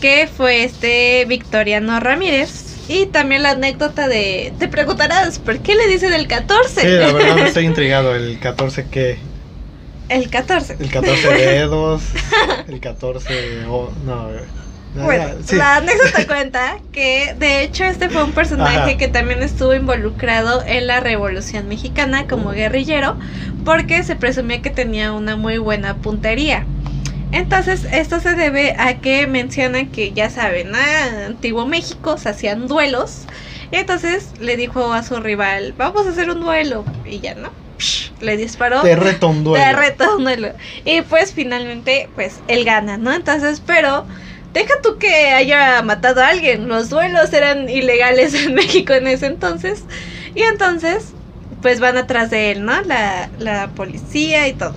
que 0.00 0.28
fue 0.28 0.64
este 0.64 1.24
Victoriano 1.26 1.98
Ramírez. 2.00 2.64
Y 2.88 3.06
también 3.06 3.42
la 3.42 3.50
anécdota 3.50 4.08
de, 4.08 4.52
te 4.58 4.66
preguntarás, 4.66 5.38
¿por 5.38 5.58
qué 5.58 5.74
le 5.74 5.88
dicen 5.88 6.14
el 6.14 6.26
14? 6.26 6.80
Sí, 6.80 6.86
la 6.86 7.12
verdad 7.12 7.38
estoy 7.46 7.66
intrigado. 7.66 8.14
El 8.14 8.38
14 8.38 8.86
qué? 8.90 9.18
El 10.08 10.30
14. 10.30 10.76
El 10.80 10.90
14 10.90 11.28
dedos. 11.34 12.02
El 12.68 12.80
14 12.80 13.66
o 13.68 13.90
no. 14.06 14.28
Bueno, 14.94 15.34
sí. 15.44 15.56
la 15.56 15.76
anécdota 15.76 16.26
cuenta 16.26 16.78
que 16.92 17.34
de 17.38 17.62
hecho 17.62 17.84
este 17.84 18.08
fue 18.08 18.24
un 18.24 18.32
personaje 18.32 18.78
Ajá. 18.78 18.96
que 18.96 19.06
también 19.06 19.42
estuvo 19.42 19.74
involucrado 19.74 20.64
en 20.66 20.86
la 20.86 21.00
Revolución 21.00 21.68
Mexicana 21.68 22.26
como 22.26 22.50
guerrillero 22.52 23.16
porque 23.66 24.02
se 24.02 24.16
presumía 24.16 24.62
que 24.62 24.70
tenía 24.70 25.12
una 25.12 25.36
muy 25.36 25.58
buena 25.58 25.96
puntería. 25.96 26.64
Entonces 27.32 27.86
esto 27.92 28.20
se 28.20 28.34
debe 28.34 28.74
a 28.78 29.00
que 29.00 29.26
mencionan 29.26 29.88
que 29.88 30.12
ya 30.12 30.30
saben, 30.30 30.74
ah, 30.74 31.26
antiguo 31.26 31.66
México 31.66 32.16
se 32.16 32.30
hacían 32.30 32.68
duelos 32.68 33.26
y 33.70 33.76
entonces 33.76 34.32
le 34.40 34.56
dijo 34.56 34.92
a 34.92 35.02
su 35.02 35.20
rival, 35.20 35.74
vamos 35.76 36.06
a 36.06 36.10
hacer 36.10 36.30
un 36.30 36.40
duelo 36.40 36.84
y 37.04 37.20
ya 37.20 37.34
no, 37.34 37.50
le 38.20 38.36
disparó. 38.36 38.80
Te 38.80 38.96
reto 38.96 39.28
un 39.28 39.44
duelo. 39.44 39.64
Te 39.64 39.72
reto 39.74 40.16
un 40.16 40.24
duelo. 40.24 40.52
Y 40.84 41.02
pues 41.02 41.34
finalmente, 41.34 42.08
pues 42.14 42.40
él 42.48 42.64
gana, 42.64 42.96
¿no? 42.96 43.12
Entonces, 43.12 43.62
pero 43.64 44.06
deja 44.54 44.80
tú 44.82 44.96
que 44.98 45.32
haya 45.32 45.82
matado 45.82 46.22
a 46.22 46.28
alguien. 46.28 46.66
Los 46.66 46.88
duelos 46.88 47.32
eran 47.34 47.68
ilegales 47.68 48.32
en 48.34 48.54
México 48.54 48.94
en 48.94 49.06
ese 49.06 49.26
entonces. 49.26 49.84
Y 50.34 50.42
entonces, 50.42 51.12
pues 51.60 51.78
van 51.78 51.98
atrás 51.98 52.30
de 52.30 52.52
él, 52.52 52.64
¿no? 52.64 52.80
La, 52.82 53.28
la 53.38 53.68
policía 53.68 54.48
y 54.48 54.54
todo. 54.54 54.74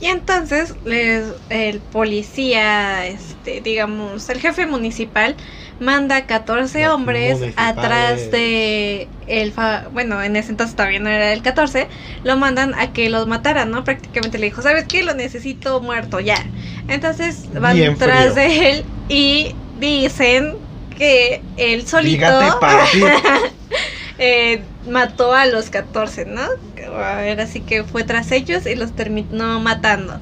Y 0.00 0.06
entonces 0.06 0.76
les, 0.84 1.34
el 1.48 1.82
policía, 1.82 3.06
este, 3.08 3.60
digamos, 3.62 4.28
el 4.28 4.40
jefe 4.40 4.66
municipal 4.66 5.36
manda 5.78 6.26
14 6.26 6.84
Los 6.84 6.94
hombres 6.94 7.48
atrás 7.56 8.30
de 8.30 9.12
el 9.26 9.52
fa- 9.52 9.88
bueno, 9.90 10.22
en 10.22 10.36
ese 10.36 10.52
entonces 10.52 10.76
todavía 10.76 11.00
no 11.00 11.10
era 11.10 11.32
el 11.32 11.42
14, 11.42 11.88
lo 12.22 12.36
mandan 12.36 12.74
a 12.76 12.92
que 12.92 13.08
los 13.10 13.26
mataran, 13.26 13.70
¿no? 13.72 13.82
Prácticamente 13.84 14.38
le 14.38 14.46
dijo, 14.46 14.62
"¿Sabes 14.62 14.86
qué? 14.88 15.02
Lo 15.02 15.14
necesito 15.14 15.80
muerto 15.80 16.20
ya." 16.20 16.52
Entonces 16.86 17.48
van 17.60 17.74
Bien 17.74 17.96
tras 17.98 18.34
frío. 18.34 18.34
de 18.34 18.70
él 18.70 18.90
y 19.08 19.58
dicen 19.74 20.54
que 20.90 21.48
él 21.56 21.86
solito 21.88 22.26
eh, 24.18 24.70
mató 24.88 25.34
a 25.34 25.46
los 25.46 25.70
14, 25.70 26.24
¿no? 26.26 26.42
Era 26.76 27.44
así 27.44 27.64
que 27.64 27.84
fue 27.84 28.04
tras 28.04 28.32
ellos 28.32 28.66
y 28.66 28.74
los 28.74 28.94
terminó 28.94 29.60
matando. 29.60 30.20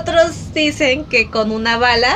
Otros 0.00 0.52
dicen 0.52 1.06
que 1.06 1.30
con 1.30 1.50
una 1.52 1.78
bala 1.78 2.14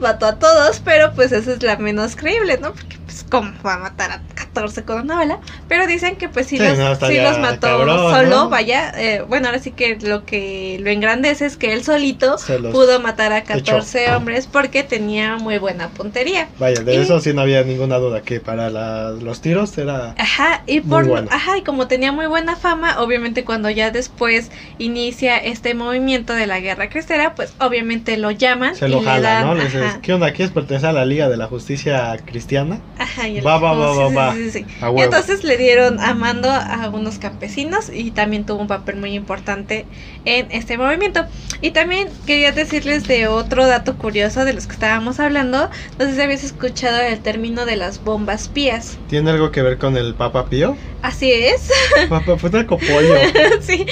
mató 0.00 0.26
a 0.26 0.38
todos, 0.38 0.80
pero 0.80 1.14
pues 1.14 1.32
esa 1.32 1.52
es 1.52 1.62
la 1.62 1.76
menos 1.78 2.16
creíble, 2.16 2.58
¿no? 2.58 2.72
Porque 2.74 2.96
pues 3.16 3.24
cómo 3.30 3.50
va 3.64 3.74
a 3.74 3.78
matar 3.78 4.10
a 4.10 4.20
14 4.34 4.82
con 4.84 5.00
una 5.02 5.16
bala. 5.16 5.38
Pero 5.68 5.86
dicen 5.86 6.16
que 6.16 6.28
pues 6.28 6.46
sí, 6.46 6.58
Sí, 6.58 6.64
los, 6.64 6.76
no, 6.78 6.94
sí 6.94 7.18
los 7.18 7.38
mató 7.38 7.66
cabrón, 7.68 7.98
solo, 8.14 8.28
¿no? 8.28 8.48
vaya. 8.50 8.92
eh, 8.96 9.22
bueno, 9.26 9.46
ahora 9.48 9.58
sí 9.58 9.70
que 9.70 9.96
lo 10.02 10.24
que 10.26 10.78
lo 10.82 10.90
engrandece 10.90 11.46
es 11.46 11.56
que 11.56 11.72
él 11.72 11.82
solito 11.84 12.36
pudo 12.72 13.00
matar 13.00 13.32
a 13.32 13.38
echó. 13.38 13.54
14 13.54 14.12
hombres 14.14 14.46
porque 14.46 14.82
tenía 14.82 15.36
muy 15.36 15.58
buena 15.58 15.88
puntería. 15.88 16.48
Vaya, 16.58 16.82
de 16.82 16.94
Y- 16.94 16.98
eso 16.98 17.20
sí 17.20 17.32
no 17.32 17.40
había 17.42 17.62
ninguna 17.62 17.96
duda. 17.96 18.20
Que 18.20 18.40
para 18.40 18.68
la- 18.70 19.10
los 19.10 19.40
tiros 19.40 19.76
era. 19.78 20.14
Ajá, 20.18 20.62
y 20.66 20.80
Muy 20.80 21.04
bueno. 21.04 21.28
ajá, 21.30 21.56
y 21.58 21.62
como 21.62 21.86
tenía 21.88 22.12
muy 22.12 22.26
buena 22.26 22.56
fama, 22.56 23.00
obviamente 23.00 23.44
cuando 23.44 23.70
ya 23.70 23.90
después 23.90 24.50
inicia 24.78 25.36
este 25.38 25.74
movimiento 25.74 26.32
de 26.34 26.46
la 26.46 26.60
guerra 26.60 26.88
cristera, 26.90 27.34
pues 27.34 27.54
obviamente 27.60 28.16
lo 28.16 28.30
llaman 28.30 28.74
Se 28.76 28.88
y 28.88 28.90
lo 28.90 29.00
le 29.00 29.20
dan, 29.20 29.46
¿no? 29.46 29.54
Le 29.54 29.64
dices, 29.64 29.94
¿qué 30.02 30.12
onda? 30.12 30.32
¿Quieres 30.32 30.52
pertenecer 30.52 30.90
a 30.90 30.92
la 30.92 31.04
Liga 31.06 31.28
de 31.28 31.36
la 31.36 31.46
Justicia 31.46 32.16
Cristiana? 32.24 32.80
ajá, 32.98 33.05
y 33.26 33.38
él 33.38 33.46
Va, 33.46 33.58
va, 33.58 33.72
va, 33.72 33.92
"Sí, 33.94 33.98
va, 34.00 34.08
sí, 34.08 34.14
va". 34.14 34.34
sí, 34.34 34.50
sí, 34.50 34.50
sí. 34.60 34.66
A 34.80 34.90
Y 34.90 35.00
entonces 35.02 35.44
le 35.44 35.56
dieron 35.56 36.00
a 36.00 36.14
mando 36.14 36.50
a 36.50 36.88
unos 36.92 37.18
campesinos 37.18 37.90
y 37.92 38.10
también 38.10 38.44
tuvo 38.46 38.60
un 38.60 38.66
papel 38.66 38.96
muy 38.96 39.14
importante 39.14 39.86
en 40.24 40.46
este 40.50 40.76
movimiento. 40.78 41.24
Y 41.60 41.70
también 41.70 42.08
quería 42.26 42.52
decirles 42.52 43.06
de 43.08 43.26
otro 43.28 43.66
dato 43.66 43.96
curioso 43.96 44.44
de 44.44 44.52
los 44.52 44.66
que 44.66 44.74
estábamos 44.74 45.20
hablando. 45.20 45.70
No 45.98 46.04
sé 46.06 46.14
si 46.14 46.20
habías 46.20 46.44
escuchado 46.44 47.00
el 47.00 47.20
término 47.20 47.64
de 47.66 47.76
las 47.76 48.02
bombas 48.04 48.48
pías. 48.48 48.98
¿Tiene 49.08 49.30
algo 49.30 49.50
que 49.50 49.62
ver 49.62 49.78
con 49.78 49.96
el 49.96 50.14
Papa 50.14 50.46
Pío? 50.46 50.76
Así 51.02 51.30
es, 51.32 51.70
Papa 52.08 52.36
puta 52.36 52.66
copollo. 52.66 53.14
sí. 53.60 53.86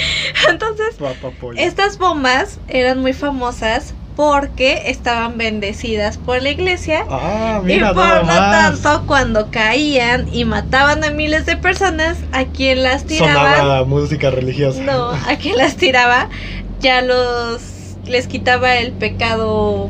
Entonces, 0.49 0.95
Papa 0.99 1.31
pollo. 1.39 1.59
estas 1.59 1.97
bombas 1.97 2.59
eran 2.67 2.99
muy 2.99 3.13
famosas 3.13 3.93
porque 4.15 4.83
estaban 4.85 5.37
bendecidas 5.37 6.17
por 6.17 6.41
la 6.41 6.49
iglesia 6.49 7.03
Ah, 7.09 7.59
y 7.63 7.65
mira, 7.65 7.93
por 7.93 8.03
nada 8.03 8.19
lo 8.21 8.25
más. 8.25 8.81
tanto, 8.81 9.05
cuando 9.05 9.51
caían 9.51 10.27
y 10.31 10.45
mataban 10.45 11.03
a 11.03 11.11
miles 11.11 11.45
de 11.45 11.57
personas, 11.57 12.17
a 12.31 12.45
quien 12.45 12.83
las 12.83 13.05
tiraban, 13.05 13.57
Sonaba 13.57 13.83
música 13.85 14.29
religiosa. 14.31 14.81
no, 14.83 15.09
a 15.11 15.35
quien 15.39 15.57
las 15.57 15.75
tiraba, 15.75 16.29
ya 16.79 17.01
los 17.01 17.61
les 18.05 18.27
quitaba 18.27 18.75
el 18.77 18.93
pecado 18.93 19.89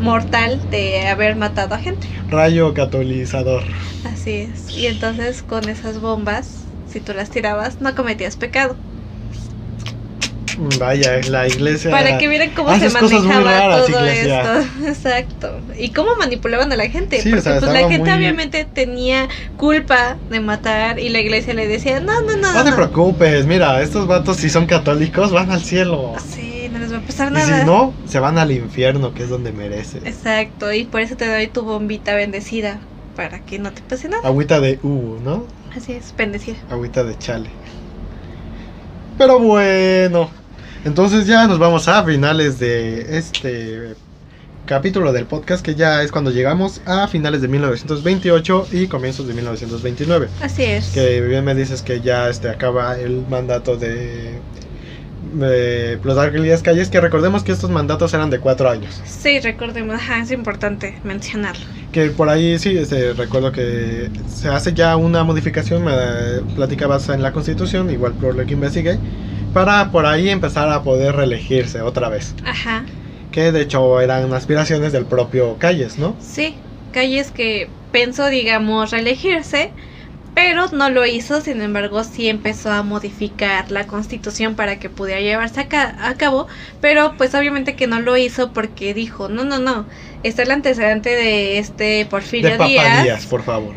mortal 0.00 0.60
de 0.70 1.06
haber 1.08 1.36
matado 1.36 1.74
a 1.74 1.78
gente. 1.78 2.06
Rayo 2.28 2.74
catolizador. 2.74 3.62
Así 4.04 4.30
es. 4.32 4.76
Y 4.76 4.86
entonces 4.86 5.42
con 5.42 5.68
esas 5.68 6.00
bombas, 6.00 6.48
si 6.88 7.00
tú 7.00 7.12
las 7.12 7.30
tirabas, 7.30 7.80
no 7.80 7.94
cometías 7.94 8.36
pecado. 8.36 8.76
Mm, 10.56 10.78
Vaya, 10.78 11.20
la 11.28 11.46
iglesia. 11.48 11.90
Para 11.90 12.18
que 12.18 12.28
vieran 12.28 12.50
cómo 12.54 12.76
se 12.78 12.88
manejaba 12.90 13.78
todo 13.78 13.88
iglesia. 14.00 14.60
esto. 14.60 14.84
Exacto. 14.86 15.60
Y 15.78 15.90
cómo 15.90 16.10
manipulaban 16.18 16.72
a 16.72 16.76
la 16.76 16.88
gente. 16.88 17.20
Sí, 17.20 17.28
o 17.28 17.32
porque 17.36 17.42
sea, 17.42 17.60
pues 17.60 17.72
la 17.72 17.88
gente 17.88 18.10
muy- 18.10 18.18
obviamente 18.18 18.64
tenía 18.64 19.28
culpa 19.56 20.16
de 20.30 20.40
matar 20.40 20.98
y 20.98 21.08
la 21.08 21.20
iglesia 21.20 21.54
le 21.54 21.66
decía, 21.66 22.00
no, 22.00 22.20
no, 22.22 22.36
no. 22.36 22.52
No 22.52 22.64
te 22.64 22.70
no". 22.70 22.76
preocupes, 22.76 23.46
mira, 23.46 23.82
estos 23.82 24.06
vatos 24.06 24.36
si 24.36 24.48
son 24.50 24.66
católicos 24.66 25.32
van 25.32 25.50
al 25.50 25.62
cielo. 25.62 26.14
Sí, 26.32 26.68
no 26.72 26.78
les 26.78 26.92
va 26.92 26.98
a 26.98 27.02
pasar 27.02 27.28
Y 27.30 27.34
nada. 27.34 27.60
si 27.60 27.66
no, 27.66 27.92
se 28.06 28.20
van 28.20 28.38
al 28.38 28.52
infierno, 28.52 29.12
que 29.14 29.24
es 29.24 29.28
donde 29.28 29.52
merece. 29.52 29.98
Exacto. 30.04 30.72
Y 30.72 30.84
por 30.84 31.00
eso 31.00 31.16
te 31.16 31.26
doy 31.26 31.46
tu 31.48 31.62
bombita 31.62 32.14
bendecida. 32.14 32.80
Para 33.16 33.38
que 33.38 33.60
no 33.60 33.70
te 33.72 33.80
pase 33.82 34.08
nada. 34.08 34.26
Agüita 34.26 34.58
de 34.58 34.80
U, 34.82 35.18
¿no? 35.24 35.46
Así 35.76 35.92
es, 35.92 36.12
bendecida. 36.16 36.56
Agüita 36.68 37.04
de 37.04 37.16
chale. 37.16 37.48
Pero 39.16 39.38
bueno, 39.38 40.30
entonces 40.84 41.26
ya 41.26 41.46
nos 41.46 41.58
vamos 41.58 41.88
a 41.88 42.04
finales 42.04 42.58
de 42.58 43.16
este 43.18 43.94
capítulo 44.66 45.12
del 45.12 45.26
podcast, 45.26 45.64
que 45.64 45.74
ya 45.74 46.02
es 46.02 46.10
cuando 46.10 46.30
llegamos 46.30 46.80
a 46.86 47.06
finales 47.08 47.42
de 47.42 47.48
1928 47.48 48.68
y 48.72 48.86
comienzos 48.86 49.26
de 49.26 49.34
1929. 49.34 50.28
Así 50.40 50.62
es. 50.62 50.88
Que 50.88 51.20
bien 51.20 51.44
me 51.44 51.54
dices 51.54 51.82
que 51.82 52.00
ya 52.00 52.28
este 52.28 52.48
acaba 52.48 52.98
el 52.98 53.26
mandato 53.28 53.76
de, 53.76 54.38
de 55.34 55.98
Plutarco 56.02 56.36
Elías 56.36 56.62
Calles, 56.62 56.88
que 56.88 57.00
recordemos 57.00 57.42
que 57.42 57.52
estos 57.52 57.70
mandatos 57.70 58.14
eran 58.14 58.30
de 58.30 58.38
cuatro 58.38 58.70
años. 58.70 59.00
Sí, 59.04 59.40
recordemos, 59.40 59.96
ajá, 59.96 60.20
es 60.20 60.30
importante 60.30 60.98
mencionarlo. 61.04 61.64
Que 61.92 62.10
por 62.10 62.28
ahí 62.28 62.58
sí, 62.58 62.76
este, 62.76 63.12
recuerdo 63.12 63.52
que 63.52 64.10
se 64.28 64.48
hace 64.48 64.72
ya 64.72 64.96
una 64.96 65.24
modificación, 65.24 65.84
me 65.84 65.92
platicabas 66.54 67.08
en 67.08 67.22
la 67.22 67.32
constitución, 67.32 67.90
igual 67.90 68.14
por 68.14 68.34
lo 68.34 68.44
que 68.46 68.54
investigué, 68.54 68.98
para 69.54 69.90
por 69.90 70.06
ahí 70.06 70.28
empezar 70.30 70.68
a 70.70 70.82
poder 70.82 71.16
reelegirse 71.16 71.80
otra 71.80 72.08
vez. 72.10 72.34
Ajá. 72.44 72.84
Que 73.32 73.52
de 73.52 73.62
hecho 73.62 74.00
eran 74.00 74.32
aspiraciones 74.32 74.92
del 74.92 75.06
propio 75.06 75.56
Calles, 75.58 75.98
¿no? 75.98 76.16
Sí, 76.20 76.56
Calles 76.92 77.30
que 77.30 77.68
pensó, 77.90 78.26
digamos, 78.28 78.90
reelegirse, 78.90 79.72
pero 80.34 80.66
no 80.72 80.90
lo 80.90 81.06
hizo, 81.06 81.40
sin 81.40 81.62
embargo, 81.62 82.02
sí 82.04 82.28
empezó 82.28 82.70
a 82.72 82.82
modificar 82.82 83.70
la 83.70 83.86
constitución 83.86 84.56
para 84.56 84.78
que 84.80 84.90
pudiera 84.90 85.20
llevarse 85.20 85.60
a, 85.60 85.68
ca- 85.68 85.96
a 86.08 86.14
cabo, 86.16 86.48
pero 86.80 87.14
pues 87.16 87.34
obviamente 87.34 87.76
que 87.76 87.86
no 87.86 88.00
lo 88.00 88.16
hizo 88.16 88.52
porque 88.52 88.94
dijo, 88.94 89.28
no, 89.28 89.44
no, 89.44 89.58
no, 89.60 89.86
está 90.24 90.42
el 90.42 90.50
antecedente 90.50 91.10
de 91.10 91.58
este 91.58 92.06
Porfirio 92.06 92.50
de 92.50 92.56
Papa 92.58 92.68
Díaz, 92.68 93.02
Díaz, 93.04 93.26
por 93.26 93.42
favor. 93.42 93.74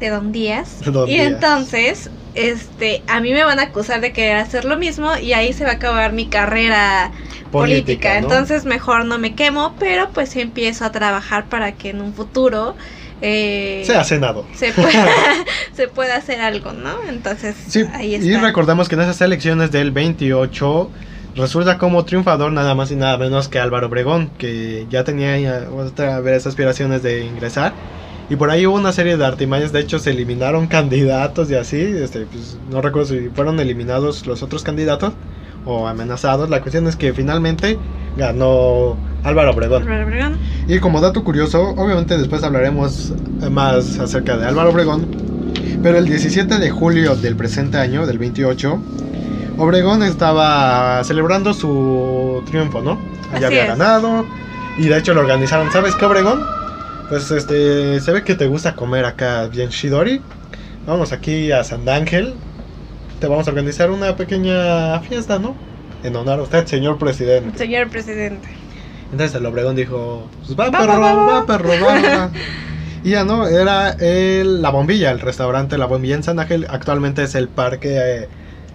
de 0.00 0.08
Don 0.08 0.32
Díaz, 0.32 0.78
Don 0.90 1.08
y 1.08 1.12
Díaz. 1.14 1.26
entonces, 1.32 2.10
este, 2.34 3.02
a 3.06 3.20
mí 3.20 3.32
me 3.32 3.44
van 3.44 3.58
a 3.58 3.64
acusar 3.64 4.00
de 4.00 4.12
querer 4.12 4.36
hacer 4.36 4.64
lo 4.64 4.76
mismo 4.76 5.16
y 5.16 5.32
ahí 5.32 5.52
se 5.52 5.64
va 5.64 5.70
a 5.70 5.74
acabar 5.74 6.12
mi 6.12 6.26
carrera 6.26 7.10
política. 7.50 8.20
¿no? 8.20 8.28
Entonces 8.28 8.64
mejor 8.64 9.04
no 9.04 9.18
me 9.18 9.34
quemo, 9.34 9.74
pero 9.78 10.10
pues 10.12 10.30
sí 10.30 10.40
empiezo 10.40 10.84
a 10.84 10.92
trabajar 10.92 11.46
para 11.48 11.72
que 11.72 11.90
en 11.90 12.00
un 12.00 12.14
futuro 12.14 12.74
eh, 13.20 13.82
Sea 13.86 14.02
Senado. 14.04 14.44
se, 14.54 14.72
pueda, 14.72 15.06
se 15.74 16.12
hacer 16.12 16.40
algo, 16.40 16.72
¿no? 16.72 16.96
Entonces 17.08 17.54
Sí, 17.68 17.84
ahí 17.92 18.16
y 18.16 18.34
está. 18.34 18.40
recordamos 18.40 18.88
que 18.88 18.96
en 18.96 19.02
esas 19.02 19.20
elecciones 19.20 19.70
del 19.70 19.92
28 19.92 20.90
resulta 21.36 21.78
como 21.78 22.04
triunfador 22.04 22.52
nada 22.52 22.74
más 22.74 22.90
y 22.90 22.96
nada 22.96 23.16
menos 23.18 23.48
que 23.48 23.58
Álvaro 23.58 23.86
Obregón, 23.86 24.30
que 24.38 24.86
ya 24.90 25.04
tenía 25.04 25.68
otra 25.70 26.20
vez 26.20 26.46
aspiraciones 26.46 27.02
de 27.02 27.24
ingresar. 27.24 27.72
Y 28.32 28.36
por 28.36 28.50
ahí 28.50 28.66
hubo 28.66 28.76
una 28.76 28.92
serie 28.92 29.18
de 29.18 29.26
artimañas, 29.26 29.72
de 29.72 29.80
hecho 29.80 29.98
se 29.98 30.08
eliminaron 30.08 30.66
candidatos 30.66 31.50
y 31.50 31.54
así, 31.54 31.76
este, 31.76 32.20
pues, 32.20 32.56
no 32.70 32.80
recuerdo 32.80 33.10
si 33.10 33.28
fueron 33.28 33.60
eliminados 33.60 34.26
los 34.26 34.42
otros 34.42 34.62
candidatos 34.62 35.12
o 35.66 35.86
amenazados. 35.86 36.48
La 36.48 36.62
cuestión 36.62 36.86
es 36.86 36.96
que 36.96 37.12
finalmente 37.12 37.78
ganó 38.16 38.96
Álvaro 39.22 39.50
Obregón. 39.50 39.82
Álvaro 39.82 40.06
Obregón. 40.06 40.38
Y 40.66 40.78
como 40.78 41.02
dato 41.02 41.24
curioso, 41.24 41.74
obviamente 41.76 42.16
después 42.16 42.42
hablaremos 42.42 43.12
más 43.50 43.98
acerca 43.98 44.38
de 44.38 44.46
Álvaro 44.46 44.70
Obregón, 44.70 45.08
pero 45.82 45.98
el 45.98 46.06
17 46.06 46.58
de 46.58 46.70
julio 46.70 47.14
del 47.16 47.36
presente 47.36 47.76
año, 47.76 48.06
del 48.06 48.16
28, 48.16 48.78
Obregón 49.58 50.02
estaba 50.02 51.04
celebrando 51.04 51.52
su 51.52 52.42
triunfo, 52.46 52.80
¿no? 52.80 52.98
Ya 53.38 53.48
había 53.48 53.64
es. 53.64 53.68
ganado 53.68 54.24
y 54.78 54.88
de 54.88 54.96
hecho 54.96 55.12
lo 55.12 55.20
organizaron. 55.20 55.70
¿Sabes 55.70 55.94
qué, 55.96 56.06
Obregón? 56.06 56.61
Pues 57.12 57.30
este, 57.30 58.00
se 58.00 58.10
ve 58.10 58.24
que 58.24 58.34
te 58.34 58.46
gusta 58.46 58.74
comer 58.74 59.04
acá 59.04 59.46
bien 59.46 59.68
shidori. 59.68 60.22
Vamos 60.86 61.12
aquí 61.12 61.52
a 61.52 61.62
San 61.62 61.86
Ángel. 61.86 62.32
Te 63.20 63.26
vamos 63.26 63.46
a 63.46 63.50
organizar 63.50 63.90
una 63.90 64.16
pequeña 64.16 64.98
fiesta, 65.00 65.38
¿no? 65.38 65.54
En 66.02 66.16
honor 66.16 66.40
a 66.40 66.42
usted, 66.44 66.64
señor 66.64 66.96
presidente. 66.96 67.58
Señor 67.58 67.90
presidente. 67.90 68.48
Entonces 69.10 69.36
el 69.36 69.44
Obregón 69.44 69.76
dijo, 69.76 70.26
pues 70.46 70.58
va 70.58 70.70
Va, 70.70 70.78
perro, 70.78 71.00
va, 71.00 71.12
va, 71.14 71.14
va, 71.26 71.40
va. 71.40 71.46
perro, 71.46 71.68
va, 71.68 72.00
va". 72.00 72.30
Y 73.04 73.10
ya 73.10 73.26
no, 73.26 73.46
era 73.46 73.90
el, 73.90 74.62
La 74.62 74.70
Bombilla, 74.70 75.10
el 75.10 75.20
restaurante 75.20 75.76
La 75.76 75.84
Bombilla 75.84 76.14
en 76.14 76.22
San 76.22 76.40
Ángel. 76.40 76.66
Actualmente 76.70 77.24
es 77.24 77.34
el 77.34 77.50
parque 77.50 77.98
eh, 78.22 78.30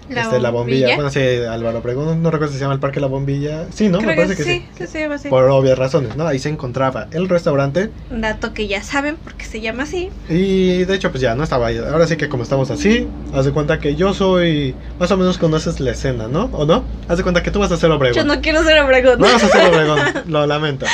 La 0.09 0.23
este, 0.23 0.39
La 0.39 0.49
Bombilla. 0.49 0.87
Bombilla. 0.87 0.95
Bueno, 0.95 1.09
sí, 1.09 1.19
Álvaro 1.49 1.79
Obregón, 1.79 2.21
no 2.21 2.31
recuerdo 2.31 2.53
si 2.53 2.59
se 2.59 2.63
llama 2.63 2.73
el 2.73 2.79
parque 2.79 2.99
La 2.99 3.07
Bombilla. 3.07 3.65
Sí, 3.71 3.89
¿no? 3.89 3.99
Creo 3.99 4.11
Me 4.11 4.15
parece 4.15 4.35
que, 4.35 4.43
que, 4.43 4.49
sí. 4.49 4.65
sí, 4.77 4.85
sí, 4.85 4.87
se 4.87 5.01
llama 5.01 5.15
así. 5.15 5.29
Por 5.29 5.43
obvias 5.49 5.77
razones, 5.77 6.15
¿no? 6.15 6.25
Ahí 6.25 6.39
se 6.39 6.49
encontraba 6.49 7.07
el 7.11 7.27
restaurante. 7.29 7.91
Un 8.09 8.21
dato 8.21 8.53
que 8.53 8.67
ya 8.67 8.81
saben 8.83 9.17
porque 9.23 9.45
se 9.45 9.61
llama 9.61 9.83
así. 9.83 10.09
Y 10.29 10.83
de 10.85 10.95
hecho, 10.95 11.11
pues 11.11 11.21
ya 11.21 11.35
no 11.35 11.43
estaba 11.43 11.67
ahí. 11.67 11.77
Ahora 11.77 12.07
sí 12.07 12.17
que 12.17 12.29
como 12.29 12.43
estamos 12.43 12.71
así, 12.71 13.07
haz 13.33 13.45
de 13.45 13.51
cuenta 13.51 13.79
que 13.79 13.95
yo 13.95 14.13
soy. 14.13 14.75
Más 14.99 15.11
o 15.11 15.17
menos 15.17 15.37
conoces 15.37 15.79
la 15.79 15.91
escena, 15.91 16.27
¿no? 16.27 16.45
¿O 16.53 16.65
no? 16.65 16.83
Haz 17.07 17.17
de 17.17 17.23
cuenta 17.23 17.43
que 17.43 17.51
tú 17.51 17.59
vas 17.59 17.71
a 17.71 17.77
ser 17.77 17.91
Obregón. 17.91 18.15
Yo 18.15 18.23
no 18.23 18.41
quiero 18.41 18.63
ser 18.63 18.79
Obregón. 18.81 19.19
No 19.19 19.25
vas 19.25 19.43
a 19.43 19.47
ser 19.49 19.73
Obregón, 19.73 19.99
lo 20.27 20.45
lamento. 20.45 20.85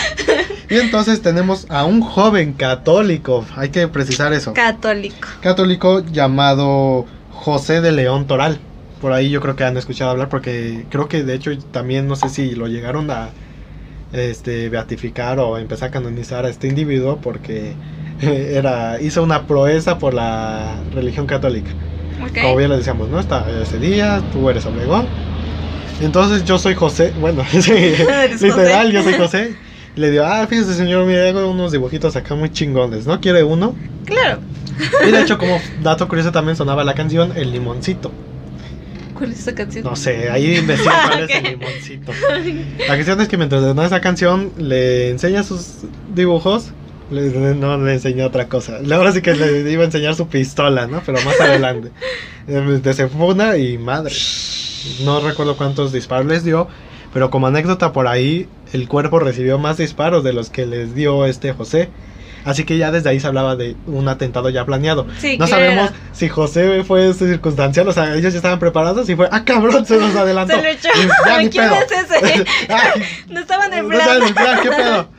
Y 0.70 0.78
entonces 0.78 1.22
tenemos 1.22 1.66
a 1.70 1.86
un 1.86 2.02
joven 2.02 2.54
católico, 2.54 3.46
hay 3.56 3.70
que 3.70 3.88
precisar 3.88 4.34
eso. 4.34 4.54
Católico. 4.54 5.28
Católico 5.42 6.00
llamado 6.00 7.06
José 7.32 7.82
de 7.82 7.92
León 7.92 8.26
Toral. 8.26 8.60
Por 9.04 9.12
ahí 9.12 9.30
yo 9.30 9.42
creo 9.42 9.58
que 9.58 9.66
han 9.66 9.76
escuchado 9.76 10.12
hablar 10.12 10.30
porque 10.30 10.86
creo 10.90 11.10
que 11.10 11.24
de 11.24 11.34
hecho 11.34 11.52
también 11.74 12.08
no 12.08 12.16
sé 12.16 12.30
si 12.30 12.56
lo 12.56 12.68
llegaron 12.68 13.12
a 13.12 13.32
este 14.14 14.70
beatificar 14.70 15.40
o 15.40 15.58
empezar 15.58 15.90
a 15.90 15.92
canonizar 15.92 16.46
a 16.46 16.50
este 16.50 16.70
individuo 16.70 17.20
porque 17.22 17.74
era 18.22 19.02
hizo 19.02 19.22
una 19.22 19.46
proeza 19.46 20.00
por 20.00 20.14
la 20.14 20.76
religión 20.94 21.28
católica. 21.28 21.70
Como 22.34 22.56
bien 22.56 22.70
le 22.70 22.78
decíamos, 22.78 23.10
¿no? 23.10 23.20
Está 23.20 23.46
ese 23.62 23.78
día, 23.78 24.22
tú 24.32 24.50
eres 24.50 24.66
Obregón. 24.66 25.06
Entonces 26.00 26.46
yo 26.46 26.58
soy 26.58 26.74
José, 26.74 27.12
bueno, 27.20 27.44
literal, 27.54 28.86
José. 28.86 28.94
yo 28.94 29.04
soy 29.04 29.14
José. 29.16 29.56
Le 29.98 30.12
digo, 30.12 30.24
ah, 30.24 30.48
fíjese 30.48 30.76
señor, 30.76 31.06
mire, 31.06 31.28
hago 31.28 31.52
unos 31.52 31.74
dibujitos 31.74 32.16
acá 32.16 32.36
muy 32.36 32.54
chingones, 32.54 33.06
¿no? 33.06 33.20
¿Quiere 33.20 33.44
uno? 33.44 33.76
Claro. 34.06 34.40
Y 35.06 35.12
de 35.12 35.22
hecho, 35.22 35.38
como 35.38 35.60
dato 35.82 36.08
curioso 36.08 36.32
también 36.32 36.56
sonaba 36.56 36.86
la 36.86 36.94
canción 36.94 37.34
El 37.36 37.52
Limoncito. 37.52 38.10
¿Cuál 39.14 39.32
es 39.32 39.40
esa 39.40 39.54
canción? 39.56 39.84
No 39.84 39.96
sé, 39.96 40.30
ahí 40.30 40.58
investiga 40.58 41.08
cuál 41.08 41.30
es 41.30 41.36
el 41.36 41.44
limoncito. 41.44 42.12
La 42.88 42.96
cuestión 42.96 43.22
es 43.22 43.28
que 43.28 43.38
mientras 43.38 43.62
sonaba 43.62 43.86
esa 43.88 44.02
canción, 44.02 44.52
le 44.58 45.10
enseña 45.10 45.44
sus 45.44 45.78
dibujos. 46.14 46.72
le- 47.12 47.54
no 47.56 47.78
le 47.78 47.94
enseñó 47.94 48.26
otra 48.26 48.48
cosa. 48.48 48.80
Ahora 48.92 49.12
sí 49.12 49.22
que 49.22 49.34
le 49.36 49.70
iba 49.72 49.84
a 49.84 49.86
enseñar 49.86 50.16
su 50.16 50.28
pistola, 50.28 50.88
¿no? 50.88 51.02
Pero 51.06 51.22
más 51.22 51.40
adelante. 51.40 51.90
Eh, 52.48 52.80
Desenfunda 52.84 53.58
y 53.58 53.78
madre. 53.78 54.14
No 55.04 55.20
recuerdo 55.22 55.56
cuántos 55.56 55.92
disparos 55.94 56.26
les 56.26 56.44
dio. 56.44 56.68
Pero 57.14 57.30
como 57.30 57.46
anécdota 57.48 57.94
por 57.94 58.08
ahí, 58.08 58.48
el 58.74 58.88
cuerpo 58.88 59.20
recibió 59.20 59.60
más 59.60 59.78
disparos 59.78 60.24
de 60.24 60.34
los 60.34 60.50
que 60.50 60.66
les 60.66 60.96
dio 60.96 61.26
este 61.28 61.54
José. 61.54 61.90
Así 62.46 62.64
que 62.66 62.78
ya 62.78 62.92
desde 62.92 63.10
ahí 63.10 63.20
se 63.20 63.28
hablaba 63.28 63.56
de 63.56 63.76
un 63.88 64.08
atentado 64.08 64.50
ya 64.50 64.66
planeado. 64.66 65.08
Sí, 65.20 65.38
no 65.38 65.48
sabemos 65.48 65.92
si 66.12 66.30
José 66.30 66.84
fue 66.84 67.14
circunstancial, 67.14 67.88
o 67.88 67.94
sea, 67.94 68.16
ellos 68.16 68.34
ya 68.34 68.38
estaban 68.38 68.60
preparados 68.60 69.10
y 69.10 69.16
fue, 69.16 69.28
ah, 69.32 69.44
cabrón, 69.46 69.86
se 69.86 69.98
nos 69.98 70.16
adelantó. 70.16 70.54
Se 70.58 70.62
lo 70.62 70.68
echó. 70.70 70.90
Y 70.96 71.08
ya, 71.28 71.38
ni 71.42 71.50
¿Quién 71.50 71.70
pedo. 71.70 71.76
es 71.76 71.92
ese? 72.12 72.46
Ay, 72.70 73.02
No 73.30 73.40
estaba 73.40 73.66
en 73.68 73.74
el 73.74 73.84
no 73.84 73.90
plan. 73.90 74.02
saben 74.06 74.24
el 74.28 74.34
plan, 74.34 74.60
qué 74.62 74.70
pedo. 74.70 75.10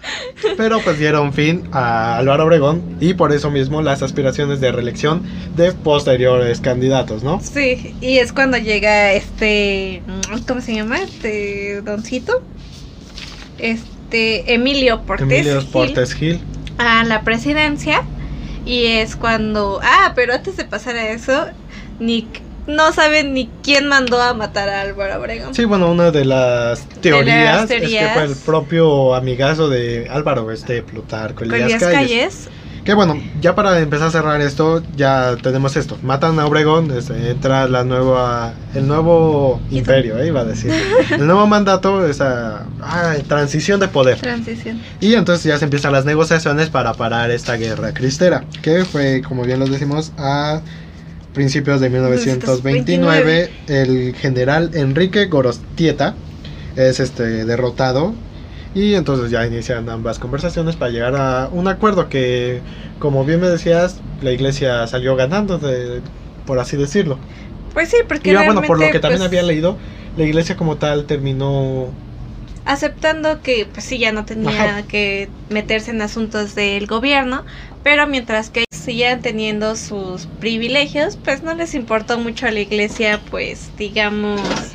Pero 0.57 0.81
pues 0.81 0.99
dieron 0.99 1.33
fin 1.33 1.69
a 1.73 2.19
Álvaro 2.19 2.45
Obregón 2.45 2.97
y 3.01 3.15
por 3.15 3.33
eso 3.33 3.51
mismo 3.51 3.83
las 3.83 4.03
aspiraciones 4.03 4.61
de 4.61 4.71
reelección 4.73 5.23
de 5.57 5.73
posteriores 5.73 6.61
candidatos, 6.61 7.23
¿no? 7.23 7.41
Sí, 7.41 7.95
y 8.01 8.19
es 8.19 8.33
cuando 8.33 8.59
llega 8.59 9.13
este, 9.13 10.03
¿cómo 10.47 10.61
se 10.61 10.75
llama? 10.75 11.01
Este 11.01 11.81
doncito, 11.83 12.43
este 13.59 14.55
Emilio 14.55 15.03
Portes, 15.03 15.25
Emilio 15.27 15.61
Gil, 15.61 15.71
Portes 15.71 16.13
Gil. 16.15 16.41
A 16.79 17.05
la 17.05 17.23
presidencia 17.23 18.03
y 18.67 18.87
es 18.87 19.17
cuando, 19.17 19.81
ah, 19.83 20.13
pero 20.15 20.35
antes 20.35 20.57
de 20.57 20.65
pasar 20.65 20.97
a 20.97 21.11
eso, 21.11 21.47
ni 21.99 22.27
no 22.67 22.93
saben 22.93 23.35
ni 23.35 23.51
quién 23.63 23.87
mandó 23.87 24.21
a 24.21 24.33
matar 24.35 24.69
a 24.69 24.81
Álvaro 24.81 25.21
Obregón. 25.21 25.55
Sí, 25.55 25.65
bueno, 25.65 25.91
una 25.91 26.11
de 26.11 26.25
las 26.25 26.87
teorías, 27.01 27.71
es 27.71 27.91
que 27.91 28.09
fue 28.15 28.25
el 28.25 28.37
propio 28.37 29.15
amigazo 29.15 29.69
de 29.69 30.09
Álvaro, 30.11 30.51
este 30.51 30.83
Plutarco 30.83 31.45
Elías 31.45 31.81
Calles. 31.81 31.93
Calles. 31.93 32.49
Que 32.85 32.93
bueno, 32.93 33.19
ya 33.41 33.55
para 33.55 33.81
empezar 33.81 34.09
a 34.09 34.11
cerrar 34.11 34.41
esto, 34.43 34.83
ya 34.95 35.37
tenemos 35.43 35.75
esto. 35.75 35.97
Matan 36.03 36.39
a 36.39 36.47
Obregón, 36.47 36.91
este, 36.91 37.31
entra 37.31 37.67
la 37.67 37.83
nueva, 37.83 38.53
el 38.75 38.87
nuevo 38.87 39.59
imperio, 39.71 40.19
eh, 40.19 40.27
iba 40.27 40.43
a 40.43 40.45
decir. 40.45 40.71
El 41.11 41.27
nuevo 41.27 41.47
mandato, 41.47 42.07
esa 42.07 42.67
ah, 42.83 43.15
transición 43.27 43.81
de 43.81 43.89
poder. 43.89 44.19
Transición. 44.19 44.83
Y 45.01 45.15
entonces 45.15 45.47
ya 45.47 45.59
se 45.59 45.65
empiezan 45.65 45.93
las 45.93 46.05
negociaciones 46.05 46.69
para 46.69 46.93
parar 46.93 47.31
esta 47.31 47.57
guerra 47.57 47.95
cristera, 47.95 48.45
que 48.61 48.85
fue, 48.85 49.23
como 49.27 49.45
bien 49.45 49.61
lo 49.61 49.67
decimos, 49.67 50.13
a 50.19 50.61
principios 51.33 51.81
de 51.81 51.89
1929, 51.89 53.51
el 53.69 54.15
general 54.15 54.71
Enrique 54.75 55.25
Gorostieta 55.27 56.15
es 56.77 57.01
este 57.01 57.47
derrotado 57.47 58.15
y 58.75 58.95
entonces 58.95 59.31
ya 59.31 59.47
inician 59.47 59.89
ambas 59.89 60.19
conversaciones 60.19 60.77
para 60.77 60.91
llegar 60.91 61.15
a 61.17 61.49
un 61.53 61.69
acuerdo 61.69 62.09
que, 62.09 62.63
como 62.99 63.25
bien 63.25 63.41
me 63.41 63.49
decías, 63.49 64.03
la 64.21 64.33
iglesia 64.33 64.87
salió 64.87 65.17
ganando, 65.17 65.59
de- 65.59 66.03
por 66.45 66.59
así 66.59 66.77
decirlo. 66.77 67.19
Pues 67.73 67.89
sí, 67.89 67.97
porque 68.09 68.31
Y 68.31 68.35
bueno, 68.37 68.63
por 68.63 68.79
lo 68.79 68.91
que 68.91 69.01
también 69.01 69.21
pues, 69.21 69.29
había 69.29 69.43
leído, 69.43 69.79
la 70.17 70.25
iglesia 70.25 70.57
como 70.57 70.77
tal 70.77 71.05
terminó 71.07 71.93
aceptando 72.65 73.43
que 73.43 73.67
pues 73.67 73.85
sí 73.85 73.99
ya 73.99 74.13
no 74.13 74.25
tenía 74.25 74.63
Ajá. 74.65 74.83
que 74.89 75.29
meterse 75.51 75.91
en 75.91 76.01
asuntos 76.03 76.55
del 76.55 76.87
gobierno, 76.87 77.45
pero 77.83 78.07
mientras 78.07 78.49
que 78.51 78.65
sigan 78.73 79.21
teniendo 79.21 79.77
sus 79.77 80.27
privilegios, 80.41 81.19
pues 81.23 81.43
no 81.43 81.55
les 81.55 81.75
importó 81.75 82.19
mucho 82.19 82.47
a 82.47 82.51
la 82.51 82.61
iglesia, 82.61 83.21
pues 83.31 83.71
digamos 83.77 84.74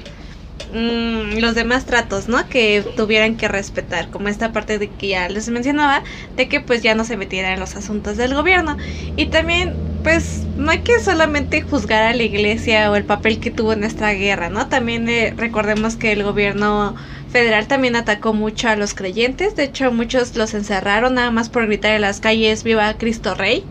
mm, 0.71 1.39
los 1.39 1.55
demás 1.55 1.85
tratos, 1.85 2.27
¿no? 2.27 2.47
Que 2.49 2.83
tuvieran 2.95 3.37
que 3.37 3.47
respetar, 3.47 4.09
como 4.09 4.27
esta 4.29 4.51
parte 4.51 4.77
de 4.79 4.95
que 4.95 5.07
ya 5.09 5.29
les 5.29 5.47
mencionaba, 5.49 6.03
de 6.35 6.47
que 6.47 6.61
pues 6.61 6.81
ya 6.83 6.95
no 6.95 7.05
se 7.05 7.17
metieran 7.17 7.53
en 7.53 7.59
los 7.59 7.75
asuntos 7.75 8.17
del 8.17 8.33
gobierno. 8.33 8.77
Y 9.15 9.29
también, 9.29 9.79
pues 10.01 10.49
no 10.55 10.71
hay 10.71 10.81
que 10.83 10.93
solamente 11.03 11.61
juzgar 11.61 12.03
a 12.03 12.13
la 12.13 12.23
iglesia 12.23 12.89
o 12.91 12.95
el 12.95 13.05
papel 13.05 13.39
que 13.39 13.51
tuvo 13.51 13.73
en 13.73 13.83
esta 13.83 14.11
guerra, 14.13 14.49
¿no? 14.49 14.67
También 14.69 15.07
eh, 15.09 15.33
recordemos 15.35 15.97
que 15.97 16.11
el 16.13 16.23
gobierno 16.23 16.95
federal 17.27 17.67
también 17.67 17.95
atacó 17.95 18.33
mucho 18.33 18.69
a 18.69 18.75
los 18.75 18.93
creyentes, 18.93 19.55
de 19.55 19.63
hecho 19.65 19.91
muchos 19.91 20.35
los 20.35 20.53
encerraron 20.53 21.15
nada 21.15 21.31
más 21.31 21.49
por 21.49 21.67
gritar 21.67 21.91
en 21.93 22.01
las 22.01 22.19
calles 22.19 22.63
viva 22.63 22.97
Cristo 22.97 23.35
Rey. 23.35 23.67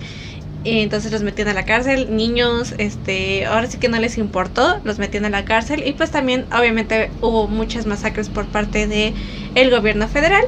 Y 0.64 0.80
entonces 0.80 1.12
los 1.12 1.22
metían 1.22 1.48
a 1.48 1.54
la 1.54 1.64
cárcel, 1.64 2.14
niños, 2.14 2.74
este, 2.78 3.46
ahora 3.46 3.68
sí 3.68 3.78
que 3.78 3.88
no 3.88 3.98
les 3.98 4.18
importó, 4.18 4.80
los 4.84 4.98
metían 4.98 5.24
a 5.24 5.30
la 5.30 5.44
cárcel 5.44 5.82
y 5.86 5.92
pues 5.92 6.10
también 6.10 6.46
obviamente 6.52 7.12
hubo 7.20 7.46
muchas 7.48 7.86
masacres 7.86 8.28
por 8.28 8.50
parte 8.50 8.86
de 8.86 9.14
el 9.54 9.70
gobierno 9.70 10.08
federal. 10.08 10.42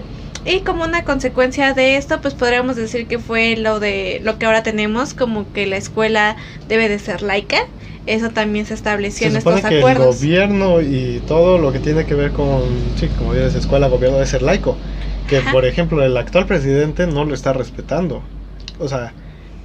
Y 0.44 0.62
como 0.62 0.84
una 0.84 1.04
consecuencia 1.04 1.74
de 1.74 1.96
esto, 1.96 2.20
pues 2.22 2.34
podríamos 2.34 2.74
decir 2.76 3.06
que 3.06 3.18
fue 3.18 3.56
lo 3.56 3.78
de 3.78 4.20
lo 4.24 4.38
que 4.38 4.46
ahora 4.46 4.62
tenemos, 4.62 5.14
como 5.14 5.52
que 5.52 5.66
la 5.66 5.76
escuela 5.76 6.36
debe 6.66 6.88
de 6.88 6.98
ser 6.98 7.22
laica. 7.22 7.58
Eso 8.06 8.30
también 8.30 8.64
se 8.66 8.74
estableció 8.74 9.28
Se 9.28 9.28
en 9.28 9.36
estos 9.36 9.64
que 9.66 9.80
el 9.80 9.84
acuerdos. 9.84 10.16
gobierno 10.16 10.80
y 10.80 11.22
todo 11.26 11.58
lo 11.58 11.72
que 11.72 11.78
tiene 11.80 12.06
que 12.06 12.14
ver 12.14 12.32
con, 12.32 12.94
sí, 12.96 13.08
como 13.10 13.34
dices, 13.34 13.54
escuela, 13.54 13.88
gobierno 13.88 14.16
debe 14.16 14.26
ser 14.26 14.42
laico. 14.42 14.82
Que, 15.26 15.42
Ajá. 15.44 15.50
por 15.50 15.66
ejemplo, 15.66 16.02
el 16.02 16.16
actual 16.16 16.46
presidente 16.46 17.06
no 17.06 17.24
lo 17.24 17.34
está 17.34 17.52
respetando. 17.52 18.30
O 18.78 18.88
sea, 18.88 19.14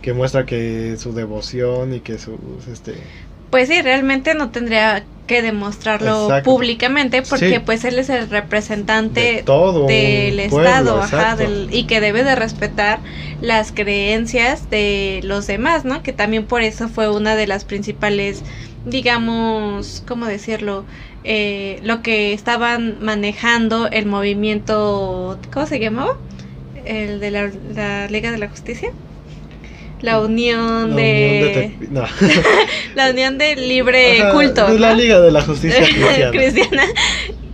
que 0.05 0.13
muestra 0.13 0.45
que 0.45 0.97
su 0.99 1.13
devoción 1.13 1.95
y 1.95 1.99
que 1.99 2.19
sus, 2.19 2.37
este... 2.71 2.93
Pues 3.49 3.69
sí, 3.69 3.81
realmente 3.81 4.35
no 4.35 4.51
tendría 4.51 5.03
que 5.25 5.41
demostrarlo 5.41 6.25
Exacto. 6.25 6.51
públicamente 6.51 7.23
porque 7.23 7.55
Sí. 7.55 7.59
pues 7.65 7.83
él 7.85 7.97
es 7.97 8.09
el 8.09 8.29
representante 8.29 9.19
de 9.19 9.43
todo 9.43 9.81
un 9.81 9.87
del 9.87 10.47
pueblo, 10.47 10.69
Estado, 10.69 11.01
ajá, 11.01 11.35
del, 11.35 11.69
y 11.71 11.85
que 11.87 12.01
debe 12.01 12.23
de 12.23 12.35
respetar 12.35 12.99
las 13.41 13.71
creencias 13.71 14.69
de 14.69 15.21
los 15.23 15.47
demás, 15.47 15.85
¿no? 15.85 16.03
Que 16.03 16.13
también 16.13 16.45
por 16.45 16.61
eso 16.61 16.87
fue 16.87 17.09
una 17.09 17.35
de 17.35 17.47
las 17.47 17.65
principales, 17.65 18.43
digamos, 18.85 20.03
¿cómo 20.07 20.27
decirlo? 20.27 20.85
Eh, 21.23 21.79
lo 21.81 22.03
que 22.03 22.33
estaban 22.33 22.97
manejando 23.01 23.87
el 23.87 24.05
movimiento, 24.05 25.39
¿cómo 25.51 25.65
se 25.65 25.79
llamaba? 25.79 26.15
El 26.85 27.19
de 27.19 27.31
la, 27.31 27.49
la 27.73 28.07
Liga 28.07 28.31
de 28.31 28.37
la 28.37 28.49
Justicia. 28.49 28.89
La 30.05 30.19
unión, 30.21 30.91
La 30.91 30.95
de, 30.95 31.41
unión 31.41 31.53
de 31.53 31.75
Tepi- 31.79 31.89
no. 31.89 32.03
la 32.95 33.09
unión 33.11 33.37
de 33.37 33.55
libre 33.55 34.21
Ajá, 34.21 34.31
culto. 34.31 34.67
es 34.67 34.79
la 34.79 34.89
¿no? 34.91 34.95
Liga 34.95 35.19
de 35.19 35.31
la 35.31 35.41
Justicia 35.41 35.79
Cristiana. 35.85 36.31
cristiana, 36.31 36.83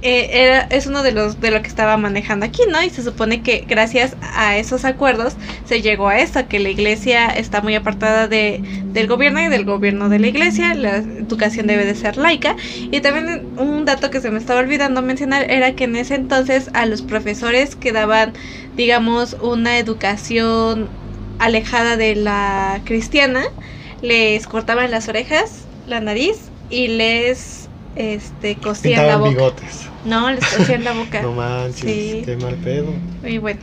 eh, 0.04 0.30
era, 0.34 0.62
es 0.72 0.88
uno 0.88 1.04
de 1.04 1.12
los 1.12 1.40
de 1.40 1.52
lo 1.52 1.62
que 1.62 1.68
estaba 1.68 1.96
manejando 1.96 2.44
aquí, 2.46 2.62
¿no? 2.72 2.82
Y 2.84 2.90
se 2.90 3.04
supone 3.04 3.44
que 3.44 3.66
gracias 3.68 4.18
a 4.36 4.58
esos 4.58 4.84
acuerdos 4.84 5.36
se 5.66 5.82
llegó 5.84 6.08
a 6.10 6.18
esto, 6.20 6.48
que 6.48 6.60
la 6.60 6.70
iglesia 6.70 7.28
está 7.28 7.62
muy 7.62 7.76
apartada 7.76 8.28
de, 8.28 8.62
del 8.94 9.06
gobierno 9.08 9.40
y 9.44 9.48
del 9.48 9.64
gobierno 9.64 10.10
de 10.10 10.18
la 10.18 10.28
iglesia, 10.28 10.74
la 10.74 10.96
educación 10.98 11.68
debe 11.68 11.86
de 11.86 11.94
ser 11.94 12.18
laica. 12.18 12.56
Y 12.92 13.00
también 13.02 13.44
un 13.58 13.86
dato 13.86 14.10
que 14.10 14.22
se 14.22 14.32
me 14.32 14.40
estaba 14.40 14.60
olvidando 14.60 15.04
mencionar 15.04 15.50
era 15.52 15.74
que 15.76 15.84
en 15.84 15.96
ese 15.96 16.16
entonces 16.16 16.72
a 16.74 16.88
los 16.88 17.04
profesores 17.04 17.76
que 17.76 17.92
daban, 17.92 18.34
digamos, 18.76 19.38
una 19.40 19.78
educación 19.78 20.90
alejada 21.42 21.98
de 21.98 22.16
la 22.16 22.82
cristiana, 22.86 23.44
les 24.02 24.48
cortaban 24.48 24.90
las 24.92 25.10
orejas, 25.10 25.66
la 25.88 26.00
nariz 26.00 26.38
y 26.70 26.88
les 26.88 27.68
este 27.96 28.56
cosían 28.56 29.06
la 29.08 29.18
boca. 29.18 29.30
bigotes. 29.32 29.88
No, 30.06 30.32
les 30.32 30.46
cosían 30.46 30.84
la 30.84 30.94
boca. 30.94 31.22
No 31.24 31.34
manches, 31.34 31.82
Sí. 31.82 32.22
qué 32.26 32.38
mal 32.38 32.56
pedo. 32.56 32.94
Y 33.28 33.38
bueno, 33.40 33.60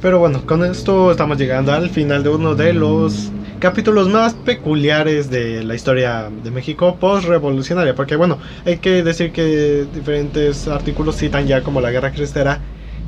Pero 0.00 0.18
bueno, 0.18 0.46
con 0.46 0.64
esto 0.64 1.10
estamos 1.10 1.36
llegando 1.38 1.72
al 1.72 1.90
final 1.90 2.22
de 2.22 2.28
uno 2.30 2.54
de 2.54 2.72
los 2.72 3.30
capítulos 3.58 4.08
más 4.08 4.34
peculiares 4.34 5.30
de 5.30 5.64
la 5.64 5.74
historia 5.74 6.30
de 6.44 6.50
México 6.50 6.96
post-revolucionaria. 7.00 7.94
Porque 7.94 8.14
bueno, 8.16 8.38
hay 8.64 8.78
que 8.78 9.02
decir 9.02 9.32
que 9.32 9.86
diferentes 9.94 10.68
artículos 10.68 11.16
citan 11.16 11.46
ya 11.46 11.62
como 11.62 11.80
la 11.80 11.90
guerra 11.90 12.12
cristera 12.12 12.60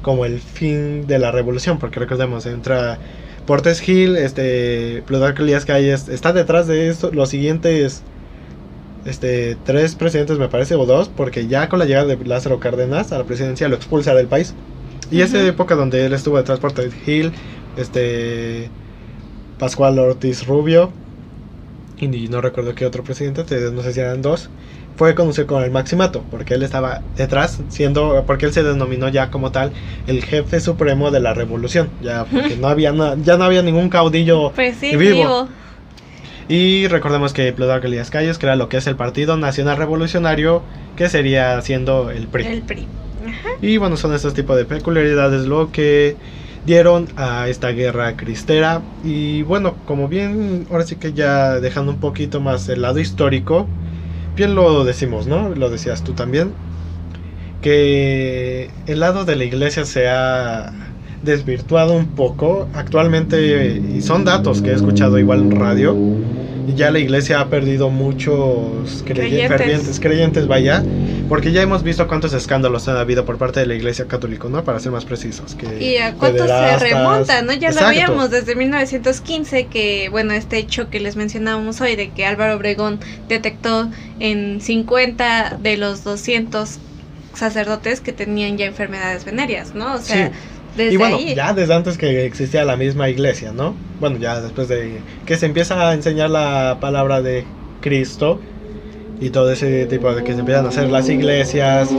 como 0.03 0.25
el 0.25 0.41
fin 0.41 1.07
de 1.07 1.19
la 1.19 1.31
revolución. 1.31 1.79
Porque 1.79 2.01
recordemos, 2.01 2.47
entra 2.47 2.99
Portes 3.49 3.81
Gil, 3.81 4.15
este, 4.17 5.03
Plutarco 5.07 5.43
Elías 5.43 5.65
Calles, 5.65 6.09
está 6.11 6.35
detrás 6.35 6.67
de 6.67 6.91
esto, 6.91 7.11
los 7.13 7.31
siguientes 7.31 8.03
este, 9.07 9.57
tres 9.65 9.95
presidentes 9.95 10.39
me 10.39 10.49
parece, 10.49 10.75
o 10.75 10.85
dos, 10.85 11.09
porque 11.09 11.47
ya 11.47 11.71
con 11.71 11.79
la 11.79 11.87
llegada 11.87 12.05
de 12.15 12.23
Lázaro 12.27 12.61
Cárdenas 12.61 13.11
a 13.11 13.17
la 13.17 13.25
presidencia 13.25 13.67
lo 13.69 13.77
expulsa 13.77 14.15
del 14.15 14.27
país. 14.27 14.55
Y 15.11 15.23
esa 15.23 15.43
época 15.47 15.77
donde 15.77 16.05
él 16.05 16.13
estuvo 16.13 16.37
detrás 16.37 16.61
por 16.61 16.73
Ted 16.73 16.93
Hill, 17.07 17.33
este 17.79 18.69
Pascual 19.59 19.99
Ortiz 19.99 20.47
Rubio, 20.47 20.93
y 21.97 22.07
no 22.29 22.43
recuerdo 22.43 22.75
qué 22.75 22.85
otro 22.85 23.03
presidente, 23.03 23.45
te- 23.45 23.73
no 23.73 23.83
sé 23.83 23.95
si 23.95 24.01
eran 24.01 24.21
dos, 24.21 24.51
fue 24.99 25.15
conocido 25.15 25.47
como 25.47 25.61
el 25.63 25.71
Maximato, 25.71 26.25
porque 26.29 26.55
él 26.55 26.63
estaba 26.65 27.03
detrás, 27.17 27.61
siendo, 27.69 28.25
porque 28.27 28.47
él 28.47 28.53
se 28.53 28.65
denominó 28.65 29.09
ya 29.09 29.31
como 29.31 29.53
tal 29.53 29.73
el 30.09 30.25
jefe 30.25 30.59
supremo 30.61 31.11
de 31.13 31.21
la 31.21 31.33
revolución, 31.35 31.89
ya 32.03 32.25
porque 32.25 32.57
no 32.61 32.67
había 32.69 32.93
na- 32.93 33.15
ya 33.23 33.37
no 33.37 33.45
había 33.45 33.63
ningún 33.63 33.89
caudillo 33.91 34.51
pues 34.57 34.77
sí, 34.77 34.97
vivo. 34.97 35.15
vivo. 35.15 35.49
y 36.49 36.89
recordemos 36.89 37.33
que 37.33 37.53
Plutarco 37.53 37.87
Elías 37.87 38.11
Calles, 38.11 38.39
que 38.39 38.47
era 38.47 38.57
lo 38.57 38.69
que 38.69 38.79
es 38.79 38.87
el 38.89 38.97
Partido 38.97 39.37
Nacional 39.37 39.77
Revolucionario, 39.77 40.63
que 40.97 41.09
sería 41.09 41.61
siendo 41.63 42.11
el 42.11 42.27
PRI. 42.27 42.45
El 42.47 42.63
PRI. 42.63 42.87
Ajá. 43.27 43.49
Y 43.63 43.77
bueno, 43.77 43.97
son 43.97 44.15
estos 44.15 44.35
tipos 44.35 44.57
de 44.57 44.65
peculiaridades 44.65 45.47
lo 45.47 45.71
que 45.71 46.17
dieron 46.67 47.07
a 47.17 47.49
esta 47.49 47.69
guerra 47.71 48.17
cristera. 48.17 48.83
Y 49.05 49.43
bueno, 49.43 49.75
como 49.87 50.09
bien, 50.09 50.67
ahora 50.71 50.85
sí 50.85 50.97
que 50.97 51.13
ya 51.13 51.61
dejando 51.61 51.93
un 51.93 51.99
poquito 51.99 52.41
más 52.41 52.69
el 52.69 52.83
lado 52.83 52.99
histórico, 52.99 53.69
bien 54.39 54.55
lo 54.55 54.85
decimos, 54.85 55.27
¿no? 55.27 55.51
Lo 55.51 55.69
decías 55.69 56.03
tú 56.03 56.15
también, 56.15 56.53
que 57.61 58.71
el 58.87 59.01
lado 59.01 59.25
de 59.25 59.37
la 59.37 59.45
iglesia 59.45 59.85
se 59.85 60.09
ha 60.09 60.73
desvirtuado 61.23 61.93
un 61.93 62.07
poco. 62.07 62.69
Actualmente, 62.73 63.83
y 63.95 64.01
son 64.01 64.25
datos 64.25 64.63
que 64.63 64.71
he 64.71 64.75
escuchado 64.75 65.19
igual 65.19 65.41
en 65.41 65.51
radio, 65.51 65.97
ya 66.75 66.91
la 66.91 67.01
iglesia 67.01 67.41
ha 67.41 67.49
perdido 67.49 67.91
muchos 67.91 69.03
creyentes. 69.05 69.49
fervientes 69.49 70.01
creyentes, 70.01 70.47
vaya, 70.47 70.85
porque 71.29 71.53
ya 71.53 71.63
hemos 71.63 71.83
visto 71.83 72.07
cuántos 72.09 72.33
escándalos 72.33 72.89
ha 72.89 73.01
habido 73.01 73.25
por 73.25 73.39
parte 73.39 73.61
de 73.61 73.67
la 73.67 73.75
iglesia 73.75 74.07
católica, 74.07 74.49
¿no? 74.49 74.65
Para 74.65 74.81
ser 74.81 74.93
más 74.93 75.05
precisos. 75.05 75.55
Que 75.55 75.83
y 75.83 75.97
a 75.99 76.15
cuántos 76.15 76.49
se 76.49 76.79
remonta, 76.79 77.43
¿no? 77.43 77.53
Ya 77.53 77.71
lo 77.71 77.81
habíamos 77.81 78.31
desde 78.31 78.55
1915, 78.55 79.67
que, 79.67 80.09
bueno, 80.11 80.33
este 80.33 80.59
hecho 80.59 80.91
que 80.91 81.01
les 81.01 81.17
mencionábamos 81.17 81.81
hoy, 81.81 81.97
de 81.97 82.11
que 82.11 82.25
Álvaro 82.25 82.57
Obregón 82.57 83.01
detectó 83.29 83.91
en 84.21 84.61
50 84.61 85.59
de 85.61 85.77
los 85.77 86.05
200 86.05 86.79
sacerdotes 87.35 88.01
que 88.01 88.13
tenían 88.13 88.57
ya 88.57 88.67
enfermedades 88.67 89.25
venéreas, 89.25 89.75
¿no? 89.75 89.95
O 89.95 89.99
sea, 89.99 90.33
y 90.77 90.97
bueno, 90.97 91.19
ya 91.21 91.53
desde 91.55 91.75
antes 91.75 91.99
que 91.99 92.25
existía 92.25 92.65
la 92.65 92.77
misma 92.77 93.09
iglesia, 93.09 93.53
¿no? 93.53 93.75
Bueno, 94.01 94.19
ya 94.19 94.41
después 94.41 94.69
de 94.69 94.99
que 95.27 95.37
se 95.37 95.47
empieza 95.47 95.89
a 95.89 95.95
enseñar 95.95 96.31
la 96.31 96.79
palabra 96.81 97.21
de 97.21 97.45
Cristo 97.81 98.41
y 99.21 99.31
todo 99.31 99.51
ese 99.53 99.87
tipo 99.87 100.15
de 100.15 100.23
que 100.25 100.35
se 100.35 100.41
empiezan 100.41 100.67
a 100.67 100.69
hacer 100.71 100.91
las 100.91 101.09
iglesias 101.09 101.99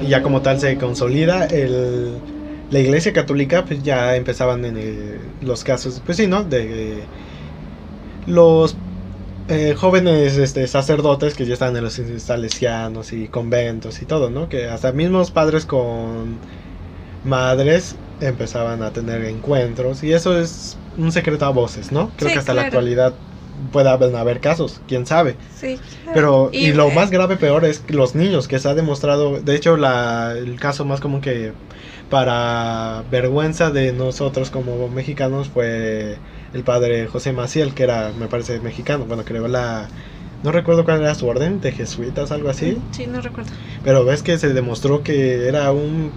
y 0.00 0.08
ya 0.08 0.22
como 0.22 0.42
tal 0.42 0.60
se 0.60 0.78
consolida 0.78 1.46
el, 1.46 2.24
la 2.70 2.78
iglesia 2.80 3.12
católica, 3.12 3.64
pues 3.64 3.82
ya 3.82 4.16
empezaban 4.16 4.64
en 4.64 5.36
los 5.40 5.64
casos, 5.64 6.02
pues 6.04 6.16
sí, 6.18 6.26
¿no? 6.26 6.44
De 6.44 7.10
los 8.26 8.82
eh, 9.48 9.74
jóvenes 9.76 10.36
este, 10.38 10.66
sacerdotes 10.66 11.34
que 11.36 11.46
ya 11.46 11.54
están 11.54 11.76
en 11.76 11.84
los 11.84 12.00
salesianos 12.18 13.12
y 13.12 13.28
conventos 13.28 14.02
y 14.02 14.06
todo, 14.06 14.30
¿no? 14.30 14.48
Que 14.48 14.68
hasta 14.68 14.92
mismos 14.92 15.30
padres 15.30 15.66
con 15.66 16.46
madres 17.22 18.00
empezaban 18.20 18.82
a 18.82 18.92
tener 18.92 19.24
encuentros 19.24 20.02
y 20.02 20.12
eso 20.12 20.38
es 20.38 20.82
un 20.96 21.12
secreto 21.12 21.46
a 21.46 21.50
voces, 21.50 21.92
¿no? 21.92 22.14
Creo 22.16 22.32
que 22.32 22.38
hasta 22.38 22.54
la 22.54 22.62
actualidad 22.62 23.20
puede 23.72 23.88
haber 23.88 24.40
casos, 24.40 24.80
quién 24.86 25.06
sabe. 25.06 25.36
Sí, 25.54 25.78
Pero, 26.12 26.50
y, 26.52 26.72
lo 26.72 26.90
más 26.90 27.10
grave, 27.10 27.36
peor 27.36 27.64
es 27.64 27.82
los 27.88 28.14
niños, 28.14 28.48
que 28.48 28.58
se 28.58 28.68
ha 28.68 28.74
demostrado, 28.74 29.40
de 29.40 29.54
hecho, 29.54 29.76
la, 29.76 30.34
el 30.36 30.58
caso 30.58 30.84
más 30.84 31.00
común 31.00 31.20
que 31.20 31.52
para 32.10 33.02
vergüenza 33.10 33.70
de 33.70 33.92
nosotros 33.92 34.50
como 34.50 34.88
mexicanos 34.88 35.48
fue 35.48 36.18
el 36.54 36.62
padre 36.62 37.06
José 37.06 37.32
Maciel, 37.32 37.74
que 37.74 37.82
era, 37.82 38.12
me 38.18 38.28
parece, 38.28 38.60
mexicano, 38.60 39.04
bueno, 39.06 39.24
creo 39.24 39.48
la... 39.48 39.88
No 40.42 40.52
recuerdo 40.52 40.84
cuál 40.84 41.00
era 41.00 41.14
su 41.14 41.26
orden, 41.26 41.60
de 41.60 41.72
jesuitas, 41.72 42.30
algo 42.30 42.50
así. 42.50 42.78
Sí, 42.92 43.06
no 43.06 43.20
recuerdo. 43.20 43.50
Pero 43.82 44.04
ves 44.04 44.22
que 44.22 44.38
se 44.38 44.52
demostró 44.52 45.02
que 45.02 45.48
era 45.48 45.72
un 45.72 46.12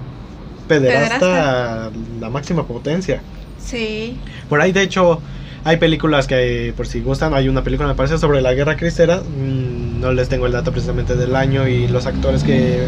pederasta, 0.67 1.89
la 2.19 2.29
máxima 2.29 2.67
potencia. 2.67 3.21
Sí. 3.57 4.17
Por 4.47 4.61
ahí, 4.61 4.71
de 4.71 4.83
hecho, 4.83 5.21
hay 5.63 5.77
películas 5.77 6.27
que, 6.27 6.73
por 6.75 6.87
si 6.87 7.01
gustan, 7.01 7.33
hay 7.33 7.47
una 7.49 7.63
película, 7.63 7.87
me 7.87 7.95
parece, 7.95 8.17
sobre 8.17 8.41
la 8.41 8.53
guerra 8.53 8.77
cristera. 8.77 9.17
Mm, 9.17 9.99
no 9.99 10.13
les 10.13 10.29
tengo 10.29 10.45
el 10.45 10.51
dato 10.51 10.71
precisamente 10.71 11.15
del 11.15 11.35
año 11.35 11.67
y 11.67 11.87
los 11.87 12.05
actores 12.05 12.43
que 12.43 12.87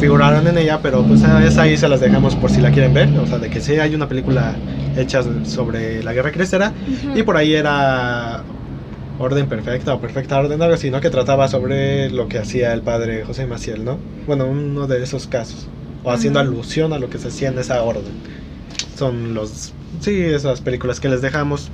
figuraron 0.00 0.46
en 0.46 0.58
ella, 0.58 0.80
pero 0.82 1.02
pues 1.02 1.22
esa 1.22 1.62
ahí 1.62 1.76
se 1.76 1.88
las 1.88 2.00
dejamos 2.00 2.36
por 2.36 2.50
si 2.50 2.60
la 2.60 2.70
quieren 2.70 2.94
ver. 2.94 3.08
O 3.18 3.26
sea, 3.26 3.38
de 3.38 3.50
que 3.50 3.60
sí 3.60 3.72
hay 3.74 3.94
una 3.94 4.08
película 4.08 4.54
hecha 4.96 5.22
sobre 5.44 6.02
la 6.02 6.12
guerra 6.12 6.32
cristera. 6.32 6.72
Y 7.14 7.22
por 7.22 7.36
ahí 7.36 7.54
era 7.54 8.42
Orden 9.18 9.46
Perfecta 9.46 9.94
o 9.94 10.00
Perfecta 10.00 10.38
Orden, 10.38 10.60
algo 10.62 10.74
así, 10.74 10.90
¿no? 10.90 11.00
Que 11.00 11.10
trataba 11.10 11.48
sobre 11.48 12.10
lo 12.10 12.28
que 12.28 12.38
hacía 12.38 12.72
el 12.72 12.82
padre 12.82 13.24
José 13.24 13.46
Maciel, 13.46 13.84
¿no? 13.84 13.98
Bueno, 14.26 14.46
uno 14.46 14.86
de 14.86 15.02
esos 15.02 15.26
casos 15.26 15.68
o 16.04 16.10
haciendo 16.10 16.38
alusión 16.38 16.92
a 16.92 16.98
lo 16.98 17.10
que 17.10 17.18
se 17.18 17.28
hacía 17.28 17.48
en 17.48 17.58
esa 17.58 17.82
orden. 17.82 18.12
Son 18.96 19.34
los, 19.34 19.72
sí, 20.00 20.20
esas 20.20 20.60
películas 20.60 21.00
que 21.00 21.08
les 21.08 21.22
dejamos. 21.22 21.70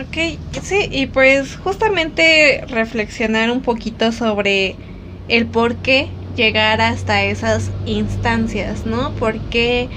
Ok, 0.00 0.16
sí, 0.62 0.88
y 0.90 1.06
pues 1.06 1.56
justamente 1.56 2.62
reflexionar 2.68 3.50
un 3.50 3.60
poquito 3.62 4.12
sobre 4.12 4.78
el 5.26 5.50
por 5.50 5.80
qué 5.82 6.16
llegar 6.34 6.80
hasta 6.80 7.24
esas 7.24 7.74
instancias, 7.84 8.86
¿no? 8.86 9.14
Porque 9.16 9.90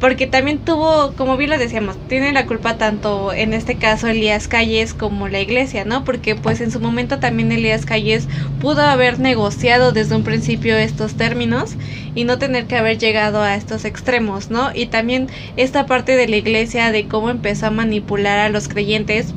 porque 0.00 0.26
también 0.26 0.58
tuvo, 0.58 1.12
como 1.16 1.36
bien 1.36 1.50
lo 1.50 1.58
decíamos, 1.58 1.96
tiene 2.08 2.32
la 2.32 2.46
culpa 2.46 2.78
tanto 2.78 3.32
en 3.32 3.52
este 3.52 3.76
caso 3.76 4.06
Elías 4.06 4.46
Calles 4.46 4.94
como 4.94 5.28
la 5.28 5.40
iglesia, 5.40 5.84
¿no? 5.84 6.04
Porque 6.04 6.36
pues 6.36 6.60
en 6.60 6.70
su 6.70 6.80
momento 6.80 7.18
también 7.18 7.50
Elías 7.50 7.84
Calles 7.84 8.28
pudo 8.60 8.82
haber 8.82 9.18
negociado 9.18 9.92
desde 9.92 10.14
un 10.14 10.22
principio 10.22 10.76
estos 10.76 11.14
términos 11.14 11.74
y 12.14 12.24
no 12.24 12.38
tener 12.38 12.66
que 12.66 12.76
haber 12.76 12.98
llegado 12.98 13.42
a 13.42 13.56
estos 13.56 13.84
extremos, 13.84 14.50
¿no? 14.50 14.70
Y 14.74 14.86
también 14.86 15.28
esta 15.56 15.86
parte 15.86 16.16
de 16.16 16.28
la 16.28 16.36
iglesia 16.36 16.92
de 16.92 17.08
cómo 17.08 17.30
empezó 17.30 17.66
a 17.66 17.70
manipular 17.70 18.38
a 18.38 18.48
los 18.48 18.68
creyentes 18.68 19.34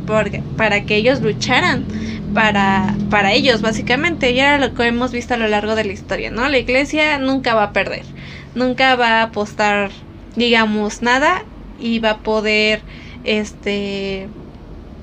para 0.57 0.86
que 0.86 0.95
ellos 0.95 1.22
lucharan 1.22 1.86
para, 2.34 2.95
para 3.09 3.34
ellos, 3.34 3.62
básicamente. 3.62 4.32
Y 4.32 4.39
era 4.39 4.57
lo 4.57 4.74
que 4.74 4.88
hemos 4.88 5.12
visto 5.12 5.34
a 5.34 5.38
lo 5.38 5.47
largo 5.47 5.76
de 5.76 5.86
la 5.86 5.93
historia, 5.93 6.32
¿no? 6.32 6.47
La 6.47 6.57
iglesia 6.57 7.18
nunca 7.18 7.53
va 7.53 7.64
a 7.64 7.74
perder, 7.74 8.03
nunca 8.55 8.95
va 8.95 9.20
a 9.20 9.24
apostar 9.24 9.91
digamos 10.36 11.02
nada 11.02 11.46
y 11.78 12.00
va 12.00 12.12
a 12.12 12.22
poder 12.24 12.86
este 13.24 14.30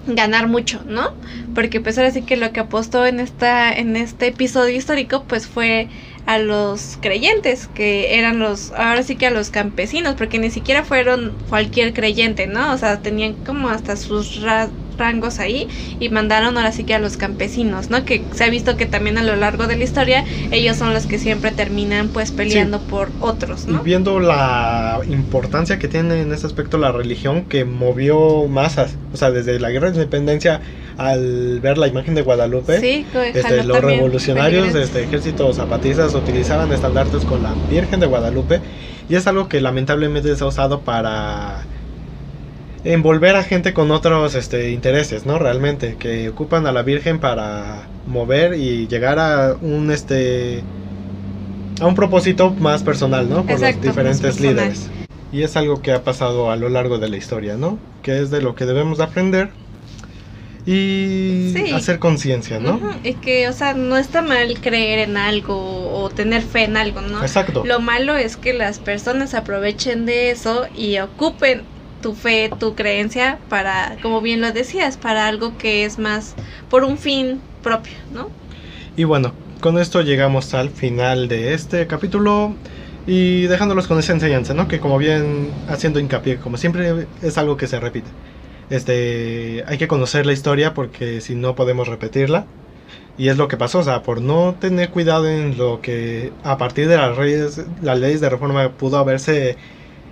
ganar 0.06 0.48
mucho, 0.48 0.82
¿no? 0.86 1.06
Porque 1.54 1.80
pues 1.80 1.98
ahora 1.98 2.10
sí 2.10 2.22
que 2.24 2.36
lo 2.36 2.52
que 2.52 2.60
apostó 2.60 3.04
en 3.06 3.20
esta 3.20 3.72
en 3.72 3.96
este 3.96 4.28
episodio 4.28 4.76
histórico 4.76 5.26
pues 5.26 5.46
fue 5.46 5.90
a 6.24 6.38
los 6.38 6.96
creyentes, 7.00 7.68
que 7.68 8.18
eran 8.18 8.38
los 8.38 8.72
ahora 8.72 9.02
sí 9.02 9.16
que 9.16 9.26
a 9.26 9.30
los 9.30 9.50
campesinos, 9.50 10.14
porque 10.16 10.38
ni 10.38 10.50
siquiera 10.50 10.84
fueron 10.84 11.36
cualquier 11.48 11.92
creyente, 11.92 12.46
¿no? 12.46 12.72
O 12.72 12.78
sea, 12.78 13.02
tenían 13.02 13.34
como 13.34 13.68
hasta 13.68 13.96
sus 13.96 14.40
rangos 14.98 15.38
ahí 15.38 15.68
y 16.00 16.08
mandaron 16.08 16.56
ahora 16.56 16.72
sí 16.72 16.84
que 16.84 16.94
a 16.94 16.98
los 16.98 17.16
campesinos, 17.16 17.90
¿no? 17.90 18.04
Que 18.04 18.22
se 18.32 18.44
ha 18.44 18.50
visto 18.50 18.76
que 18.76 18.86
también 18.86 19.18
a 19.18 19.22
lo 19.22 19.36
largo 19.36 19.66
de 19.66 19.76
la 19.76 19.84
historia 19.84 20.24
ellos 20.50 20.76
son 20.76 20.92
los 20.92 21.06
que 21.06 21.18
siempre 21.18 21.50
terminan 21.52 22.08
pues 22.08 22.32
peleando 22.32 22.80
por 22.80 23.10
otros, 23.20 23.66
¿no? 23.66 23.80
Y 23.80 23.84
viendo 23.84 24.20
la 24.20 25.00
importancia 25.08 25.78
que 25.78 25.88
tiene 25.88 26.20
en 26.20 26.32
ese 26.32 26.46
aspecto 26.46 26.78
la 26.78 26.92
religión 26.92 27.44
que 27.44 27.64
movió 27.64 28.46
masas, 28.48 28.96
o 29.12 29.16
sea, 29.16 29.30
desde 29.30 29.58
la 29.60 29.70
guerra 29.70 29.90
de 29.90 29.96
independencia 29.96 30.60
al 30.96 31.60
ver 31.60 31.78
la 31.78 31.86
imagen 31.86 32.14
de 32.16 32.22
Guadalupe, 32.22 32.76
este, 32.76 33.62
los 33.62 33.80
revolucionarios 33.80 34.74
este 34.74 35.04
ejército 35.04 35.52
zapatistas 35.54 36.14
utilizaban 36.14 36.72
estandartes 36.72 37.24
con 37.24 37.42
la 37.42 37.54
Virgen 37.70 38.00
de 38.00 38.06
Guadalupe 38.06 38.60
y 39.08 39.14
es 39.14 39.26
algo 39.26 39.48
que 39.48 39.60
lamentablemente 39.60 40.34
se 40.34 40.44
ha 40.44 40.46
usado 40.48 40.80
para 40.80 41.64
envolver 42.84 43.36
a 43.36 43.42
gente 43.42 43.72
con 43.72 43.90
otros 43.90 44.34
este, 44.34 44.70
intereses, 44.70 45.26
¿no? 45.26 45.38
Realmente, 45.38 45.96
que 45.98 46.28
ocupan 46.28 46.66
a 46.66 46.72
la 46.72 46.82
Virgen 46.82 47.18
para 47.18 47.86
mover 48.06 48.54
y 48.54 48.86
llegar 48.86 49.18
a 49.18 49.56
un 49.60 49.90
este 49.90 50.62
a 51.80 51.86
un 51.86 51.94
propósito 51.94 52.50
más 52.50 52.82
personal, 52.82 53.28
¿no? 53.28 53.44
Por 53.44 53.60
los 53.60 53.80
diferentes 53.80 54.40
líderes. 54.40 54.90
Y 55.30 55.42
es 55.42 55.56
algo 55.56 55.82
que 55.82 55.92
ha 55.92 56.02
pasado 56.02 56.50
a 56.50 56.56
lo 56.56 56.68
largo 56.68 56.98
de 56.98 57.08
la 57.08 57.16
historia, 57.16 57.56
¿no? 57.56 57.78
Que 58.02 58.20
es 58.20 58.30
de 58.30 58.40
lo 58.40 58.54
que 58.54 58.64
debemos 58.64 59.00
aprender 59.00 59.50
y 60.66 61.54
hacer 61.72 61.98
conciencia, 61.98 62.58
¿no? 62.58 62.78
Y 63.02 63.14
que, 63.14 63.48
o 63.48 63.52
sea, 63.52 63.74
no 63.74 63.96
está 63.96 64.20
mal 64.20 64.60
creer 64.60 64.98
en 64.98 65.16
algo 65.16 65.56
o 65.56 66.10
tener 66.10 66.42
fe 66.42 66.64
en 66.64 66.76
algo, 66.76 67.00
¿no? 67.00 67.22
Exacto. 67.22 67.62
Lo 67.64 67.80
malo 67.80 68.16
es 68.16 68.36
que 68.36 68.52
las 68.52 68.78
personas 68.78 69.34
aprovechen 69.34 70.04
de 70.04 70.30
eso 70.30 70.66
y 70.76 70.98
ocupen 70.98 71.62
tu 72.00 72.14
fe, 72.14 72.50
tu 72.58 72.74
creencia 72.74 73.38
para, 73.48 73.96
como 74.02 74.20
bien 74.20 74.40
lo 74.40 74.52
decías, 74.52 74.96
para 74.96 75.26
algo 75.26 75.56
que 75.58 75.84
es 75.84 75.98
más 75.98 76.34
por 76.70 76.84
un 76.84 76.98
fin 76.98 77.40
propio, 77.62 77.94
¿no? 78.12 78.28
Y 78.96 79.04
bueno, 79.04 79.32
con 79.60 79.78
esto 79.78 80.02
llegamos 80.02 80.54
al 80.54 80.70
final 80.70 81.28
de 81.28 81.54
este 81.54 81.86
capítulo 81.86 82.54
y 83.06 83.42
dejándolos 83.42 83.86
con 83.86 83.98
esa 83.98 84.12
enseñanza, 84.12 84.54
¿no? 84.54 84.68
Que 84.68 84.80
como 84.80 84.98
bien 84.98 85.50
haciendo 85.68 85.98
hincapié, 85.98 86.36
como 86.36 86.56
siempre 86.56 87.06
es 87.22 87.38
algo 87.38 87.56
que 87.56 87.66
se 87.66 87.80
repite. 87.80 88.08
Este, 88.70 89.64
hay 89.66 89.78
que 89.78 89.88
conocer 89.88 90.26
la 90.26 90.32
historia 90.32 90.74
porque 90.74 91.20
si 91.20 91.34
no 91.34 91.54
podemos 91.54 91.88
repetirla. 91.88 92.46
Y 93.16 93.30
es 93.30 93.36
lo 93.36 93.48
que 93.48 93.56
pasó, 93.56 93.80
o 93.80 93.82
sea, 93.82 94.02
por 94.02 94.20
no 94.20 94.54
tener 94.60 94.90
cuidado 94.90 95.28
en 95.28 95.58
lo 95.58 95.80
que 95.80 96.32
a 96.44 96.56
partir 96.56 96.86
de 96.86 96.96
las 96.96 97.18
leyes, 97.18 97.64
las 97.82 97.98
leyes 97.98 98.20
de 98.20 98.30
reforma 98.30 98.68
pudo 98.70 98.96
haberse 98.98 99.56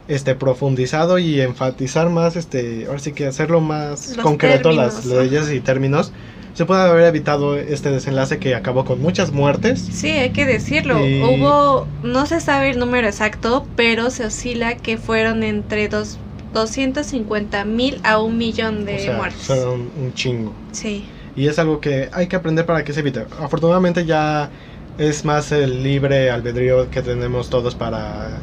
este 0.09 0.35
profundizado 0.35 1.19
y 1.19 1.41
enfatizar 1.41 2.11
más 2.11 2.37
este 2.37 2.87
ahora 2.87 2.99
sí 2.99 3.13
que 3.13 3.27
hacerlo 3.27 3.61
más 3.61 4.17
concreto 4.23 4.71
las 4.73 5.05
leyes 5.05 5.51
y 5.51 5.61
términos 5.61 6.13
se 6.55 6.65
puede 6.65 6.83
haber 6.83 7.05
evitado 7.05 7.57
este 7.57 7.91
desenlace 7.91 8.39
que 8.39 8.55
acabó 8.55 8.87
con 8.87 9.03
muchas 9.03 9.31
muertes. 9.31 9.79
Sí 9.79 10.09
hay 10.09 10.31
que 10.31 10.47
decirlo 10.47 10.99
hubo 10.99 11.87
no 12.03 12.27
se 12.27 12.41
sabe 12.41 12.71
el 12.71 12.79
número 12.79 13.07
exacto 13.07 13.67
pero 13.77 14.11
se 14.11 14.25
oscila 14.25 14.77
que 14.77 14.97
fueron 14.97 15.43
entre 15.43 15.89
dos 15.89 16.19
250 16.55 17.65
mil 17.67 18.01
a 18.03 18.19
un 18.19 18.39
millón 18.39 18.87
de 18.87 19.13
muertes. 19.15 19.43
son 19.43 19.91
un 20.01 20.15
chingo. 20.15 20.55
Sí. 20.73 21.05
Y 21.37 21.49
es 21.49 21.59
algo 21.59 21.81
que 21.81 22.09
hay 22.13 22.29
que 22.29 22.37
aprender 22.37 22.65
para 22.65 22.83
que 22.83 22.95
se 22.95 23.01
evite. 23.01 23.27
Afortunadamente 23.39 24.07
ya 24.07 24.49
es 24.97 25.25
más 25.27 25.53
el 25.53 25.83
libre 25.83 26.31
albedrío 26.31 26.91
que 26.91 27.03
tenemos 27.03 27.51
todos 27.51 27.75
para 27.75 28.41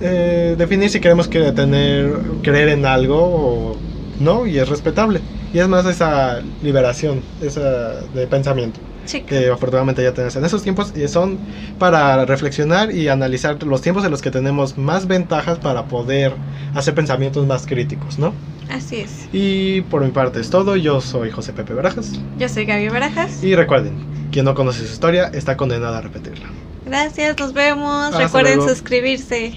eh, 0.00 0.54
definir 0.58 0.90
si 0.90 1.00
queremos 1.00 1.28
que 1.28 1.52
tener, 1.52 2.12
creer 2.42 2.68
en 2.70 2.86
algo 2.86 3.16
o 3.18 3.76
no, 4.18 4.46
y 4.46 4.58
es 4.58 4.68
respetable. 4.68 5.20
Y 5.52 5.58
es 5.58 5.68
más 5.68 5.84
esa 5.86 6.40
liberación 6.62 7.22
esa 7.42 8.00
de 8.14 8.26
pensamiento 8.28 8.78
Sí, 9.04 9.22
que 9.22 9.48
afortunadamente 9.48 10.02
ya 10.02 10.12
tenemos 10.12 10.36
en 10.36 10.44
esos 10.44 10.62
tiempos 10.62 10.92
y 10.94 11.08
son 11.08 11.38
para 11.78 12.24
reflexionar 12.26 12.92
y 12.94 13.08
analizar 13.08 13.60
los 13.64 13.80
tiempos 13.82 14.04
en 14.04 14.12
los 14.12 14.22
que 14.22 14.30
tenemos 14.30 14.78
más 14.78 15.08
ventajas 15.08 15.58
para 15.58 15.86
poder 15.86 16.34
hacer 16.74 16.94
pensamientos 16.94 17.44
más 17.46 17.66
críticos, 17.66 18.18
¿no? 18.18 18.32
así 18.70 18.96
es. 18.96 19.28
Y 19.32 19.80
por 19.82 20.04
mi 20.04 20.12
parte 20.12 20.38
es 20.38 20.50
todo, 20.50 20.76
yo 20.76 21.00
soy 21.00 21.30
José 21.32 21.52
Pepe 21.52 21.74
Barajas 21.74 22.12
Yo 22.38 22.48
soy 22.48 22.66
Gaby 22.66 22.88
Barajas. 22.88 23.42
y 23.42 23.56
recuerden, 23.56 23.94
quien 24.30 24.44
no 24.44 24.54
conoce 24.54 24.86
su 24.86 24.92
historia 24.92 25.30
está 25.34 25.56
condenado 25.56 25.96
a 25.96 26.00
repetirla. 26.02 26.46
Gracias, 26.86 27.36
nos 27.38 27.52
vemos. 27.52 28.06
Hasta 28.06 28.18
Recuerden 28.18 28.56
luego. 28.58 28.68
suscribirse. 28.72 29.54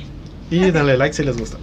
Y 0.54 0.70
denle 0.70 0.96
like 0.98 1.14
si 1.14 1.24
les 1.24 1.36
gusta. 1.36 1.58